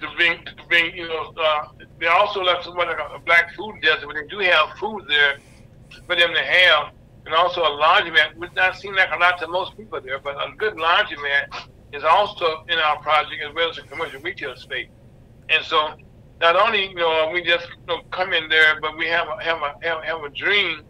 to 0.00 0.08
bring, 0.16 0.44
to 0.44 0.52
bring, 0.68 0.94
you 0.94 1.08
know, 1.08 1.32
uh, 1.40 1.68
they 1.98 2.06
also 2.06 2.42
left 2.42 2.64
somewhat 2.64 2.88
like 2.88 2.98
a 2.98 3.18
black 3.20 3.54
food 3.54 3.74
desert, 3.82 4.06
but 4.06 4.16
they 4.16 4.26
do 4.26 4.38
have 4.38 4.76
food 4.78 5.04
there 5.08 5.38
for 6.06 6.14
them 6.14 6.32
to 6.34 6.42
have. 6.42 6.92
And 7.26 7.34
also 7.34 7.62
a 7.62 7.70
laundromat, 7.70 8.36
which 8.36 8.52
not 8.54 8.76
seem 8.76 8.94
like 8.94 9.10
a 9.12 9.16
lot 9.16 9.38
to 9.38 9.48
most 9.48 9.76
people 9.76 10.00
there, 10.00 10.18
but 10.18 10.36
a 10.36 10.54
good 10.56 10.74
laundromat 10.74 11.68
is 11.92 12.04
also 12.04 12.64
in 12.68 12.78
our 12.78 13.00
project 13.00 13.42
as 13.48 13.54
well 13.54 13.70
as 13.70 13.78
a 13.78 13.82
commercial 13.82 14.20
retail 14.20 14.54
space. 14.56 14.88
And 15.48 15.64
so 15.64 15.94
not 16.40 16.56
only 16.56 16.88
you 16.88 16.96
know 16.96 17.30
we 17.32 17.42
just 17.42 17.66
you 17.68 17.86
know, 17.86 18.02
come 18.10 18.32
in 18.32 18.48
there, 18.48 18.80
but 18.80 18.98
we 18.98 19.06
have 19.06 19.28
a, 19.28 19.42
have 19.42 19.62
a 19.62 19.74
have, 19.82 20.04
have 20.04 20.22
a 20.22 20.28
dream, 20.30 20.82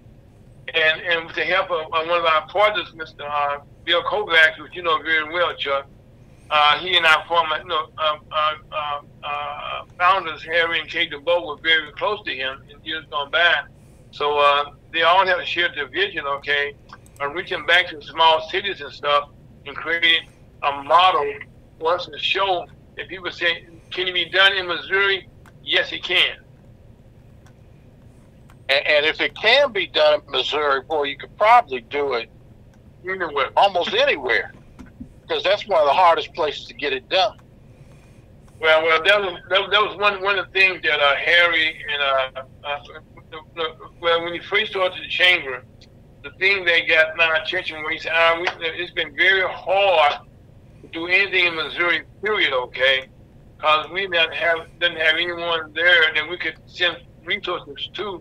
and 0.74 1.00
and 1.02 1.26
with 1.26 1.36
the 1.36 1.44
help 1.44 1.70
of, 1.70 1.90
one 1.90 2.08
of 2.08 2.24
our 2.24 2.46
partners, 2.48 2.92
Mr. 2.94 3.28
Uh, 3.28 3.60
Bill 3.84 4.02
Kovacs, 4.02 4.60
which 4.60 4.74
you 4.74 4.82
know 4.82 5.00
very 5.02 5.32
well, 5.32 5.54
Chuck. 5.56 5.86
Uh, 6.50 6.78
he 6.78 6.96
and 6.96 7.06
our 7.06 7.24
former 7.26 7.58
you 7.58 7.64
know, 7.64 7.88
uh, 7.96 8.18
uh, 8.72 9.84
founders, 9.98 10.42
Harry 10.44 10.78
and 10.78 10.88
Kay 10.88 11.08
DeBow, 11.08 11.46
were 11.46 11.56
very 11.62 11.90
close 11.92 12.22
to 12.24 12.34
him 12.34 12.62
in 12.70 12.84
years 12.84 13.04
gone 13.10 13.30
by. 13.30 13.62
So 14.10 14.38
uh, 14.38 14.72
they 14.94 15.02
all 15.02 15.26
have 15.26 15.44
shared 15.44 15.72
the 15.76 15.86
vision, 15.86 16.24
okay, 16.24 16.74
of 17.20 17.34
reaching 17.34 17.66
back 17.66 17.88
to 17.88 18.00
small 18.02 18.48
cities 18.48 18.80
and 18.80 18.92
stuff 18.92 19.28
and 19.66 19.76
creating 19.76 20.28
a 20.62 20.82
model 20.84 21.34
for 21.78 21.94
us 21.96 22.06
to 22.06 22.18
show 22.18 22.66
that 22.96 23.08
people 23.08 23.30
say, 23.30 23.66
can 23.90 24.08
it 24.08 24.14
be 24.14 24.24
done 24.26 24.52
in 24.56 24.66
Missouri? 24.66 25.28
Yes, 25.62 25.92
it 25.92 26.02
can. 26.02 26.36
And, 28.68 28.86
and 28.86 29.06
if 29.06 29.20
it 29.20 29.34
can 29.34 29.72
be 29.72 29.86
done 29.86 30.20
in 30.26 30.32
Missouri, 30.32 30.82
boy, 30.82 31.04
you 31.04 31.18
could 31.18 31.36
probably 31.36 31.80
do 31.82 32.14
it 32.14 32.30
anywhere, 33.04 33.50
almost 33.56 33.94
anywhere, 33.94 34.52
because 35.22 35.42
that's 35.42 35.66
one 35.66 35.80
of 35.80 35.86
the 35.86 35.92
hardest 35.92 36.32
places 36.34 36.66
to 36.66 36.74
get 36.74 36.92
it 36.92 37.08
done. 37.08 37.38
Well, 38.60 38.82
well, 38.82 39.02
that 39.02 39.20
was 39.20 39.40
that 39.50 39.82
was 39.82 39.96
one 39.98 40.22
one 40.22 40.38
of 40.38 40.46
the 40.46 40.52
things 40.52 40.80
that 40.82 41.00
uh, 41.00 41.14
Harry 41.16 41.76
and 41.92 42.02
uh, 42.02 42.42
uh, 42.64 42.78
well, 44.00 44.24
when 44.24 44.34
you 44.34 44.42
first 44.42 44.72
started 44.72 45.02
the 45.02 45.08
chamber, 45.08 45.64
the 46.22 46.30
thing 46.32 46.64
that 46.64 46.88
got 46.88 47.16
my 47.16 47.38
attention 47.38 47.82
was 47.82 48.06
uh, 48.06 48.36
we, 48.40 48.46
"It's 48.66 48.92
been 48.92 49.14
very 49.14 49.48
hard 49.48 50.26
to 50.82 50.88
do 50.88 51.06
anything 51.06 51.46
in 51.46 51.56
Missouri, 51.56 52.02
period." 52.22 52.52
Okay, 52.52 53.08
because 53.56 53.88
we 53.90 54.02
didn't 54.06 54.34
have 54.34 54.58
didn't 54.80 54.98
have 54.98 55.16
anyone 55.16 55.72
there 55.74 56.12
that 56.14 56.28
we 56.28 56.36
could 56.36 56.56
send 56.66 56.98
resources 57.24 57.88
to. 57.94 58.20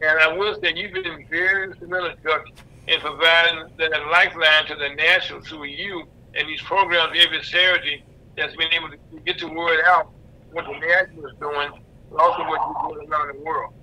And 0.00 0.20
I 0.20 0.32
will 0.32 0.54
say 0.60 0.72
you've 0.76 0.92
been 0.92 1.26
very 1.28 1.64
instrumental, 1.64 2.14
Chuck, 2.22 2.44
in 2.86 3.00
providing 3.00 3.70
that 3.78 3.90
lifeline 4.10 4.66
to 4.68 4.76
the 4.76 4.90
national 4.94 5.40
through 5.42 5.64
you 5.64 6.06
and 6.34 6.48
these 6.48 6.62
programs 6.62 7.18
every 7.18 7.42
Saturday 7.42 8.04
that's 8.36 8.54
been 8.56 8.72
able 8.72 8.90
to 8.90 8.96
get 9.26 9.38
the 9.38 9.48
word 9.48 9.80
out 9.86 10.10
what 10.52 10.64
the 10.66 10.78
national 10.78 11.26
is 11.26 11.34
doing, 11.40 11.70
but 12.10 12.20
also 12.20 12.44
what 12.44 12.60
you're 12.60 12.94
doing 12.94 13.10
around 13.10 13.36
the 13.36 13.44
world. 13.44 13.74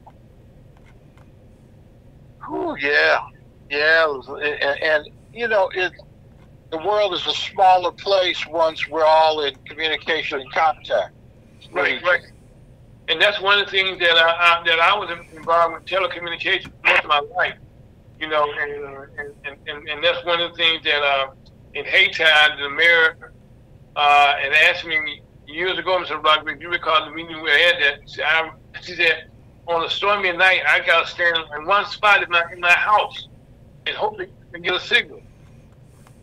Oh 2.48 2.76
yeah, 2.76 3.20
yeah, 3.70 4.22
and, 4.28 4.84
and 4.84 5.10
you 5.34 5.48
know 5.48 5.70
it 5.74 5.93
the 6.72 6.78
world 6.78 7.14
is 7.14 7.26
a 7.28 7.32
smaller 7.32 7.91
place 7.91 8.46
once 8.48 8.88
we're 8.88 9.06
all 9.06 9.41
in 9.41 9.56
communication 9.66 10.41
and 10.41 10.52
contact. 10.52 11.14
Right, 11.72 12.02
right. 12.04 12.22
And 13.08 13.22
that's 13.22 13.39
one 13.39 13.60
of 13.60 13.66
the 13.66 13.72
things 13.72 14.00
that 14.00 14.18
I, 14.18 14.60
I 14.60 14.64
that 14.66 14.80
I 14.80 14.98
was 14.98 15.10
involved 15.36 15.76
with 15.76 15.86
telecommunications 15.86 16.72
most 16.84 17.04
of 17.04 17.08
my 17.08 17.20
life. 17.36 17.56
You 18.20 18.30
know, 18.30 18.52
and 18.52 18.86
uh, 18.86 19.24
and, 19.46 19.58
and, 19.68 19.89
and 19.89 20.04
that's 20.04 20.26
one 20.26 20.41
of 20.41 20.52
the 20.52 20.58
things 20.58 20.84
that 20.84 21.04
uh, 21.04 21.32
in 21.74 21.86
Hayti, 21.86 22.24
the 22.60 22.70
mayor 22.70 23.32
uh, 23.96 24.36
had 24.38 24.54
asked 24.54 24.86
me 24.86 25.22
years 25.48 25.78
ago, 25.78 26.00
Mr. 26.00 26.20
If 26.52 26.62
you 26.62 26.70
recall 26.70 27.06
the 27.06 27.12
meeting 27.12 27.41
we 27.41 27.52
had 27.52 27.76
that, 27.82 28.26
I, 28.26 28.52
she 28.82 28.96
said, 28.96 29.30
on 29.68 29.84
a 29.84 29.89
stormy 29.89 30.32
night, 30.32 30.61
I 30.68 30.86
got 30.86 31.05
to 31.05 31.11
stand 31.11 31.38
in 31.57 31.66
one 31.66 31.86
spot 31.86 32.24
in 32.24 32.30
my, 32.30 32.43
in 32.51 32.59
my 32.59 32.72
house 32.72 33.28
and 33.86 33.95
hope 33.95 34.18
to 34.18 34.59
get 34.59 34.74
a 34.74 34.80
signal. 34.80 35.22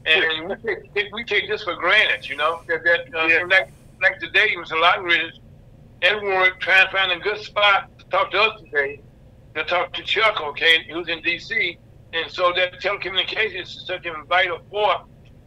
And 0.05 0.49
we 0.49 0.57
take, 0.57 1.12
we 1.12 1.24
take 1.24 1.49
this 1.49 1.62
for 1.62 1.76
granted, 1.76 2.28
you 2.28 2.36
know. 2.36 2.62
That, 2.66 2.82
that 2.82 3.14
uh, 3.14 3.26
yeah. 3.26 3.45
like 3.49 3.70
like 4.01 4.18
today, 4.18 4.51
it 4.53 4.59
was 4.59 4.72
a 4.72 4.76
lot 4.76 4.99
of 4.99 5.07
everyone 6.03 6.51
trying 6.59 6.86
to 6.86 6.93
find 6.93 7.12
a 7.12 7.18
good 7.22 7.38
spot 7.38 7.97
to 7.99 8.05
talk 8.07 8.32
to 8.32 8.40
us 8.40 8.61
today, 8.61 9.01
to 9.55 9.64
talk 9.64 9.93
to 9.93 10.03
Chuck, 10.03 10.40
okay, 10.40 10.84
who's 10.90 11.09
in 11.09 11.22
D.C. 11.22 11.78
And 12.12 12.30
so 12.30 12.53
that 12.57 12.80
telecommunications 12.80 13.62
is 13.62 13.84
such 13.86 14.05
a 14.07 14.24
vital 14.24 14.59
force. 14.70 15.03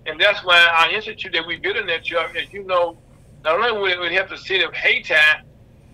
And 0.05 0.19
that's 0.19 0.43
why 0.45 0.65
our 0.79 0.91
institute 0.91 1.33
that 1.33 1.45
we 1.45 1.57
built 1.57 1.75
in 1.75 1.87
that, 1.87 2.03
Chuck, 2.03 2.35
as 2.35 2.51
you 2.53 2.63
know, 2.63 2.97
not 3.43 3.59
only 3.59 3.97
would 3.97 4.11
it 4.11 4.13
help 4.13 4.29
the 4.29 4.37
city 4.37 4.63
of 4.63 4.73
Hayti, 4.73 5.13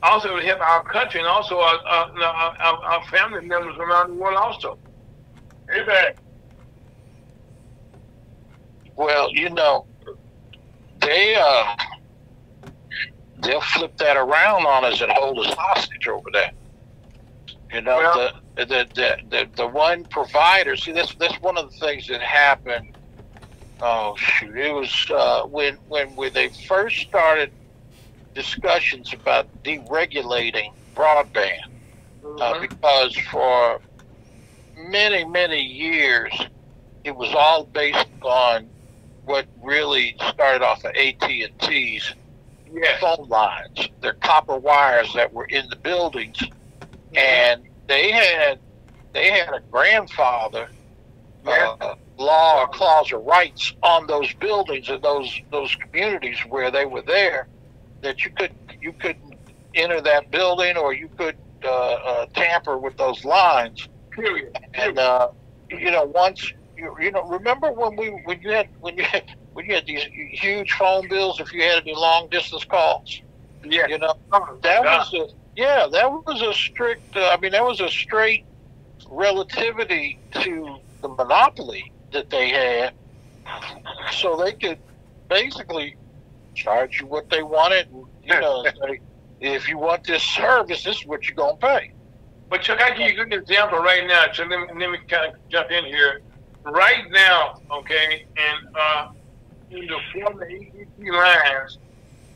also 0.03 0.29
it 0.29 0.33
would 0.33 0.43
help 0.43 0.61
our 0.61 0.83
country 0.83 1.19
and 1.19 1.27
also 1.27 1.59
our, 1.59 1.77
our, 1.85 2.21
our, 2.21 2.83
our 2.83 3.03
family 3.07 3.45
members 3.45 3.75
around 3.77 4.09
the 4.09 4.15
world 4.15 4.37
also. 4.37 4.77
Amen. 5.73 6.13
Well, 8.95 9.31
you 9.31 9.49
know, 9.49 9.85
they 10.99 11.35
uh, 11.35 11.75
they'll 13.41 13.61
flip 13.61 13.97
that 13.97 14.17
around 14.17 14.65
on 14.65 14.85
us 14.85 15.01
and 15.01 15.11
hold 15.11 15.39
us 15.39 15.53
hostage 15.57 16.07
over 16.07 16.29
there. 16.31 16.51
You 17.73 17.81
know, 17.81 17.97
well, 17.97 18.33
the, 18.55 18.65
the, 18.65 18.87
the 18.93 19.17
the 19.29 19.49
the 19.55 19.67
one 19.67 20.03
provider. 20.05 20.75
See, 20.75 20.91
that's 20.91 21.15
that's 21.15 21.39
one 21.41 21.57
of 21.57 21.71
the 21.71 21.77
things 21.77 22.07
that 22.07 22.21
happened. 22.21 22.97
Oh 23.81 24.15
shoot! 24.17 24.55
It 24.55 24.73
was 24.73 25.07
uh, 25.09 25.43
when 25.43 25.75
when 25.87 26.15
when 26.15 26.33
they 26.33 26.49
first 26.49 26.97
started 26.97 27.51
discussions 28.33 29.13
about 29.13 29.47
deregulating 29.63 30.73
broadband, 30.95 31.65
uh, 32.23 32.27
mm-hmm. 32.27 32.61
because 32.61 33.15
for 33.17 33.79
many 34.77 35.23
many 35.25 35.61
years 35.61 36.33
it 37.03 37.15
was 37.15 37.33
all 37.35 37.65
based 37.65 38.07
on 38.21 38.69
what 39.25 39.45
really 39.61 40.15
started 40.29 40.63
off 40.63 40.83
of 40.83 40.91
AT 40.95 41.23
and 41.23 41.59
T's 41.59 42.13
yes. 42.73 42.99
phone 42.99 43.27
lines. 43.29 43.89
They're 44.01 44.13
copper 44.13 44.57
wires 44.57 45.13
that 45.13 45.31
were 45.31 45.45
in 45.45 45.69
the 45.69 45.75
buildings, 45.75 46.37
mm-hmm. 46.37 47.17
and 47.17 47.63
they 47.87 48.11
had 48.11 48.59
they 49.13 49.31
had 49.31 49.53
a 49.53 49.59
grandfather 49.71 50.69
uh, 51.45 51.95
law 52.17 52.61
or 52.61 52.67
clause 52.67 53.11
of 53.11 53.23
rights 53.23 53.73
on 53.83 54.07
those 54.07 54.31
buildings 54.33 54.89
and 54.89 55.01
those 55.01 55.41
those 55.51 55.75
communities 55.75 56.39
where 56.47 56.71
they 56.71 56.85
were 56.85 57.01
there 57.01 57.47
that 58.01 58.23
you 58.25 58.31
could 58.31 58.51
you 58.81 58.93
could 58.93 59.17
enter 59.75 60.01
that 60.01 60.31
building 60.31 60.77
or 60.77 60.93
you 60.93 61.09
could 61.17 61.35
uh, 61.63 61.69
uh, 61.69 62.25
tamper 62.33 62.77
with 62.77 62.97
those 62.97 63.23
lines. 63.23 63.87
Period. 64.11 64.57
And 64.73 64.97
uh, 64.99 65.29
you 65.69 65.91
know 65.91 66.03
once 66.03 66.51
you, 66.81 66.95
you 66.99 67.11
know, 67.11 67.23
remember 67.23 67.71
when 67.71 67.95
we 67.95 68.09
when 68.25 68.41
you 68.41 68.51
had 68.51 68.67
when 68.79 68.97
you 68.97 69.03
had 69.03 69.23
when 69.53 69.65
you 69.65 69.75
had 69.75 69.85
these 69.85 70.03
huge 70.13 70.71
phone 70.71 71.07
bills 71.07 71.39
if 71.39 71.53
you 71.53 71.61
had 71.61 71.81
any 71.83 71.93
long 71.95 72.27
distance 72.29 72.65
calls. 72.65 73.21
Yeah. 73.63 73.87
You 73.87 73.99
know, 73.99 74.15
that 74.63 74.83
was 74.83 75.13
a 75.13 75.27
yeah, 75.55 75.87
that 75.91 76.11
was 76.11 76.41
a 76.41 76.53
strict. 76.53 77.15
Uh, 77.15 77.29
I 77.29 77.37
mean, 77.37 77.51
that 77.51 77.63
was 77.63 77.81
a 77.81 77.89
straight 77.89 78.45
relativity 79.09 80.17
to 80.31 80.77
the 81.01 81.09
monopoly 81.09 81.83
that 82.13 82.29
they 82.29 82.49
had, 82.49 82.93
so 84.11 84.37
they 84.37 84.53
could 84.53 84.79
basically 85.29 85.95
charge 86.53 86.99
you 86.99 87.07
what 87.07 87.29
they 87.29 87.43
wanted. 87.43 87.87
And, 87.91 88.05
you 88.23 88.39
know, 88.39 88.63
say, 88.87 88.99
if 89.39 89.67
you 89.67 89.77
want 89.77 90.05
this 90.05 90.23
service, 90.23 90.83
this 90.83 90.99
is 91.01 91.05
what 91.05 91.27
you're 91.27 91.35
gonna 91.35 91.57
pay. 91.57 91.91
But 92.49 92.61
Chuck, 92.61 92.81
I 92.81 92.89
give 92.89 93.15
you 93.15 93.21
a 93.21 93.25
good 93.25 93.33
example 93.33 93.79
right 93.79 94.05
now. 94.05 94.25
So 94.33 94.43
let 94.43 94.59
me, 94.59 94.67
let 94.79 94.91
me 94.91 94.97
kind 95.07 95.33
of 95.33 95.49
jump 95.49 95.71
in 95.71 95.85
here 95.85 96.21
right 96.63 97.09
now, 97.09 97.61
okay, 97.71 98.25
and 98.37 98.75
uh, 98.75 99.09
in 99.69 99.87
the 99.87 99.97
former 100.13 100.43
AT&T 100.43 101.11
lines, 101.11 101.77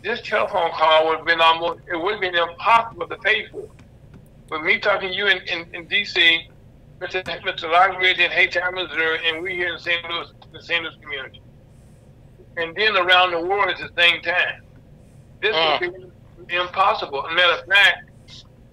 this 0.03 0.22
telephone 0.22 0.72
call 0.72 1.07
would 1.07 1.18
have 1.18 1.28
been 1.28 1.41
almost, 1.41 1.82
it 1.91 1.97
would 1.97 2.13
have 2.13 2.22
been 2.22 2.36
impossible 2.36 3.07
to 3.07 3.18
pay 3.18 3.47
for. 3.47 3.68
But 4.47 4.63
me 4.63 4.80
talking 4.80 5.09
to 5.09 5.16
you 5.16 5.28
in, 5.28 5.39
in, 5.47 5.76
in 5.76 5.88
D.C., 5.88 6.49
Mr. 6.99 7.24
Mr. 7.24 7.70
Lockridge 7.70 8.20
in 8.20 8.32
Hayti, 8.32 8.59
Missouri, 8.74 9.20
and 9.28 9.43
we 9.43 9.55
here 9.55 9.74
in 9.74 9.80
St. 9.80 10.01
Louis, 10.09 10.32
the 10.53 10.61
St. 10.61 10.84
Louis 10.84 10.95
community. 11.01 11.41
And 12.58 12.76
then 12.76 12.95
around 12.95 13.32
the 13.32 13.39
world 13.39 13.70
at 13.70 13.78
the 13.78 14.01
same 14.01 14.22
time. 14.22 14.62
This 15.41 15.56
uh. 15.56 15.78
would 15.82 16.47
be 16.47 16.56
impossible. 16.56 17.26
As 17.26 17.32
a 17.32 17.36
matter 17.36 17.62
of 17.62 17.68
fact, 17.68 18.10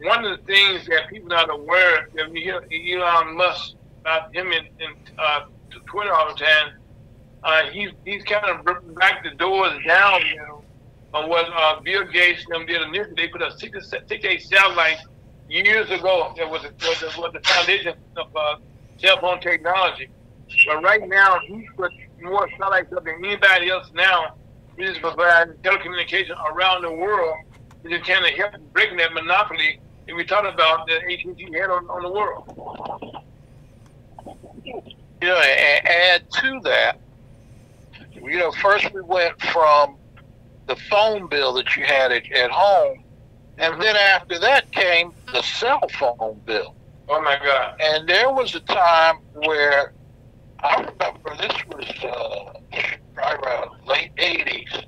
one 0.03 0.25
of 0.25 0.39
the 0.39 0.45
things 0.45 0.87
that 0.89 1.09
people 1.11 1.33
are 1.33 1.47
not 1.47 1.51
aware, 1.51 2.09
we 2.31 2.43
hear 2.43 2.65
Elon 2.73 3.37
Musk 3.37 3.75
about 4.01 4.35
him 4.35 4.49
in, 4.53 4.67
in 4.81 4.95
uh, 5.19 5.47
Twitter 5.87 6.13
all 6.13 6.29
the 6.29 6.39
time. 6.39 6.75
Uh, 7.45 7.65
he's 7.71 7.91
he's 8.05 8.23
kind 8.25 8.45
of 8.47 8.65
back 8.95 9.25
the 9.25 9.31
doors 9.31 9.73
down, 9.87 10.21
you 10.27 10.37
know, 10.37 10.63
on 11.15 11.29
what 11.29 11.47
uh, 11.53 11.81
Bill 11.81 12.05
Gates 12.05 12.45
and 12.45 12.55
them 12.55 12.67
did 12.67 12.83
initially. 12.83 13.15
They 13.17 13.29
put 13.29 13.43
a 13.43 13.51
68 13.59 14.43
satellite 14.43 14.99
years 15.49 15.91
ago 15.91 16.33
that 16.37 16.49
was, 16.49 16.63
was, 16.63 17.01
the, 17.01 17.21
was 17.21 17.33
the 17.33 17.41
foundation 17.41 17.95
of 18.17 18.37
uh, 18.37 18.57
cell 18.99 19.21
phone 19.21 19.41
technology. 19.41 20.09
But 20.67 20.83
right 20.83 21.07
now, 21.09 21.41
he's 21.47 21.69
put 21.77 21.93
more 22.23 22.49
satellites 22.51 22.93
up 22.93 23.05
than 23.05 23.25
anybody 23.25 23.71
else 23.71 23.91
now. 23.95 24.35
He's 24.77 24.99
providing 24.99 25.55
telecommunication 25.57 26.37
around 26.51 26.83
the 26.83 26.93
world. 26.93 27.37
He's 27.87 28.01
kind 28.03 28.25
of 28.25 28.33
helping 28.33 28.65
breaking 28.73 28.97
that 28.99 29.13
monopoly 29.13 29.81
that 30.07 30.17
we 30.17 30.25
talked 30.25 30.53
about 30.53 30.87
that 30.87 31.03
AT&T 31.03 31.49
had 31.53 31.71
on, 31.71 31.89
on 31.89 32.03
the 32.03 32.11
world. 32.11 33.23
You 34.65 35.29
know, 35.29 35.37
and 35.37 35.87
add 35.87 36.31
to 36.31 36.61
that, 36.65 36.99
you 38.15 38.39
know, 38.39 38.51
first 38.53 38.93
we 38.93 39.03
went 39.03 39.41
from 39.41 39.97
the 40.67 40.77
phone 40.77 41.29
bill 41.29 41.53
that 41.55 41.77
you 41.77 41.85
had 41.85 42.13
at, 42.13 42.31
at 42.33 42.51
home, 42.51 43.05
and 43.59 43.81
then 43.81 43.97
after 43.97 44.39
that 44.39 44.71
came 44.73 45.13
the 45.33 45.43
cell 45.43 45.87
phone 45.99 46.41
bill. 46.45 46.75
Oh 47.09 47.21
my 47.21 47.39
God! 47.45 47.75
And 47.81 48.09
there 48.09 48.33
was 48.33 48.55
a 48.55 48.61
time 48.61 49.17
where 49.35 49.93
I 50.63 50.77
remember 50.77 51.37
this 51.37 51.67
was 51.67 52.05
uh, 52.05 52.61
probably 53.15 53.47
around 53.47 53.71
late 53.87 54.15
'80s 54.17 54.85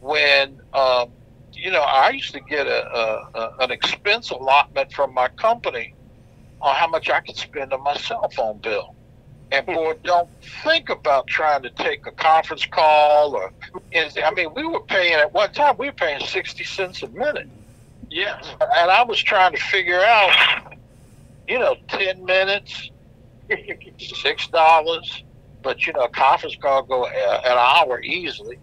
when 0.00 0.60
um, 0.74 1.10
you 1.52 1.70
know 1.70 1.82
I 1.82 2.10
used 2.10 2.32
to 2.34 2.40
get 2.40 2.66
a, 2.66 2.86
a, 2.86 3.30
a 3.34 3.56
an 3.60 3.70
expense 3.70 4.30
allotment 4.30 4.92
from 4.92 5.14
my 5.14 5.28
company 5.28 5.94
on 6.60 6.74
how 6.74 6.88
much 6.88 7.08
I 7.08 7.20
could 7.20 7.36
spend 7.36 7.72
on 7.72 7.82
my 7.82 7.96
cell 7.96 8.28
phone 8.30 8.58
bill. 8.58 8.94
And 9.52 9.66
boy, 9.66 9.94
don't 10.02 10.30
think 10.64 10.88
about 10.88 11.26
trying 11.26 11.62
to 11.62 11.70
take 11.70 12.06
a 12.06 12.10
conference 12.10 12.64
call 12.66 13.36
or. 13.36 13.52
I 13.94 14.30
mean, 14.34 14.54
we 14.54 14.64
were 14.66 14.80
paying 14.80 15.14
at 15.14 15.32
one 15.32 15.52
time. 15.52 15.76
We 15.78 15.86
were 15.86 15.92
paying 15.92 16.20
sixty 16.26 16.64
cents 16.64 17.02
a 17.02 17.08
minute. 17.08 17.48
Yes. 18.10 18.44
And 18.60 18.90
I 18.90 19.02
was 19.04 19.22
trying 19.22 19.52
to 19.52 19.60
figure 19.60 20.00
out, 20.00 20.74
you 21.46 21.58
know, 21.58 21.76
ten 21.88 22.24
minutes, 22.24 22.90
six 23.98 24.48
dollars. 24.48 25.24
But 25.62 25.86
you 25.86 25.92
know, 25.92 26.08
conference 26.08 26.56
call 26.60 26.82
go 26.82 27.06
an 27.06 27.58
hour 27.58 28.00
easily 28.02 28.58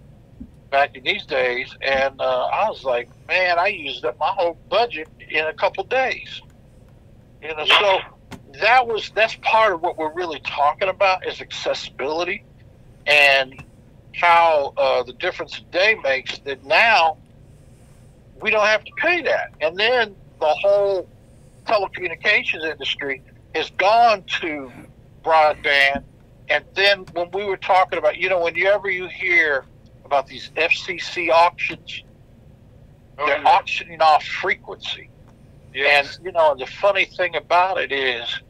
back 0.69 0.95
in 0.95 1.03
these 1.03 1.25
days, 1.25 1.75
and 1.81 2.19
uh, 2.19 2.45
I 2.45 2.69
was 2.69 2.83
like, 2.83 3.09
man, 3.27 3.57
I 3.57 3.67
used 3.67 4.05
up 4.05 4.19
my 4.19 4.27
whole 4.27 4.57
budget 4.69 5.07
in 5.29 5.45
a 5.45 5.53
couple 5.53 5.83
days. 5.85 6.41
You 7.41 7.55
know, 7.55 7.65
so 7.65 7.99
that 8.61 8.87
was 8.87 9.11
that's 9.15 9.35
part 9.41 9.73
of 9.73 9.81
what 9.81 9.97
we're 9.97 10.13
really 10.13 10.41
talking 10.41 10.89
about 10.89 11.25
is 11.25 11.41
accessibility 11.41 12.43
and 13.07 13.63
how 14.15 14.73
uh, 14.77 15.03
the 15.03 15.13
difference 15.13 15.57
a 15.57 15.61
day 15.71 15.95
makes 16.03 16.39
that 16.39 16.63
now 16.65 17.17
we 18.41 18.51
don't 18.51 18.65
have 18.65 18.83
to 18.83 18.91
pay 18.97 19.21
that. 19.21 19.53
And 19.61 19.77
then 19.77 20.15
the 20.39 20.47
whole 20.47 21.07
telecommunications 21.65 22.69
industry 22.69 23.21
has 23.55 23.69
gone 23.71 24.23
to 24.41 24.71
broadband. 25.23 26.03
And 26.49 26.63
then 26.73 27.05
when 27.13 27.29
we 27.31 27.45
were 27.45 27.57
talking 27.57 27.99
about, 27.99 28.17
you 28.17 28.29
know, 28.29 28.43
whenever 28.43 28.89
you 28.89 29.07
hear 29.07 29.65
about 30.05 30.27
these 30.27 30.49
FCC 30.55 31.29
auctions, 31.29 32.03
oh, 33.17 33.25
they're 33.25 33.41
yeah. 33.41 33.49
auctioning 33.49 34.01
off 34.01 34.23
frequency. 34.23 35.09
Yes. 35.73 36.17
And 36.17 36.25
you 36.25 36.31
know, 36.31 36.55
the 36.55 36.65
funny 36.65 37.05
thing 37.05 37.35
about 37.35 37.77
it 37.77 37.91
is, 37.91 38.41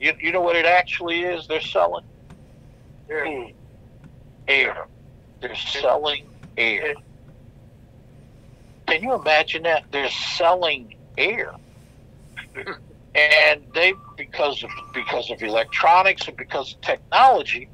you 0.00 0.14
you 0.20 0.32
know 0.32 0.40
what 0.40 0.56
it 0.56 0.64
actually 0.64 1.20
is? 1.20 1.46
They're 1.46 1.60
selling 1.60 2.04
air. 3.10 3.26
Hmm. 3.26 3.50
air. 4.48 4.86
They're 5.40 5.54
selling 5.54 6.26
air. 6.56 6.94
Can 8.86 9.02
you 9.02 9.14
imagine 9.14 9.64
that? 9.64 9.84
They're 9.90 10.08
selling 10.10 10.94
air. 11.18 11.54
and 13.14 13.62
they 13.74 13.94
because 14.16 14.62
of 14.62 14.70
because 14.94 15.30
of 15.30 15.42
electronics 15.42 16.28
and 16.28 16.36
because 16.36 16.74
of 16.74 16.80
technology, 16.80 17.68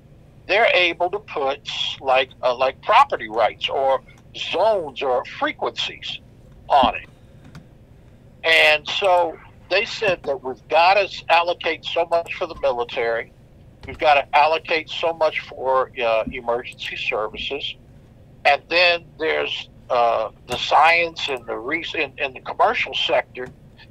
they're 0.47 0.71
able 0.75 1.11
to 1.11 1.19
put 1.21 1.69
like 2.01 2.31
uh, 2.43 2.55
like 2.57 2.81
property 2.83 3.29
rights 3.29 3.69
or 3.69 4.03
zones 4.37 5.03
or 5.03 5.25
frequencies 5.25 6.21
on 6.69 6.97
it. 6.97 7.09
And 8.45 8.89
so 8.89 9.39
they 9.71 9.85
said 9.85 10.23
that 10.25 10.43
we've 10.43 10.67
got 10.69 10.95
to 10.95 11.25
allocate 11.29 11.85
so 11.85 12.07
much 12.07 12.35
for 12.35 12.47
the 12.47 12.59
military. 12.61 13.33
We've 13.87 13.99
got 13.99 14.15
to 14.15 14.37
allocate 14.37 14.89
so 14.91 15.13
much 15.13 15.41
for 15.41 15.91
uh, 16.03 16.25
emergency 16.31 16.97
services. 16.97 17.75
And 18.45 18.63
then 18.69 19.05
there's 19.19 19.69
uh, 19.91 20.31
the 20.47 20.57
science 20.57 21.29
and 21.29 21.45
the 21.47 21.59
in, 21.95 22.13
in 22.19 22.35
the 22.35 22.41
commercial 22.41 22.95
sector. 22.95 23.49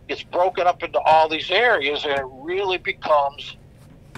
It's 0.08 0.24
broken 0.24 0.68
up 0.68 0.84
into 0.84 1.00
all 1.00 1.28
these 1.28 1.52
areas, 1.52 2.06
and 2.06 2.14
it 2.14 2.26
really 2.42 2.78
becomes 2.78 3.58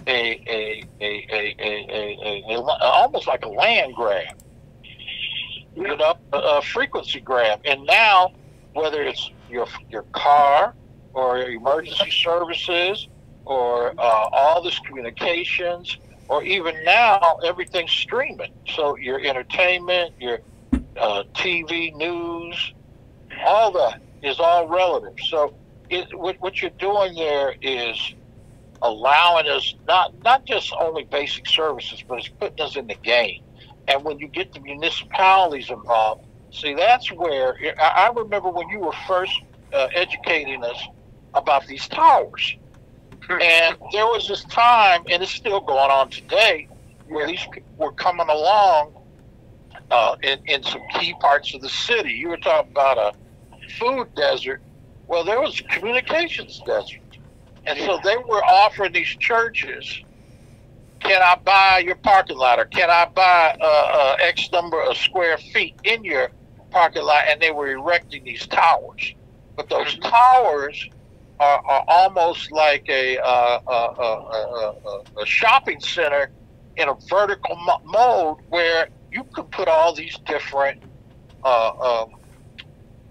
a 0.07 0.41
a 0.47 0.83
a 1.01 1.27
a, 1.31 1.55
a, 1.59 2.43
a, 2.47 2.55
a 2.55 2.61
almost 2.61 3.27
like 3.27 3.43
a 3.43 3.49
land 3.49 3.95
grab, 3.95 4.35
you 5.75 5.83
know, 5.83 6.17
a, 6.33 6.37
a 6.37 6.61
frequency 6.61 7.19
grab. 7.19 7.61
And 7.65 7.85
now, 7.85 8.33
whether 8.73 9.03
it's 9.03 9.31
your 9.49 9.67
your 9.89 10.03
car 10.13 10.73
or 11.13 11.39
emergency 11.39 12.11
services 12.11 13.07
or 13.45 13.93
uh, 13.99 14.29
all 14.31 14.61
this 14.61 14.77
communications 14.79 15.97
or 16.27 16.43
even 16.43 16.75
now 16.83 17.39
everything's 17.43 17.91
streaming 17.91 18.51
so 18.75 18.95
your 18.97 19.19
entertainment 19.19 20.13
your 20.19 20.39
uh, 20.97 21.23
tv 21.33 21.93
news 21.95 22.73
all 23.45 23.71
that 23.71 23.99
is 24.21 24.39
all 24.39 24.67
relative 24.67 25.15
so 25.27 25.53
it, 25.89 26.07
what, 26.17 26.37
what 26.39 26.61
you're 26.61 26.71
doing 26.79 27.15
there 27.15 27.55
is 27.61 28.13
allowing 28.81 29.47
us 29.47 29.75
not 29.87 30.13
not 30.23 30.45
just 30.45 30.73
only 30.79 31.03
basic 31.03 31.45
services 31.47 32.03
but 32.07 32.19
it's 32.19 32.29
putting 32.39 32.65
us 32.65 32.77
in 32.77 32.87
the 32.87 32.95
game 32.95 33.41
and 33.87 34.03
when 34.05 34.17
you 34.19 34.27
get 34.27 34.53
the 34.53 34.59
municipalities 34.61 35.69
involved 35.69 36.23
See, 36.51 36.73
that's 36.73 37.11
where 37.11 37.55
I 37.79 38.11
remember 38.15 38.49
when 38.49 38.69
you 38.69 38.79
were 38.79 38.93
first 39.07 39.33
uh, 39.73 39.87
educating 39.93 40.63
us 40.63 40.81
about 41.33 41.65
these 41.67 41.87
towers. 41.87 42.57
and 43.29 43.77
there 43.91 44.05
was 44.05 44.27
this 44.27 44.43
time, 44.45 45.03
and 45.11 45.21
it's 45.21 45.31
still 45.31 45.61
going 45.61 45.91
on 45.91 46.09
today, 46.09 46.67
where 47.07 47.27
these 47.27 47.45
people 47.51 47.69
were 47.77 47.91
coming 47.91 48.27
along 48.29 48.93
uh, 49.91 50.15
in, 50.23 50.39
in 50.47 50.63
some 50.63 50.81
key 50.95 51.13
parts 51.19 51.53
of 51.53 51.61
the 51.61 51.69
city. 51.69 52.11
You 52.13 52.29
were 52.29 52.37
talking 52.37 52.71
about 52.71 52.97
a 52.97 53.13
food 53.79 54.07
desert. 54.15 54.61
Well, 55.09 55.23
there 55.23 55.41
was 55.41 55.59
a 55.59 55.63
communications 55.63 56.61
desert. 56.67 57.01
And 57.65 57.77
so 57.79 57.99
they 58.03 58.15
were 58.15 58.43
offering 58.43 58.93
these 58.93 59.07
churches 59.07 60.03
can 60.99 61.21
I 61.21 61.35
buy 61.43 61.81
your 61.83 61.95
parking 61.95 62.37
lot 62.37 62.59
or 62.59 62.65
can 62.65 62.89
I 62.89 63.05
buy 63.05 63.57
uh, 63.59 63.65
uh, 63.65 64.17
X 64.19 64.51
number 64.51 64.81
of 64.81 64.97
square 64.97 65.37
feet 65.37 65.75
in 65.83 66.03
your 66.03 66.29
parking 66.71 67.03
lot, 67.03 67.23
and 67.27 67.41
they 67.41 67.51
were 67.51 67.71
erecting 67.71 68.23
these 68.25 68.45
towers. 68.47 69.15
But 69.55 69.69
those 69.69 69.95
mm-hmm. 69.95 70.09
towers 70.09 70.89
are, 71.39 71.65
are 71.65 71.85
almost 71.87 72.51
like 72.51 72.85
a, 72.89 73.17
uh, 73.17 73.59
a, 73.65 73.71
a, 73.71 75.03
a, 75.21 75.25
shopping 75.25 75.79
center 75.79 76.31
in 76.75 76.89
a 76.89 76.95
vertical 77.09 77.55
mo- 77.55 77.81
mode 77.85 78.37
where 78.49 78.89
you 79.11 79.23
could 79.33 79.49
put 79.51 79.67
all 79.69 79.95
these 79.95 80.17
different, 80.27 80.83
uh, 81.43 82.03
um, 82.03 82.19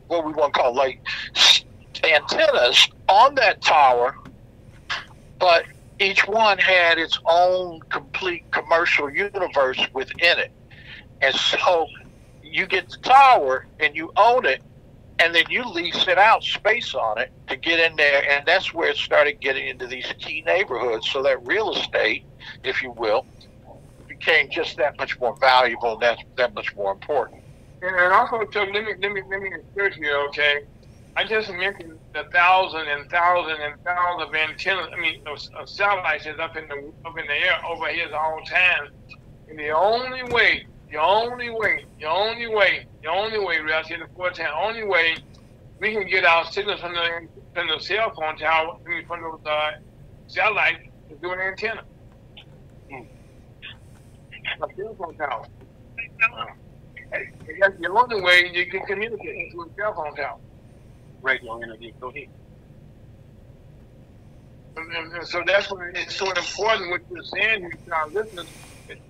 what 0.08 0.26
we 0.26 0.32
want 0.32 0.52
to 0.52 0.60
call 0.60 0.74
like 0.74 1.00
antennas 2.04 2.88
on 3.08 3.34
that 3.36 3.60
tower, 3.62 4.16
but 5.38 5.64
each 6.00 6.26
one 6.26 6.58
had 6.58 6.98
its 6.98 7.18
own 7.26 7.80
complete 7.90 8.50
commercial 8.52 9.10
universe 9.10 9.80
within 9.92 10.38
it. 10.38 10.52
And 11.20 11.34
so 11.34 11.86
you 12.42 12.66
get 12.66 12.88
the 12.88 12.98
tower 12.98 13.66
and 13.80 13.96
you 13.96 14.12
own 14.16 14.46
it, 14.46 14.62
and 15.18 15.34
then 15.34 15.44
you 15.50 15.64
lease 15.64 16.06
it 16.06 16.18
out 16.18 16.44
space 16.44 16.94
on 16.94 17.18
it 17.18 17.32
to 17.48 17.56
get 17.56 17.80
in 17.80 17.96
there, 17.96 18.28
and 18.30 18.46
that's 18.46 18.72
where 18.72 18.90
it 18.90 18.96
started 18.96 19.40
getting 19.40 19.66
into 19.66 19.86
these 19.86 20.06
key 20.18 20.42
neighborhoods. 20.46 21.10
So 21.10 21.22
that 21.24 21.44
real 21.44 21.72
estate, 21.72 22.24
if 22.62 22.82
you 22.82 22.92
will, 22.92 23.26
became 24.06 24.48
just 24.50 24.76
that 24.76 24.96
much 24.98 25.18
more 25.18 25.36
valuable, 25.36 25.96
that 25.98 26.18
that 26.36 26.54
much 26.54 26.74
more 26.76 26.92
important. 26.92 27.42
And 27.82 28.12
also, 28.12 28.44
so 28.52 28.62
let 28.62 28.84
me 28.84 28.94
let 29.00 29.12
me 29.12 29.22
let 29.28 29.40
me 29.42 29.50
assure 29.52 29.90
you, 29.92 30.16
okay. 30.28 30.60
I 31.18 31.24
just 31.24 31.50
mentioned 31.50 31.98
the 32.14 32.22
thousand 32.32 32.86
and 32.86 33.10
thousand 33.10 33.60
and 33.60 33.74
thousand 33.82 34.28
of 34.28 34.32
antennas. 34.36 34.86
I 34.92 35.00
mean, 35.00 35.20
of, 35.26 35.68
satellites 35.68 36.26
is 36.26 36.38
up 36.38 36.56
in 36.56 36.68
the 36.68 36.92
up 37.04 37.18
in 37.18 37.26
the 37.26 37.32
air 37.32 37.58
over 37.68 37.88
here 37.88 38.08
all 38.14 38.38
the 38.38 38.48
time. 38.48 38.92
And 39.50 39.58
the 39.58 39.70
only 39.70 40.22
way 40.22 40.64
the 40.92 40.98
only 40.98 41.50
way, 41.50 41.86
the 41.98 42.06
only 42.06 42.46
way, 42.46 42.86
the 43.02 43.08
only 43.08 43.40
way, 43.40 43.60
we 43.60 43.72
here 43.72 43.96
in 43.96 44.00
the 44.00 44.08
four 44.14 44.30
town, 44.30 44.54
only 44.56 44.84
way 44.84 45.16
we 45.80 45.92
can 45.92 46.06
get 46.06 46.24
our 46.24 46.44
signals 46.52 46.80
from 46.80 46.94
the 46.94 47.26
from 47.52 47.66
the 47.66 47.80
cell 47.80 48.14
phone 48.14 48.38
tower, 48.38 48.78
I 48.86 48.88
mean, 48.88 49.04
from 49.04 49.22
the 49.22 49.50
uh, 49.50 49.70
satellite, 50.28 50.88
is 51.10 51.18
do 51.20 51.32
an 51.32 51.40
antenna. 51.40 51.82
Mm. 52.92 53.06
A 54.62 54.76
cell 54.76 54.94
phone 54.96 55.16
tower. 55.16 55.46
that's 57.60 57.76
the 57.80 57.88
only 57.90 58.20
way 58.20 58.52
you 58.54 58.70
can 58.70 58.86
communicate 58.86 59.50
through 59.50 59.64
a 59.64 59.74
cell 59.76 59.94
phone 59.94 60.14
tower. 60.14 60.38
Radio 61.22 61.62
interview. 61.62 61.92
Go 62.00 62.08
ahead. 62.08 62.28
And, 64.76 65.12
and, 65.12 65.26
so 65.26 65.42
that's 65.44 65.70
what 65.70 65.80
it's 65.94 66.16
so 66.16 66.30
important 66.30 66.90
what 66.90 67.00
you're 67.10 67.22
saying 67.24 67.62
here 67.62 67.78
to 67.86 67.94
our 67.94 68.08
listeners 68.10 68.46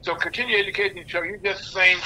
so 0.03 0.15
continue 0.17 0.57
education. 0.59 1.05
So 1.09 1.23
you 1.23 1.39
just 1.45 1.73
saying 1.73 1.99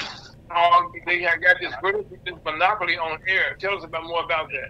how 0.49 0.91
they 1.05 1.21
have 1.21 1.41
got 1.41 1.57
this 1.59 1.73
British 1.81 2.05
this 2.25 2.35
monopoly 2.45 2.97
on 2.97 3.19
air. 3.27 3.55
Tell 3.59 3.77
us 3.77 3.83
about 3.83 4.03
more 4.03 4.23
about 4.23 4.49
that. 4.51 4.69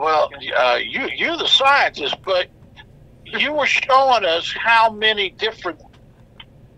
Well, 0.00 0.30
uh, 0.56 0.76
you 0.76 1.08
you're 1.14 1.36
the 1.36 1.48
scientist, 1.48 2.16
but 2.24 2.48
you 3.24 3.52
were 3.52 3.66
showing 3.66 4.24
us 4.24 4.52
how 4.52 4.90
many 4.90 5.30
different 5.30 5.80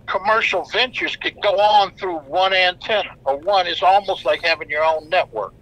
commercial 0.06 0.64
ventures 0.72 1.16
could 1.16 1.36
go 1.42 1.58
on 1.58 1.94
through 1.96 2.18
one 2.20 2.54
antenna, 2.54 3.10
or 3.24 3.36
one 3.38 3.66
is 3.66 3.82
almost 3.82 4.24
like 4.24 4.42
having 4.42 4.70
your 4.70 4.84
own 4.84 5.08
network. 5.10 5.52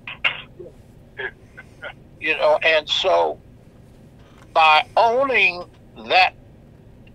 You 2.21 2.37
know, 2.39 2.59
and 2.65 2.89
so 2.89 3.41
by 4.55 4.83
owning 4.97 5.65
that 6.09 6.33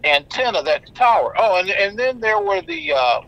antenna, 0.03 0.63
that 0.63 0.83
tower. 0.95 1.33
Oh, 1.37 1.59
and 1.59 1.69
and 1.69 1.97
then 1.97 2.19
there 2.19 2.39
were 2.41 2.61
the 2.61 2.93
uh, 2.93 3.19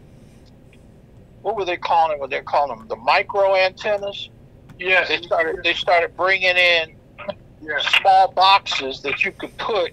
what 1.41 1.55
were 1.55 1.65
they 1.65 1.78
calling 1.78 2.13
it? 2.17 2.19
What 2.19 2.30
they're 2.30 2.43
calling 2.43 2.78
them? 2.78 2.88
The 2.88 2.95
micro 2.97 3.55
antennas. 3.55 4.30
Yes. 4.80 5.09
They 5.09 5.17
started. 5.21 5.57
They 5.63 5.74
started 5.74 6.15
bringing 6.17 6.55
in 6.57 6.89
Yes. 7.61 7.86
small 8.01 8.34
boxes 8.34 9.01
that 9.03 9.24
you 9.24 9.32
could 9.32 9.57
put 9.57 9.91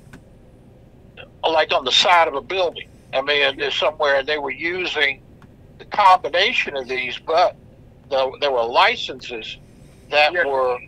like 1.48 1.72
on 1.72 1.84
the 1.84 1.92
side 1.92 2.28
of 2.28 2.34
a 2.34 2.42
building. 2.42 2.84
I 3.12 3.22
mean, 3.22 3.56
there's 3.58 3.76
somewhere 3.76 4.22
they 4.24 4.38
were 4.38 4.50
using 4.50 5.20
the 5.78 5.84
combination 5.86 6.76
of 6.76 6.88
these, 6.88 7.18
but 7.26 7.56
the, 8.10 8.30
there 8.40 8.52
were 8.52 8.64
licenses 8.64 9.58
that 10.10 10.32
Yeah. 10.32 10.44
were 10.46 10.78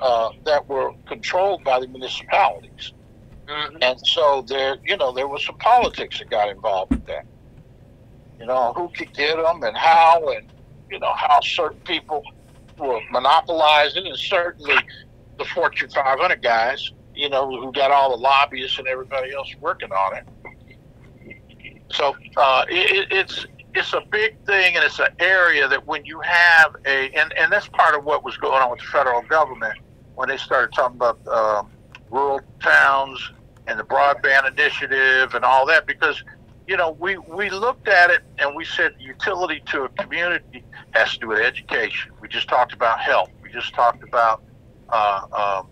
uh, 0.00 0.30
that 0.44 0.68
were 0.68 0.92
controlled 1.06 1.62
by 1.64 1.80
the 1.80 1.86
municipalities, 1.88 2.92
Mhm. 3.46 3.78
and 3.82 4.00
so 4.06 4.42
there, 4.42 4.76
you 4.84 4.96
know, 4.96 5.12
there 5.12 5.28
was 5.28 5.44
some 5.44 5.56
politics 5.58 6.18
that 6.18 6.30
got 6.30 6.48
involved 6.48 6.90
with 6.92 7.06
that. 7.06 7.24
You 8.38 8.46
know, 8.46 8.72
who 8.74 8.88
could 8.88 9.12
get 9.14 9.36
them 9.36 9.62
and 9.62 9.76
how, 9.76 10.28
and 10.30 10.50
you 10.90 10.98
know 10.98 11.12
how 11.14 11.40
certain 11.40 11.80
people 11.80 12.22
were 12.78 13.00
monopolizing, 13.10 14.06
and 14.06 14.18
certainly 14.18 14.76
the 15.38 15.44
Fortune 15.46 15.88
500 15.90 16.42
guys, 16.42 16.92
you 17.14 17.28
know, 17.28 17.48
who 17.48 17.72
got 17.72 17.90
all 17.90 18.10
the 18.10 18.16
lobbyists 18.16 18.78
and 18.78 18.86
everybody 18.88 19.32
else 19.34 19.52
working 19.60 19.90
on 19.92 20.16
it. 20.16 20.24
So 21.90 22.16
uh, 22.36 22.64
it, 22.68 23.08
it's 23.10 23.46
it's 23.74 23.92
a 23.92 24.02
big 24.10 24.36
thing, 24.46 24.76
and 24.76 24.84
it's 24.84 24.98
an 24.98 25.08
area 25.18 25.68
that 25.68 25.86
when 25.86 26.04
you 26.04 26.20
have 26.20 26.76
a 26.86 27.10
and 27.12 27.32
and 27.38 27.52
that's 27.52 27.68
part 27.68 27.94
of 27.96 28.04
what 28.04 28.24
was 28.24 28.36
going 28.36 28.62
on 28.62 28.70
with 28.70 28.80
the 28.80 28.86
federal 28.86 29.22
government 29.22 29.78
when 30.14 30.28
they 30.28 30.36
started 30.36 30.74
talking 30.74 30.96
about 30.96 31.26
um, 31.28 31.70
rural 32.10 32.40
towns 32.60 33.32
and 33.66 33.78
the 33.78 33.84
broadband 33.84 34.50
initiative 34.50 35.34
and 35.34 35.44
all 35.44 35.66
that 35.66 35.86
because 35.86 36.22
you 36.66 36.76
know 36.76 36.92
we 37.00 37.16
we 37.18 37.50
looked 37.50 37.88
at 37.88 38.10
it 38.10 38.22
and 38.38 38.54
we 38.54 38.64
said 38.64 38.94
utility 38.98 39.62
to 39.66 39.84
a 39.84 39.88
community 39.90 40.62
has 40.92 41.14
to 41.14 41.20
do 41.20 41.28
with 41.28 41.40
education. 41.40 42.12
We 42.20 42.28
just 42.28 42.48
talked 42.48 42.72
about 42.72 43.00
health. 43.00 43.30
We 43.42 43.50
just 43.50 43.74
talked 43.74 44.02
about 44.02 44.42
uh, 44.88 45.26
um, 45.32 45.68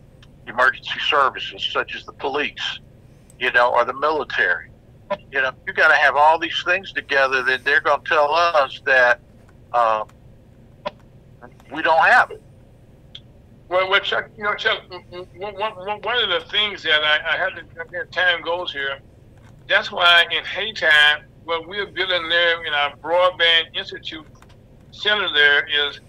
emergency 0.46 0.98
services 1.08 1.64
such 1.72 1.94
as 1.94 2.04
the 2.04 2.12
police, 2.12 2.80
you 3.38 3.52
know, 3.52 3.72
or 3.72 3.84
the 3.84 3.94
military. 3.94 4.68
You 5.30 5.42
know, 5.42 5.52
you 5.66 5.72
got 5.72 5.88
to 5.88 5.94
have 5.94 6.16
all 6.16 6.38
these 6.38 6.62
things 6.64 6.92
together 6.92 7.42
that 7.42 7.64
they're 7.64 7.80
going 7.80 8.00
to 8.02 8.08
tell 8.08 8.32
us 8.32 8.80
that 8.86 9.20
um, 9.72 10.08
we 11.72 11.82
don't 11.82 12.04
have 12.04 12.30
it. 12.30 12.41
Well, 13.72 13.88
well, 13.88 14.00
Chuck, 14.00 14.28
you 14.36 14.44
know, 14.44 14.54
Chuck, 14.54 14.82
one, 14.90 15.54
of 15.54 16.28
the 16.28 16.44
things 16.50 16.82
that 16.82 17.02
I, 17.02 17.20
I 17.32 17.36
have 17.38 17.54
to, 17.54 18.04
time 18.10 18.42
goes 18.42 18.70
here, 18.70 18.98
that's 19.66 19.90
why 19.90 20.26
in 20.30 20.44
Hayti, 20.44 20.84
what 21.44 21.66
we're 21.66 21.86
building 21.86 22.28
there 22.28 22.62
in 22.66 22.74
our 22.74 22.94
Broadband 22.96 23.74
Institute 23.74 24.26
Center 24.90 25.26
there 25.32 25.66
is 25.66 26.00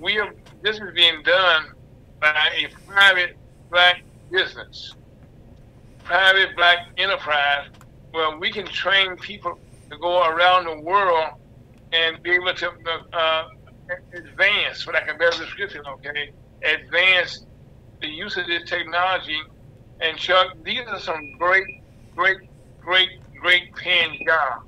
we 0.00 0.18
are, 0.18 0.32
this 0.62 0.76
is 0.76 0.94
being 0.94 1.22
done 1.24 1.72
by 2.22 2.48
a 2.56 2.68
private 2.90 3.36
black 3.70 4.02
business, 4.30 4.94
private 6.04 6.56
black 6.56 6.86
enterprise, 6.96 7.68
where 8.12 8.38
we 8.38 8.50
can 8.50 8.64
train 8.64 9.14
people 9.16 9.58
to 9.90 9.98
go 9.98 10.26
around 10.26 10.64
the 10.64 10.80
world 10.80 11.32
and 11.92 12.22
be 12.22 12.30
able 12.30 12.54
to 12.54 12.70
uh, 13.12 13.48
advance, 14.14 14.82
for 14.82 14.94
lack 14.94 15.10
of 15.10 15.18
better 15.18 15.44
description, 15.44 15.82
okay, 15.86 16.32
advance 16.64 17.44
the 18.00 18.08
use 18.08 18.36
of 18.36 18.46
this 18.46 18.68
technology. 18.68 19.40
And 20.00 20.16
Chuck, 20.18 20.56
these 20.64 20.80
are 20.86 20.98
some 20.98 21.36
great, 21.38 21.82
great, 22.14 22.38
great, 22.80 23.10
great 23.40 23.74
paying 23.76 24.22
jobs. 24.26 24.66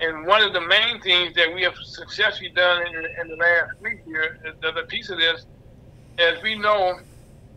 And 0.00 0.26
one 0.26 0.42
of 0.42 0.52
the 0.52 0.60
main 0.60 1.00
things 1.00 1.34
that 1.36 1.52
we 1.54 1.62
have 1.62 1.74
successfully 1.82 2.50
done 2.50 2.86
in, 2.86 2.94
in 2.94 3.28
the 3.28 3.36
last 3.36 3.80
week 3.80 4.00
here, 4.04 4.38
the 4.60 4.68
other 4.68 4.84
piece 4.84 5.08
of 5.08 5.18
this, 5.18 5.46
as 6.18 6.42
we 6.42 6.58
know, 6.58 6.98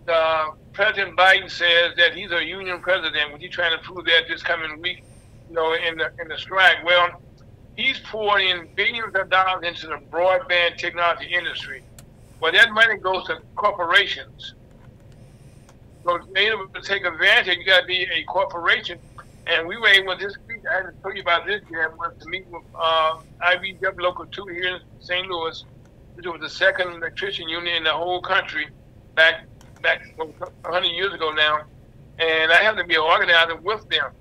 uh, 0.07 0.51
President 0.73 1.17
Biden 1.17 1.49
says 1.49 1.95
that 1.97 2.15
he's 2.15 2.31
a 2.31 2.43
union 2.43 2.79
president. 2.79 3.31
When 3.31 3.41
he's 3.41 3.51
trying 3.51 3.77
to 3.77 3.83
prove 3.83 4.05
that 4.05 4.23
this 4.29 4.41
coming 4.41 4.81
week, 4.81 5.03
you 5.49 5.55
know, 5.55 5.73
in 5.73 5.97
the 5.97 6.11
in 6.21 6.29
the 6.29 6.37
strike. 6.37 6.77
Well, 6.85 7.21
he's 7.75 7.99
pouring 7.99 8.49
in 8.49 8.69
billions 8.75 9.15
of 9.15 9.29
dollars 9.29 9.65
into 9.65 9.87
the 9.87 9.99
broadband 10.09 10.77
technology 10.77 11.33
industry. 11.33 11.83
Well, 12.39 12.53
that 12.53 12.71
money 12.71 12.97
goes 12.97 13.25
to 13.27 13.39
corporations. 13.55 14.53
So 16.05 16.17
to 16.17 16.25
be 16.27 16.41
able 16.41 16.67
to 16.69 16.81
take 16.81 17.05
advantage, 17.05 17.57
you 17.57 17.65
got 17.65 17.81
to 17.81 17.85
be 17.85 18.03
a 18.03 18.23
corporation. 18.23 18.97
And 19.45 19.67
we 19.67 19.77
were 19.77 19.87
able 19.87 20.17
this 20.17 20.35
week, 20.47 20.61
I 20.69 20.75
had 20.75 20.83
to 20.83 20.91
tell 21.01 21.13
you 21.13 21.21
about 21.21 21.45
this, 21.45 21.61
yet, 21.71 21.97
was 21.97 22.13
to 22.21 22.29
meet 22.29 22.47
with 22.47 22.63
uh, 22.75 23.17
IBEW 23.41 23.99
Local 23.99 24.25
2 24.25 24.45
here 24.45 24.75
in 24.75 24.81
St. 25.01 25.27
Louis, 25.27 25.65
which 26.13 26.25
was 26.25 26.39
the 26.39 26.49
second 26.49 26.93
electrician 26.93 27.49
union 27.49 27.75
in 27.75 27.83
the 27.83 27.93
whole 27.93 28.21
country 28.21 28.67
back 29.15 29.45
back 29.81 30.01
100 30.17 30.87
years 30.87 31.13
ago 31.13 31.31
now. 31.31 31.61
And 32.19 32.51
I 32.51 32.61
had 32.63 32.75
to 32.77 32.83
be 32.83 32.95
an 32.95 33.01
organizer 33.01 33.55
with 33.57 33.87
them. 33.89 34.11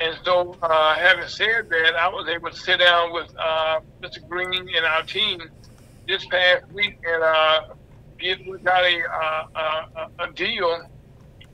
And 0.00 0.16
so, 0.24 0.56
uh, 0.62 0.94
having 0.94 1.28
said 1.28 1.68
that, 1.70 1.94
I 1.96 2.08
was 2.08 2.28
able 2.28 2.50
to 2.50 2.56
sit 2.56 2.78
down 2.80 3.12
with 3.12 3.34
uh, 3.38 3.80
Mr. 4.02 4.26
Green 4.28 4.68
and 4.74 4.84
our 4.84 5.02
team 5.02 5.40
this 6.06 6.24
past 6.26 6.70
week 6.72 6.98
and 7.06 7.22
uh, 7.22 7.60
we 8.20 8.58
got 8.58 8.84
a, 8.84 9.02
uh, 9.10 10.08
a, 10.18 10.24
a 10.24 10.32
deal 10.32 10.86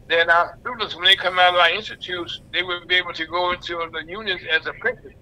that 0.09 0.29
our 0.29 0.59
students, 0.61 0.95
when 0.95 1.05
they 1.05 1.17
come 1.17 1.39
out 1.39 1.55
of 1.55 1.61
our 1.61 1.71
institutes, 1.71 2.41
they 2.53 2.63
will 2.63 2.85
be 2.87 2.97
able 2.97 3.13
to 3.13 3.27
go 3.27 3.53
into 3.53 3.89
the 3.93 4.05
unions 4.07 4.41
as 4.51 4.67
apprentices. 4.67 5.13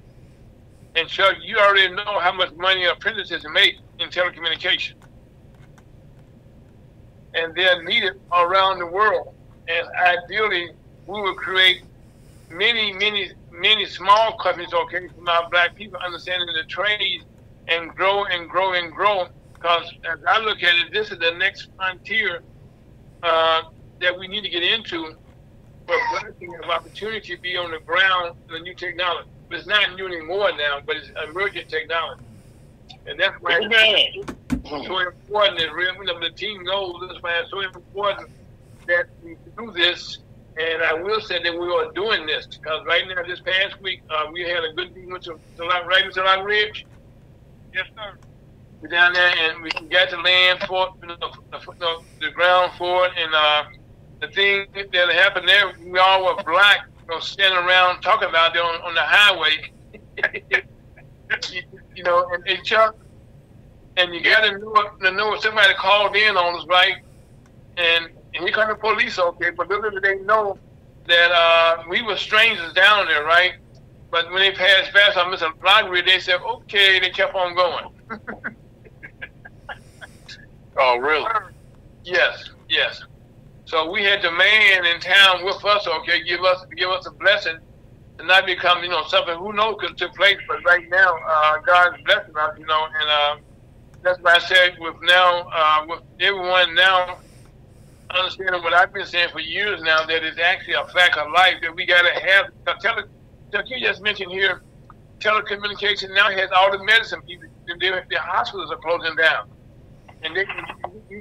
And 0.94 1.08
Chuck, 1.08 1.36
you 1.42 1.58
already 1.58 1.94
know 1.94 2.18
how 2.18 2.32
much 2.32 2.52
money 2.54 2.84
apprentices 2.84 3.44
make 3.52 3.76
in 3.98 4.08
telecommunications. 4.08 4.94
And 7.34 7.54
they're 7.54 7.82
needed 7.84 8.14
around 8.32 8.78
the 8.78 8.86
world. 8.86 9.34
And 9.68 9.86
ideally, 9.96 10.70
we 11.06 11.20
will 11.20 11.34
create 11.34 11.82
many, 12.50 12.92
many, 12.94 13.32
many 13.52 13.84
small 13.84 14.38
companies, 14.38 14.72
okay, 14.72 15.08
from 15.08 15.28
our 15.28 15.48
black 15.50 15.74
people 15.74 16.00
understanding 16.04 16.48
the 16.54 16.64
trade 16.64 17.22
and 17.68 17.94
grow 17.94 18.24
and 18.24 18.48
grow 18.48 18.72
and 18.74 18.92
grow. 18.92 19.28
Because 19.54 19.92
as 20.04 20.18
I 20.26 20.38
look 20.40 20.62
at 20.62 20.74
it, 20.76 20.92
this 20.92 21.10
is 21.10 21.18
the 21.18 21.32
next 21.32 21.68
frontier 21.76 22.42
uh, 23.22 23.62
that 24.00 24.16
we 24.16 24.28
need 24.28 24.42
to 24.42 24.48
get 24.48 24.62
into 24.62 25.14
for 25.86 25.96
blessing 26.10 26.54
of 26.62 26.70
opportunity 26.70 27.34
to 27.34 27.42
be 27.42 27.56
on 27.56 27.70
the 27.70 27.80
ground 27.80 28.36
the 28.50 28.60
new 28.60 28.74
technology. 28.74 29.28
It's 29.50 29.66
not 29.66 29.94
new 29.96 30.06
anymore 30.06 30.50
now, 30.56 30.80
but 30.84 30.96
it's 30.96 31.10
emergent 31.28 31.68
technology. 31.68 32.22
And 33.06 33.18
that's 33.18 33.40
why 33.40 33.58
it's 33.62 34.86
so 34.86 34.98
important. 34.98 35.72
Really, 35.72 35.96
you 35.96 36.04
know, 36.04 36.20
the 36.20 36.30
team 36.30 36.62
knows 36.64 36.96
that's 37.08 37.22
why 37.22 37.40
it's 37.40 37.50
so 37.50 37.60
important 37.60 38.30
that 38.86 39.06
we 39.24 39.36
do 39.56 39.72
this. 39.72 40.18
And 40.58 40.82
I 40.82 40.92
will 40.92 41.20
say 41.20 41.42
that 41.42 41.52
we 41.52 41.66
are 41.68 41.92
doing 41.92 42.26
this 42.26 42.46
because 42.46 42.84
right 42.84 43.06
now, 43.08 43.22
this 43.22 43.40
past 43.40 43.80
week, 43.80 44.02
uh, 44.10 44.26
we 44.32 44.42
had 44.42 44.64
a 44.64 44.72
good 44.74 44.94
meeting 44.94 45.12
with 45.12 45.26
right 45.28 46.04
Mr. 46.04 46.24
Lockridge. 46.24 46.84
Yes, 47.74 47.86
sir. 47.94 48.18
We're 48.80 48.88
down 48.88 49.12
there 49.12 49.32
and 49.36 49.62
we 49.62 49.70
got 49.88 50.10
the 50.10 50.18
land 50.18 50.60
for 50.66 50.94
you 51.02 51.08
know, 51.08 51.16
the, 51.50 52.02
the, 52.20 52.30
ground 52.30 52.72
for 52.78 53.06
it. 53.06 53.12
And 53.16 53.34
uh, 53.34 53.64
the 54.20 54.28
thing 54.28 54.66
that 54.74 55.08
happened 55.10 55.48
there, 55.48 55.72
we 55.84 55.98
all 55.98 56.24
were 56.24 56.42
black, 56.44 56.86
you 57.00 57.14
know, 57.14 57.20
standing 57.20 57.58
around 57.58 58.02
talking 58.02 58.28
about 58.28 58.54
it 58.54 58.60
on, 58.60 58.80
on 58.82 58.94
the 58.94 59.02
highway. 59.02 59.72
you, 61.94 62.02
know, 62.04 62.28
and, 62.32 62.46
and 62.46 62.64
Chuck, 62.64 62.96
and 63.96 64.14
you 64.14 64.22
got 64.22 64.42
to 64.42 64.58
know, 64.58 65.34
to 65.34 65.42
somebody 65.42 65.74
called 65.74 66.14
in 66.16 66.36
on 66.36 66.60
us, 66.60 66.66
right? 66.68 66.96
And 67.76 68.10
and 68.34 68.44
here 68.44 68.52
come 68.52 68.68
the 68.68 68.74
police, 68.74 69.18
okay, 69.18 69.50
but 69.50 69.68
little 69.68 69.90
did 69.90 70.02
they 70.02 70.18
know 70.18 70.58
that 71.06 71.32
uh, 71.32 71.82
we 71.88 72.02
were 72.02 72.16
strangers 72.16 72.72
down 72.74 73.06
there, 73.06 73.24
right? 73.24 73.54
But 74.11 74.30
when 74.30 74.40
they 74.40 74.52
passed 74.52 74.92
past 74.92 75.16
on 75.16 75.32
Mr. 75.32 75.52
Lockridge, 75.59 76.06
they 76.06 76.18
said, 76.18 76.40
okay, 76.40 76.98
they 76.98 77.11
kept 77.11 77.34
on 77.34 77.54
going. 77.54 78.54
Oh, 80.80 80.96
really? 80.96 81.26
Yes, 82.04 82.50
yes. 82.68 83.02
So 83.64 83.90
we 83.90 84.04
had 84.04 84.22
the 84.22 84.30
man 84.30 84.86
in 84.86 85.00
town 85.00 85.44
with 85.44 85.62
us, 85.64 85.86
okay, 85.86 86.22
give 86.22 86.40
us 86.42 86.64
give 86.76 86.88
us 86.88 87.04
a 87.06 87.11
blessing 87.11 87.59
and 88.18 88.28
not 88.28 88.46
become, 88.46 88.82
you 88.82 88.88
know, 88.88 89.04
something 89.09 89.36
who 89.36 89.52
knows 89.52 89.76
could 89.80 89.98
took 89.98 90.14
place, 90.14 90.38
but 90.46 90.64
right 90.64 90.88
now, 90.88 91.16
uh, 91.28 91.59
God's 91.66 92.02
blessing 92.04 92.36
us, 92.36 92.59
you 92.59 92.66
know, 92.66 92.86
and 93.00 93.11
uh, 93.11 93.36
that's 94.02 94.20
why 94.20 94.34
I 94.34 94.38
said 94.38 94.76
with 94.78 94.94
now, 95.02 95.48
uh, 95.52 95.86
with 95.88 96.00
everyone 96.20 96.74
now 96.74 97.18
understanding 98.11 98.62
what 98.62 98.72
I've 98.72 98.92
been 98.92 99.04
saying 99.04 99.28
for 99.32 99.40
years 99.40 99.82
now 99.82 100.06
that 100.06 100.24
it's 100.24 100.38
actually 100.38 100.74
a 100.74 100.86
fact 100.86 101.16
of 101.18 101.30
life 101.32 101.56
that 101.62 101.74
we 101.74 101.84
got 101.86 102.02
to 102.02 102.20
have. 102.20 102.46
Tele, 102.80 103.02
like 103.53 103.70
you 103.70 103.80
just 103.80 104.03
mentioned 104.03 104.32
here, 104.32 104.62
telecommunication 105.20 106.14
now 106.14 106.30
has 106.30 106.51
all 106.55 106.70
the 106.70 106.82
medicine. 106.84 107.20
People, 107.22 107.49
the, 107.66 108.03
the 108.09 108.18
hospitals 108.18 108.70
are 108.70 108.76
closing 108.76 109.16
down, 109.16 109.49
and 110.22 110.36
they, 110.36 110.44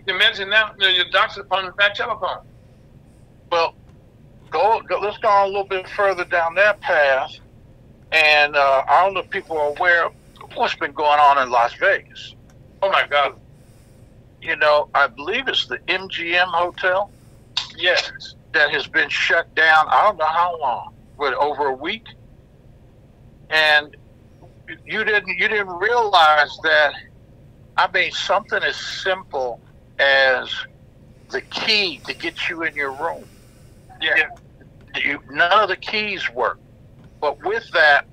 the 0.06 0.14
medicine 0.14 0.50
now, 0.50 0.72
you 0.74 0.80
know, 0.80 0.88
your 0.88 1.06
doctor's 1.12 1.44
upon 1.46 1.72
that 1.78 1.96
telephone. 1.96 2.46
Well, 3.52 3.76
go, 4.50 4.82
go, 4.88 5.00
let's 5.00 5.18
go 5.18 5.46
a 5.46 5.48
little 5.48 5.64
bit 5.64 5.88
further 5.90 6.26
down 6.26 6.56
that 6.56 6.80
path. 6.82 7.38
And 8.12 8.56
uh, 8.56 8.84
I 8.88 9.04
don't 9.04 9.14
know 9.14 9.20
if 9.22 9.30
people 9.30 9.58
are 9.58 9.70
aware 9.70 10.06
of 10.06 10.14
what's 10.56 10.76
been 10.76 10.94
going 10.94 11.20
on 11.20 11.42
in 11.44 11.50
Las 11.50 11.74
Vegas. 11.76 12.36
Oh 12.82 12.90
my 12.90 13.06
God! 13.08 13.36
You 14.42 14.56
know, 14.56 14.90
I 14.94 15.08
believe 15.08 15.48
it's 15.48 15.66
the 15.66 15.80
MGM 15.80 16.48
Hotel. 16.48 17.12
Yes. 17.76 18.36
That 18.54 18.72
has 18.72 18.88
been 18.88 19.10
shut 19.10 19.54
down. 19.56 19.88
I 19.90 20.04
don't 20.04 20.18
know 20.18 20.26
how 20.26 20.58
long. 20.60 20.94
but 21.18 21.34
over 21.34 21.68
a 21.68 21.74
week? 21.74 22.06
And 23.50 23.96
you 24.86 25.04
didn't 25.04 25.28
you 25.28 25.48
didn't 25.48 25.70
realize 25.70 26.58
that. 26.64 26.94
I 27.78 27.90
mean, 27.92 28.12
something 28.12 28.62
as 28.64 28.76
simple 28.76 29.62
as 30.00 30.50
the 31.30 31.42
key 31.42 32.02
to 32.06 32.14
get 32.14 32.50
you 32.50 32.64
in 32.64 32.76
your 32.76 32.92
room. 32.92 33.24
Yeah. 34.02 34.30
You, 35.04 35.20
none 35.30 35.60
of 35.60 35.70
the 35.70 35.76
keys 35.76 36.30
work. 36.32 36.60
But 37.22 37.44
with 37.46 37.70
that, 37.72 38.08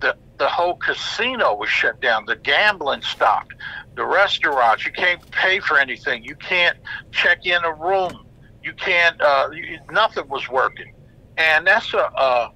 the 0.00 0.16
the 0.38 0.48
whole 0.48 0.74
casino 0.74 1.54
was 1.54 1.68
shut 1.68 2.00
down. 2.00 2.26
The 2.26 2.36
gambling 2.36 3.02
stopped. 3.02 3.54
The 3.94 4.04
restaurants, 4.04 4.84
you 4.84 4.92
can't 4.92 5.28
pay 5.30 5.60
for 5.60 5.78
anything. 5.78 6.24
You 6.24 6.34
can't 6.34 6.76
check 7.12 7.46
in 7.46 7.62
a 7.64 7.72
room. 7.72 8.26
You 8.62 8.72
can't. 8.72 9.20
Uh, 9.20 9.50
you, 9.52 9.78
nothing 9.92 10.28
was 10.28 10.48
working, 10.48 10.92
and 11.36 11.66
that's 11.66 11.92
a 11.94 12.50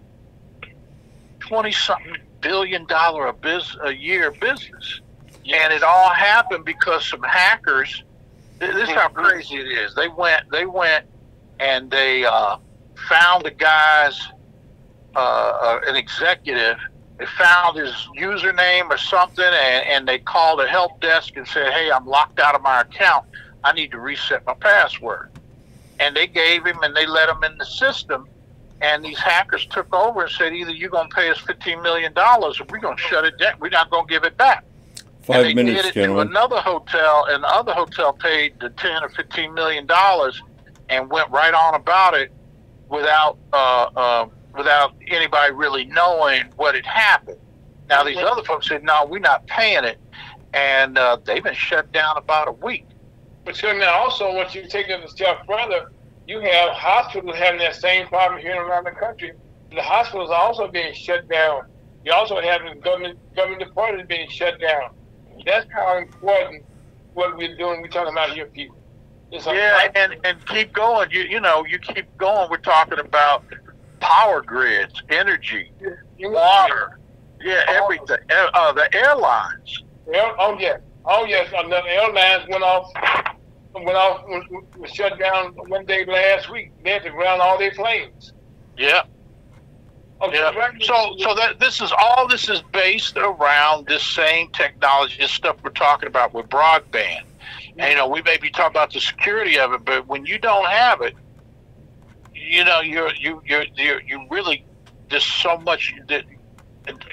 twenty 1.48 1.72
something 1.72 2.16
billion 2.40 2.86
dollar 2.86 3.26
a 3.26 3.32
biz 3.32 3.76
a 3.82 3.92
year 3.92 4.30
business. 4.30 5.00
And 5.50 5.72
it 5.72 5.82
all 5.82 6.10
happened 6.10 6.64
because 6.64 7.08
some 7.08 7.22
hackers. 7.22 8.04
This 8.58 8.76
is 8.76 8.88
how 8.90 9.08
crazy 9.08 9.56
it 9.56 9.66
is. 9.66 9.94
They 9.94 10.08
went. 10.08 10.50
They 10.50 10.66
went, 10.66 11.06
and 11.58 11.90
they 11.90 12.24
uh, 12.24 12.58
found 13.08 13.44
the 13.44 13.50
guy's 13.52 14.20
uh, 15.16 15.18
uh, 15.18 15.80
an 15.86 15.96
executive. 15.96 16.76
They 17.18 17.26
found 17.26 17.78
his 17.78 17.92
username 18.16 18.90
or 18.90 18.98
something, 18.98 19.44
and, 19.44 19.86
and 19.86 20.08
they 20.08 20.18
called 20.18 20.60
a 20.60 20.66
help 20.66 21.00
desk 21.00 21.36
and 21.36 21.46
said, 21.48 21.72
"Hey, 21.72 21.90
I'm 21.90 22.06
locked 22.06 22.40
out 22.40 22.54
of 22.54 22.62
my 22.62 22.82
account. 22.82 23.24
I 23.64 23.72
need 23.72 23.90
to 23.92 23.98
reset 23.98 24.44
my 24.44 24.54
password." 24.54 25.30
And 25.98 26.14
they 26.14 26.26
gave 26.26 26.66
him, 26.66 26.78
and 26.82 26.94
they 26.94 27.06
let 27.06 27.28
him 27.28 27.42
in 27.42 27.56
the 27.58 27.64
system. 27.64 28.28
And 28.80 29.04
these 29.04 29.18
hackers 29.18 29.66
took 29.66 29.92
over 29.92 30.22
and 30.22 30.30
said, 30.30 30.52
"Either 30.52 30.70
you're 30.70 30.90
going 30.90 31.08
to 31.08 31.14
pay 31.14 31.30
us 31.30 31.38
15 31.38 31.82
million 31.82 32.12
dollars, 32.12 32.60
or 32.60 32.64
we're 32.70 32.78
going 32.78 32.96
to 32.96 33.02
shut 33.02 33.24
it 33.24 33.36
down. 33.38 33.54
We're 33.60 33.70
not 33.70 33.90
going 33.90 34.06
to 34.06 34.10
give 34.10 34.24
it 34.24 34.36
back." 34.36 34.64
Five 35.22 35.36
and 35.36 35.46
they 35.46 35.54
minutes, 35.54 35.82
did 35.82 35.88
it 35.90 35.94
gentlemen. 35.94 36.28
to 36.28 36.30
another 36.30 36.60
hotel, 36.60 37.26
and 37.28 37.42
the 37.42 37.48
other 37.48 37.72
hotel 37.72 38.12
paid 38.12 38.58
the 38.60 38.70
10 38.70 39.02
or 39.02 39.08
15 39.10 39.52
million 39.52 39.84
dollars 39.86 40.40
and 40.88 41.10
went 41.10 41.28
right 41.30 41.52
on 41.52 41.74
about 41.74 42.14
it 42.14 42.30
without 42.88 43.36
uh, 43.52 43.90
uh, 43.96 44.28
without 44.56 44.94
anybody 45.08 45.52
really 45.52 45.84
knowing 45.86 46.44
what 46.56 46.74
had 46.74 46.86
happened. 46.86 47.38
Now 47.88 48.04
these 48.04 48.18
other 48.18 48.42
folks 48.44 48.68
said, 48.68 48.84
"No, 48.84 49.06
we're 49.06 49.18
not 49.18 49.46
paying 49.46 49.84
it," 49.84 49.98
and 50.54 50.96
uh, 50.96 51.18
they've 51.24 51.42
been 51.42 51.54
shut 51.54 51.90
down 51.92 52.16
about 52.16 52.48
a 52.48 52.52
week. 52.52 52.86
But 53.44 53.56
so 53.56 53.72
now 53.76 53.94
also, 53.94 54.34
once 54.34 54.54
you 54.54 54.66
take 54.68 54.88
it 54.88 55.02
a 55.02 55.08
step 55.08 55.46
further, 55.46 55.90
you 56.28 56.40
have 56.40 56.70
hospitals 56.72 57.36
having 57.36 57.58
that 57.60 57.74
same 57.74 58.06
problem 58.06 58.40
here 58.40 58.62
around 58.62 58.84
the 58.84 58.90
country. 58.92 59.32
The 59.74 59.82
hospitals 59.82 60.30
are 60.30 60.40
also 60.40 60.68
being 60.68 60.92
shut 60.94 61.26
down. 61.28 61.62
You 62.04 62.12
also 62.12 62.40
have 62.40 62.60
the 62.62 62.78
government 62.80 63.18
government 63.34 63.64
departments 63.64 64.08
being 64.08 64.28
shut 64.28 64.60
down. 64.60 64.90
That's 65.44 65.66
how 65.72 65.98
important 65.98 66.64
what 67.14 67.36
we're 67.36 67.56
doing. 67.56 67.80
We're 67.80 67.88
talking 67.88 68.12
about 68.12 68.30
here, 68.30 68.46
people. 68.46 68.76
Yeah, 69.30 69.90
and 69.94 70.16
and 70.24 70.46
keep 70.46 70.72
going. 70.72 71.10
You 71.10 71.22
you 71.22 71.40
know 71.40 71.64
you 71.64 71.78
keep 71.78 72.06
going. 72.18 72.50
We're 72.50 72.58
talking 72.58 72.98
about 72.98 73.42
power 74.00 74.42
grids, 74.42 75.02
energy, 75.08 75.72
you- 76.18 76.30
water, 76.30 76.98
yeah, 77.40 77.62
everything. 77.68 78.18
Uh, 78.30 78.50
uh, 78.54 78.72
the 78.72 78.94
airlines. 78.94 79.82
Yeah, 80.10 80.34
oh 80.38 80.56
yes, 80.58 80.80
oh 81.04 81.24
yes. 81.26 81.50
The 81.50 81.82
airlines 81.86 82.48
went 82.48 82.62
off, 82.62 82.90
went 83.74 83.96
off, 83.96 84.24
was, 84.26 84.44
was 84.76 84.90
shut 84.90 85.18
down 85.18 85.52
one 85.68 85.84
day 85.84 86.04
last 86.04 86.50
week. 86.50 86.72
They 86.82 86.90
had 86.90 87.02
to 87.04 87.10
ground 87.10 87.40
all 87.40 87.58
their 87.58 87.72
planes. 87.72 88.32
Yeah. 88.76 89.02
Okay, 90.20 90.38
Yeah. 90.38 90.70
So, 90.80 91.14
so 91.18 91.34
that 91.34 91.60
this 91.60 91.80
is 91.80 91.92
all 91.92 92.26
this 92.26 92.48
is 92.48 92.62
based 92.72 93.16
around 93.16 93.86
this 93.86 94.02
same 94.02 94.50
technology, 94.50 95.16
this 95.20 95.30
stuff 95.30 95.56
we're 95.62 95.70
talking 95.70 96.08
about 96.08 96.34
with 96.34 96.48
broadband. 96.48 97.22
And, 97.78 97.90
you 97.90 97.96
know, 97.96 98.08
we 98.08 98.22
may 98.22 98.36
be 98.38 98.50
talking 98.50 98.72
about 98.72 98.92
the 98.92 99.00
security 99.00 99.58
of 99.58 99.72
it, 99.72 99.84
but 99.84 100.08
when 100.08 100.26
you 100.26 100.38
don't 100.38 100.66
have 100.66 101.00
it, 101.02 101.14
you 102.34 102.64
know, 102.64 102.80
you're 102.80 103.14
you 103.14 103.42
you're 103.46 103.64
you're 103.76 104.00
you 104.02 104.26
really 104.30 104.64
there's 105.10 105.24
so 105.24 105.58
much 105.58 105.94
that 106.08 106.24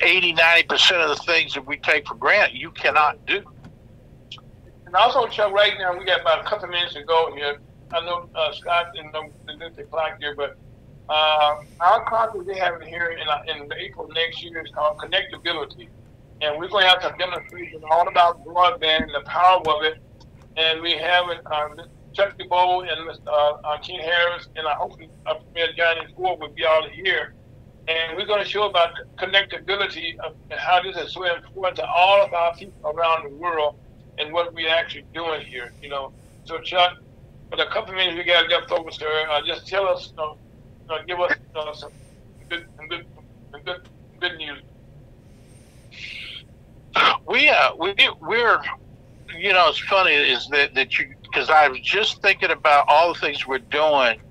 80 0.01 0.33
90 0.33 0.67
percent 0.67 1.01
of 1.01 1.09
the 1.09 1.23
things 1.23 1.53
that 1.53 1.65
we 1.65 1.77
take 1.77 2.07
for 2.07 2.15
granted 2.15 2.57
you 2.57 2.71
cannot 2.71 3.23
do. 3.25 3.43
And 4.95 5.03
also, 5.03 5.27
Chuck, 5.27 5.51
right 5.51 5.73
now 5.77 5.93
we 5.99 6.05
got 6.05 6.21
about 6.21 6.39
a 6.39 6.43
couple 6.45 6.69
minutes 6.69 6.93
to 6.93 7.03
go 7.03 7.29
here. 7.35 7.57
I 7.91 7.99
know 8.05 8.29
uh, 8.33 8.53
Scott 8.53 8.93
didn't 8.95 9.11
know 9.11 9.27
the, 9.45 9.83
clock 9.83 10.15
here, 10.21 10.33
but 10.33 10.55
uh, 11.09 11.57
our 11.81 12.05
conference 12.05 12.47
we're 12.47 12.63
having 12.63 12.87
here 12.87 13.09
in, 13.09 13.27
uh, 13.27 13.41
in 13.45 13.69
April 13.77 14.07
next 14.15 14.41
year 14.41 14.63
is 14.63 14.71
called 14.71 14.97
Connectability. 14.97 15.89
And 16.39 16.57
we're 16.57 16.69
going 16.69 16.85
to 16.85 16.89
have 16.91 17.01
some 17.01 17.17
demonstrations 17.17 17.83
all 17.91 18.07
about 18.07 18.45
broadband 18.45 19.03
and 19.03 19.13
the 19.13 19.23
power 19.25 19.59
of 19.67 19.83
it. 19.83 19.97
And 20.55 20.81
we 20.81 20.93
have 20.93 21.25
uh, 21.45 21.69
Chuck 22.13 22.37
DeBow 22.37 22.89
and. 22.89 23.19
Uh, 23.27 23.31
uh, 23.31 23.77
Ken 23.79 23.99
Harris, 23.99 24.47
and 24.55 24.65
I 24.65 24.75
hope 24.75 24.93
uh, 25.25 25.33
Premier 25.33 25.73
Johnny 25.75 26.07
Ford 26.15 26.39
will 26.39 26.47
be 26.47 26.63
all 26.63 26.87
here. 26.87 27.33
And 27.89 28.15
we're 28.15 28.25
going 28.25 28.41
to 28.41 28.49
show 28.49 28.69
about 28.69 28.91
connectability 29.17 30.15
and 30.23 30.57
how 30.57 30.81
this 30.81 30.95
is 30.95 31.11
so 31.11 31.25
important 31.25 31.75
to 31.79 31.85
all 31.85 32.23
of 32.23 32.33
our 32.33 32.55
people 32.55 32.89
around 32.89 33.25
the 33.29 33.35
world 33.35 33.75
and 34.17 34.33
what 34.33 34.53
we're 34.53 34.69
actually 34.69 35.05
doing 35.13 35.41
here, 35.45 35.73
you 35.81 35.89
know. 35.89 36.13
So, 36.43 36.59
Chuck, 36.59 36.93
for 37.49 37.57
the 37.57 37.65
couple 37.71 37.93
minutes 37.93 38.17
we 38.17 38.23
got 38.23 38.49
left 38.49 38.71
over, 38.71 38.91
sir, 38.91 39.27
uh, 39.29 39.41
just 39.45 39.67
tell 39.67 39.87
us, 39.87 40.09
you 40.09 40.15
know, 40.17 40.37
you 40.89 40.95
know, 40.95 41.03
give 41.07 41.19
us 41.19 41.33
uh, 41.55 41.73
some 41.73 41.91
good, 42.49 42.65
some 42.77 42.87
good, 42.87 43.05
some 43.51 43.61
good, 43.63 43.89
good 44.21 44.37
news. 44.37 44.61
we 47.27 47.49
uh 47.49 47.71
we 47.79 47.93
we're 48.21 48.61
you 49.37 49.51
know 49.53 49.69
it's 49.69 49.79
funny 49.79 50.13
is 50.13 50.47
that 50.49 50.73
that 50.75 50.97
you 50.97 51.13
because 51.23 51.49
I 51.49 51.67
was 51.67 51.81
just 51.81 52.21
thinking 52.21 52.51
about 52.51 52.85
all 52.87 53.13
the 53.13 53.19
things 53.19 53.45
we're 53.45 53.59
doing, 53.59 54.21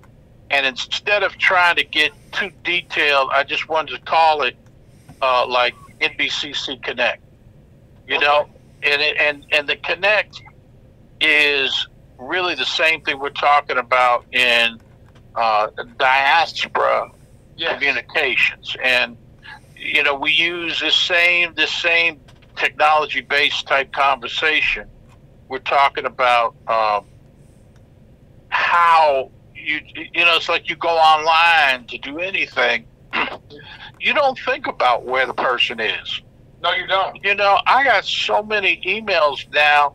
and 0.51 0.66
instead 0.66 1.22
of 1.22 1.37
trying 1.37 1.76
to 1.76 1.85
get 1.85 2.12
too 2.32 2.51
detailed, 2.64 3.30
I 3.32 3.45
just 3.45 3.68
wanted 3.68 3.97
to 3.97 4.03
call 4.03 4.43
it 4.43 4.57
uh, 5.20 5.47
like 5.47 5.74
NBCC 6.01 6.82
Connect. 6.82 7.22
You 8.07 8.20
know, 8.20 8.49
and 8.85 9.03
it, 9.03 9.16
and 9.20 9.45
and 9.53 9.68
the 9.68 9.76
Connect 9.76 10.41
is 11.20 11.89
really 12.18 12.55
the 12.55 12.64
same 12.66 13.01
thing 13.03 13.18
we're 13.20 13.30
talking 13.30 13.78
about 13.78 14.26
in 14.32 14.80
uh, 15.35 15.68
diaspora 15.99 17.09
Yes. 17.57 17.74
communications. 17.74 18.76
And 18.82 19.18
you 19.76 20.03
know 20.03 20.14
we 20.14 20.32
use 20.32 20.80
the 20.80 20.91
same 20.91 21.55
this 21.55 21.72
same 21.72 22.22
technology 22.57 23.20
based 23.20 23.66
type 23.68 23.93
conversation. 23.93 24.91
We're 25.49 25.59
talking 25.61 26.05
about 26.07 26.57
um, 26.66 27.07
how 28.49 29.30
you 29.55 29.80
you 30.14 30.24
know 30.24 30.37
it's 30.37 30.49
like 30.49 30.68
you 30.68 30.76
go 30.76 30.89
online 30.91 31.87
to 31.89 31.99
do 31.99 32.18
anything. 32.18 32.87
You 34.01 34.12
don't 34.14 34.39
think 34.39 34.66
about 34.66 35.07
where 35.07 35.26
the 35.26 35.35
person 35.35 35.80
is 35.80 36.20
No, 36.65 36.73
you 36.73 36.87
don't. 36.87 37.23
you 37.23 37.35
know 37.35 37.59
i 37.67 37.85
got 37.85 38.05
so 38.07 38.43
many 38.43 38.81
emails 38.87 39.47
now 39.53 39.95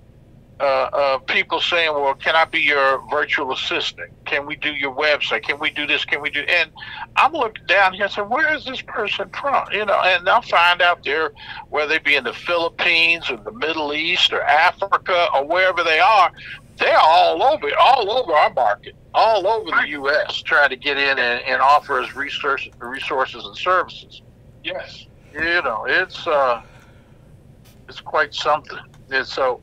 uh, 0.59 0.63
uh, 0.91 1.17
people 1.19 1.61
saying, 1.61 1.93
"Well, 1.93 2.13
can 2.15 2.35
I 2.35 2.43
be 2.43 2.59
your 2.59 3.01
virtual 3.09 3.53
assistant? 3.53 4.09
Can 4.25 4.45
we 4.45 4.57
do 4.57 4.73
your 4.73 4.93
website? 4.93 5.43
Can 5.43 5.57
we 5.57 5.69
do 5.69 5.87
this? 5.87 6.03
Can 6.03 6.21
we 6.21 6.29
do?" 6.29 6.41
And 6.41 6.69
I'm 7.15 7.31
looking 7.31 7.65
down 7.65 7.93
here 7.93 8.03
and 8.03 8.11
saying, 8.11 8.27
"Where 8.27 8.53
is 8.53 8.65
this 8.65 8.81
person 8.81 9.29
from?" 9.29 9.67
You 9.71 9.85
know, 9.85 10.01
and 10.01 10.27
I'll 10.27 10.41
find 10.41 10.81
out 10.81 11.05
they're 11.05 11.31
whether 11.69 11.93
they 11.93 11.99
be 11.99 12.15
in 12.15 12.25
the 12.25 12.33
Philippines 12.33 13.29
or 13.31 13.37
the 13.37 13.53
Middle 13.53 13.93
East 13.93 14.33
or 14.33 14.41
Africa 14.41 15.29
or 15.33 15.45
wherever 15.45 15.81
they 15.83 15.99
are. 15.99 16.31
They're 16.77 16.99
all 16.99 17.41
over, 17.41 17.69
all 17.79 18.11
over 18.11 18.33
our 18.33 18.53
market, 18.53 18.95
all 19.13 19.47
over 19.47 19.69
the 19.69 19.87
U.S. 19.91 20.41
trying 20.41 20.69
to 20.71 20.77
get 20.77 20.97
in 20.97 21.19
and, 21.19 21.41
and 21.45 21.61
offer 21.61 22.01
us 22.01 22.13
resources, 22.15 22.71
resources 22.79 23.45
and 23.45 23.55
services. 23.55 24.21
Yes. 24.63 25.05
You 25.33 25.61
know, 25.61 25.85
it's 25.87 26.25
uh, 26.27 26.61
it's 27.87 28.01
quite 28.01 28.33
something. 28.33 28.77
And 29.11 29.25
so, 29.25 29.61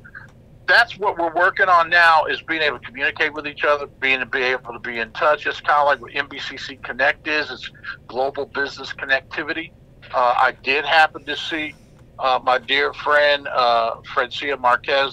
that's 0.66 0.98
what 0.98 1.18
we're 1.18 1.34
working 1.34 1.68
on 1.68 1.90
now 1.90 2.24
is 2.26 2.42
being 2.42 2.62
able 2.62 2.78
to 2.78 2.84
communicate 2.84 3.32
with 3.32 3.46
each 3.46 3.64
other, 3.64 3.86
being 3.86 4.20
to 4.20 4.26
be 4.26 4.42
able 4.42 4.72
to 4.72 4.78
be 4.78 4.98
in 4.98 5.10
touch. 5.12 5.46
It's 5.46 5.60
kind 5.60 5.80
of 5.80 5.86
like 5.86 6.00
what 6.00 6.12
NBCC 6.12 6.82
Connect 6.82 7.26
is. 7.26 7.50
It's 7.50 7.70
global 8.08 8.46
business 8.46 8.92
connectivity. 8.92 9.72
Uh, 10.12 10.34
I 10.36 10.52
did 10.62 10.84
happen 10.84 11.24
to 11.24 11.36
see 11.36 11.74
uh, 12.18 12.40
my 12.42 12.58
dear 12.58 12.92
friend 12.92 13.46
uh, 13.48 13.96
Francia 14.14 14.56
Marquez, 14.56 15.04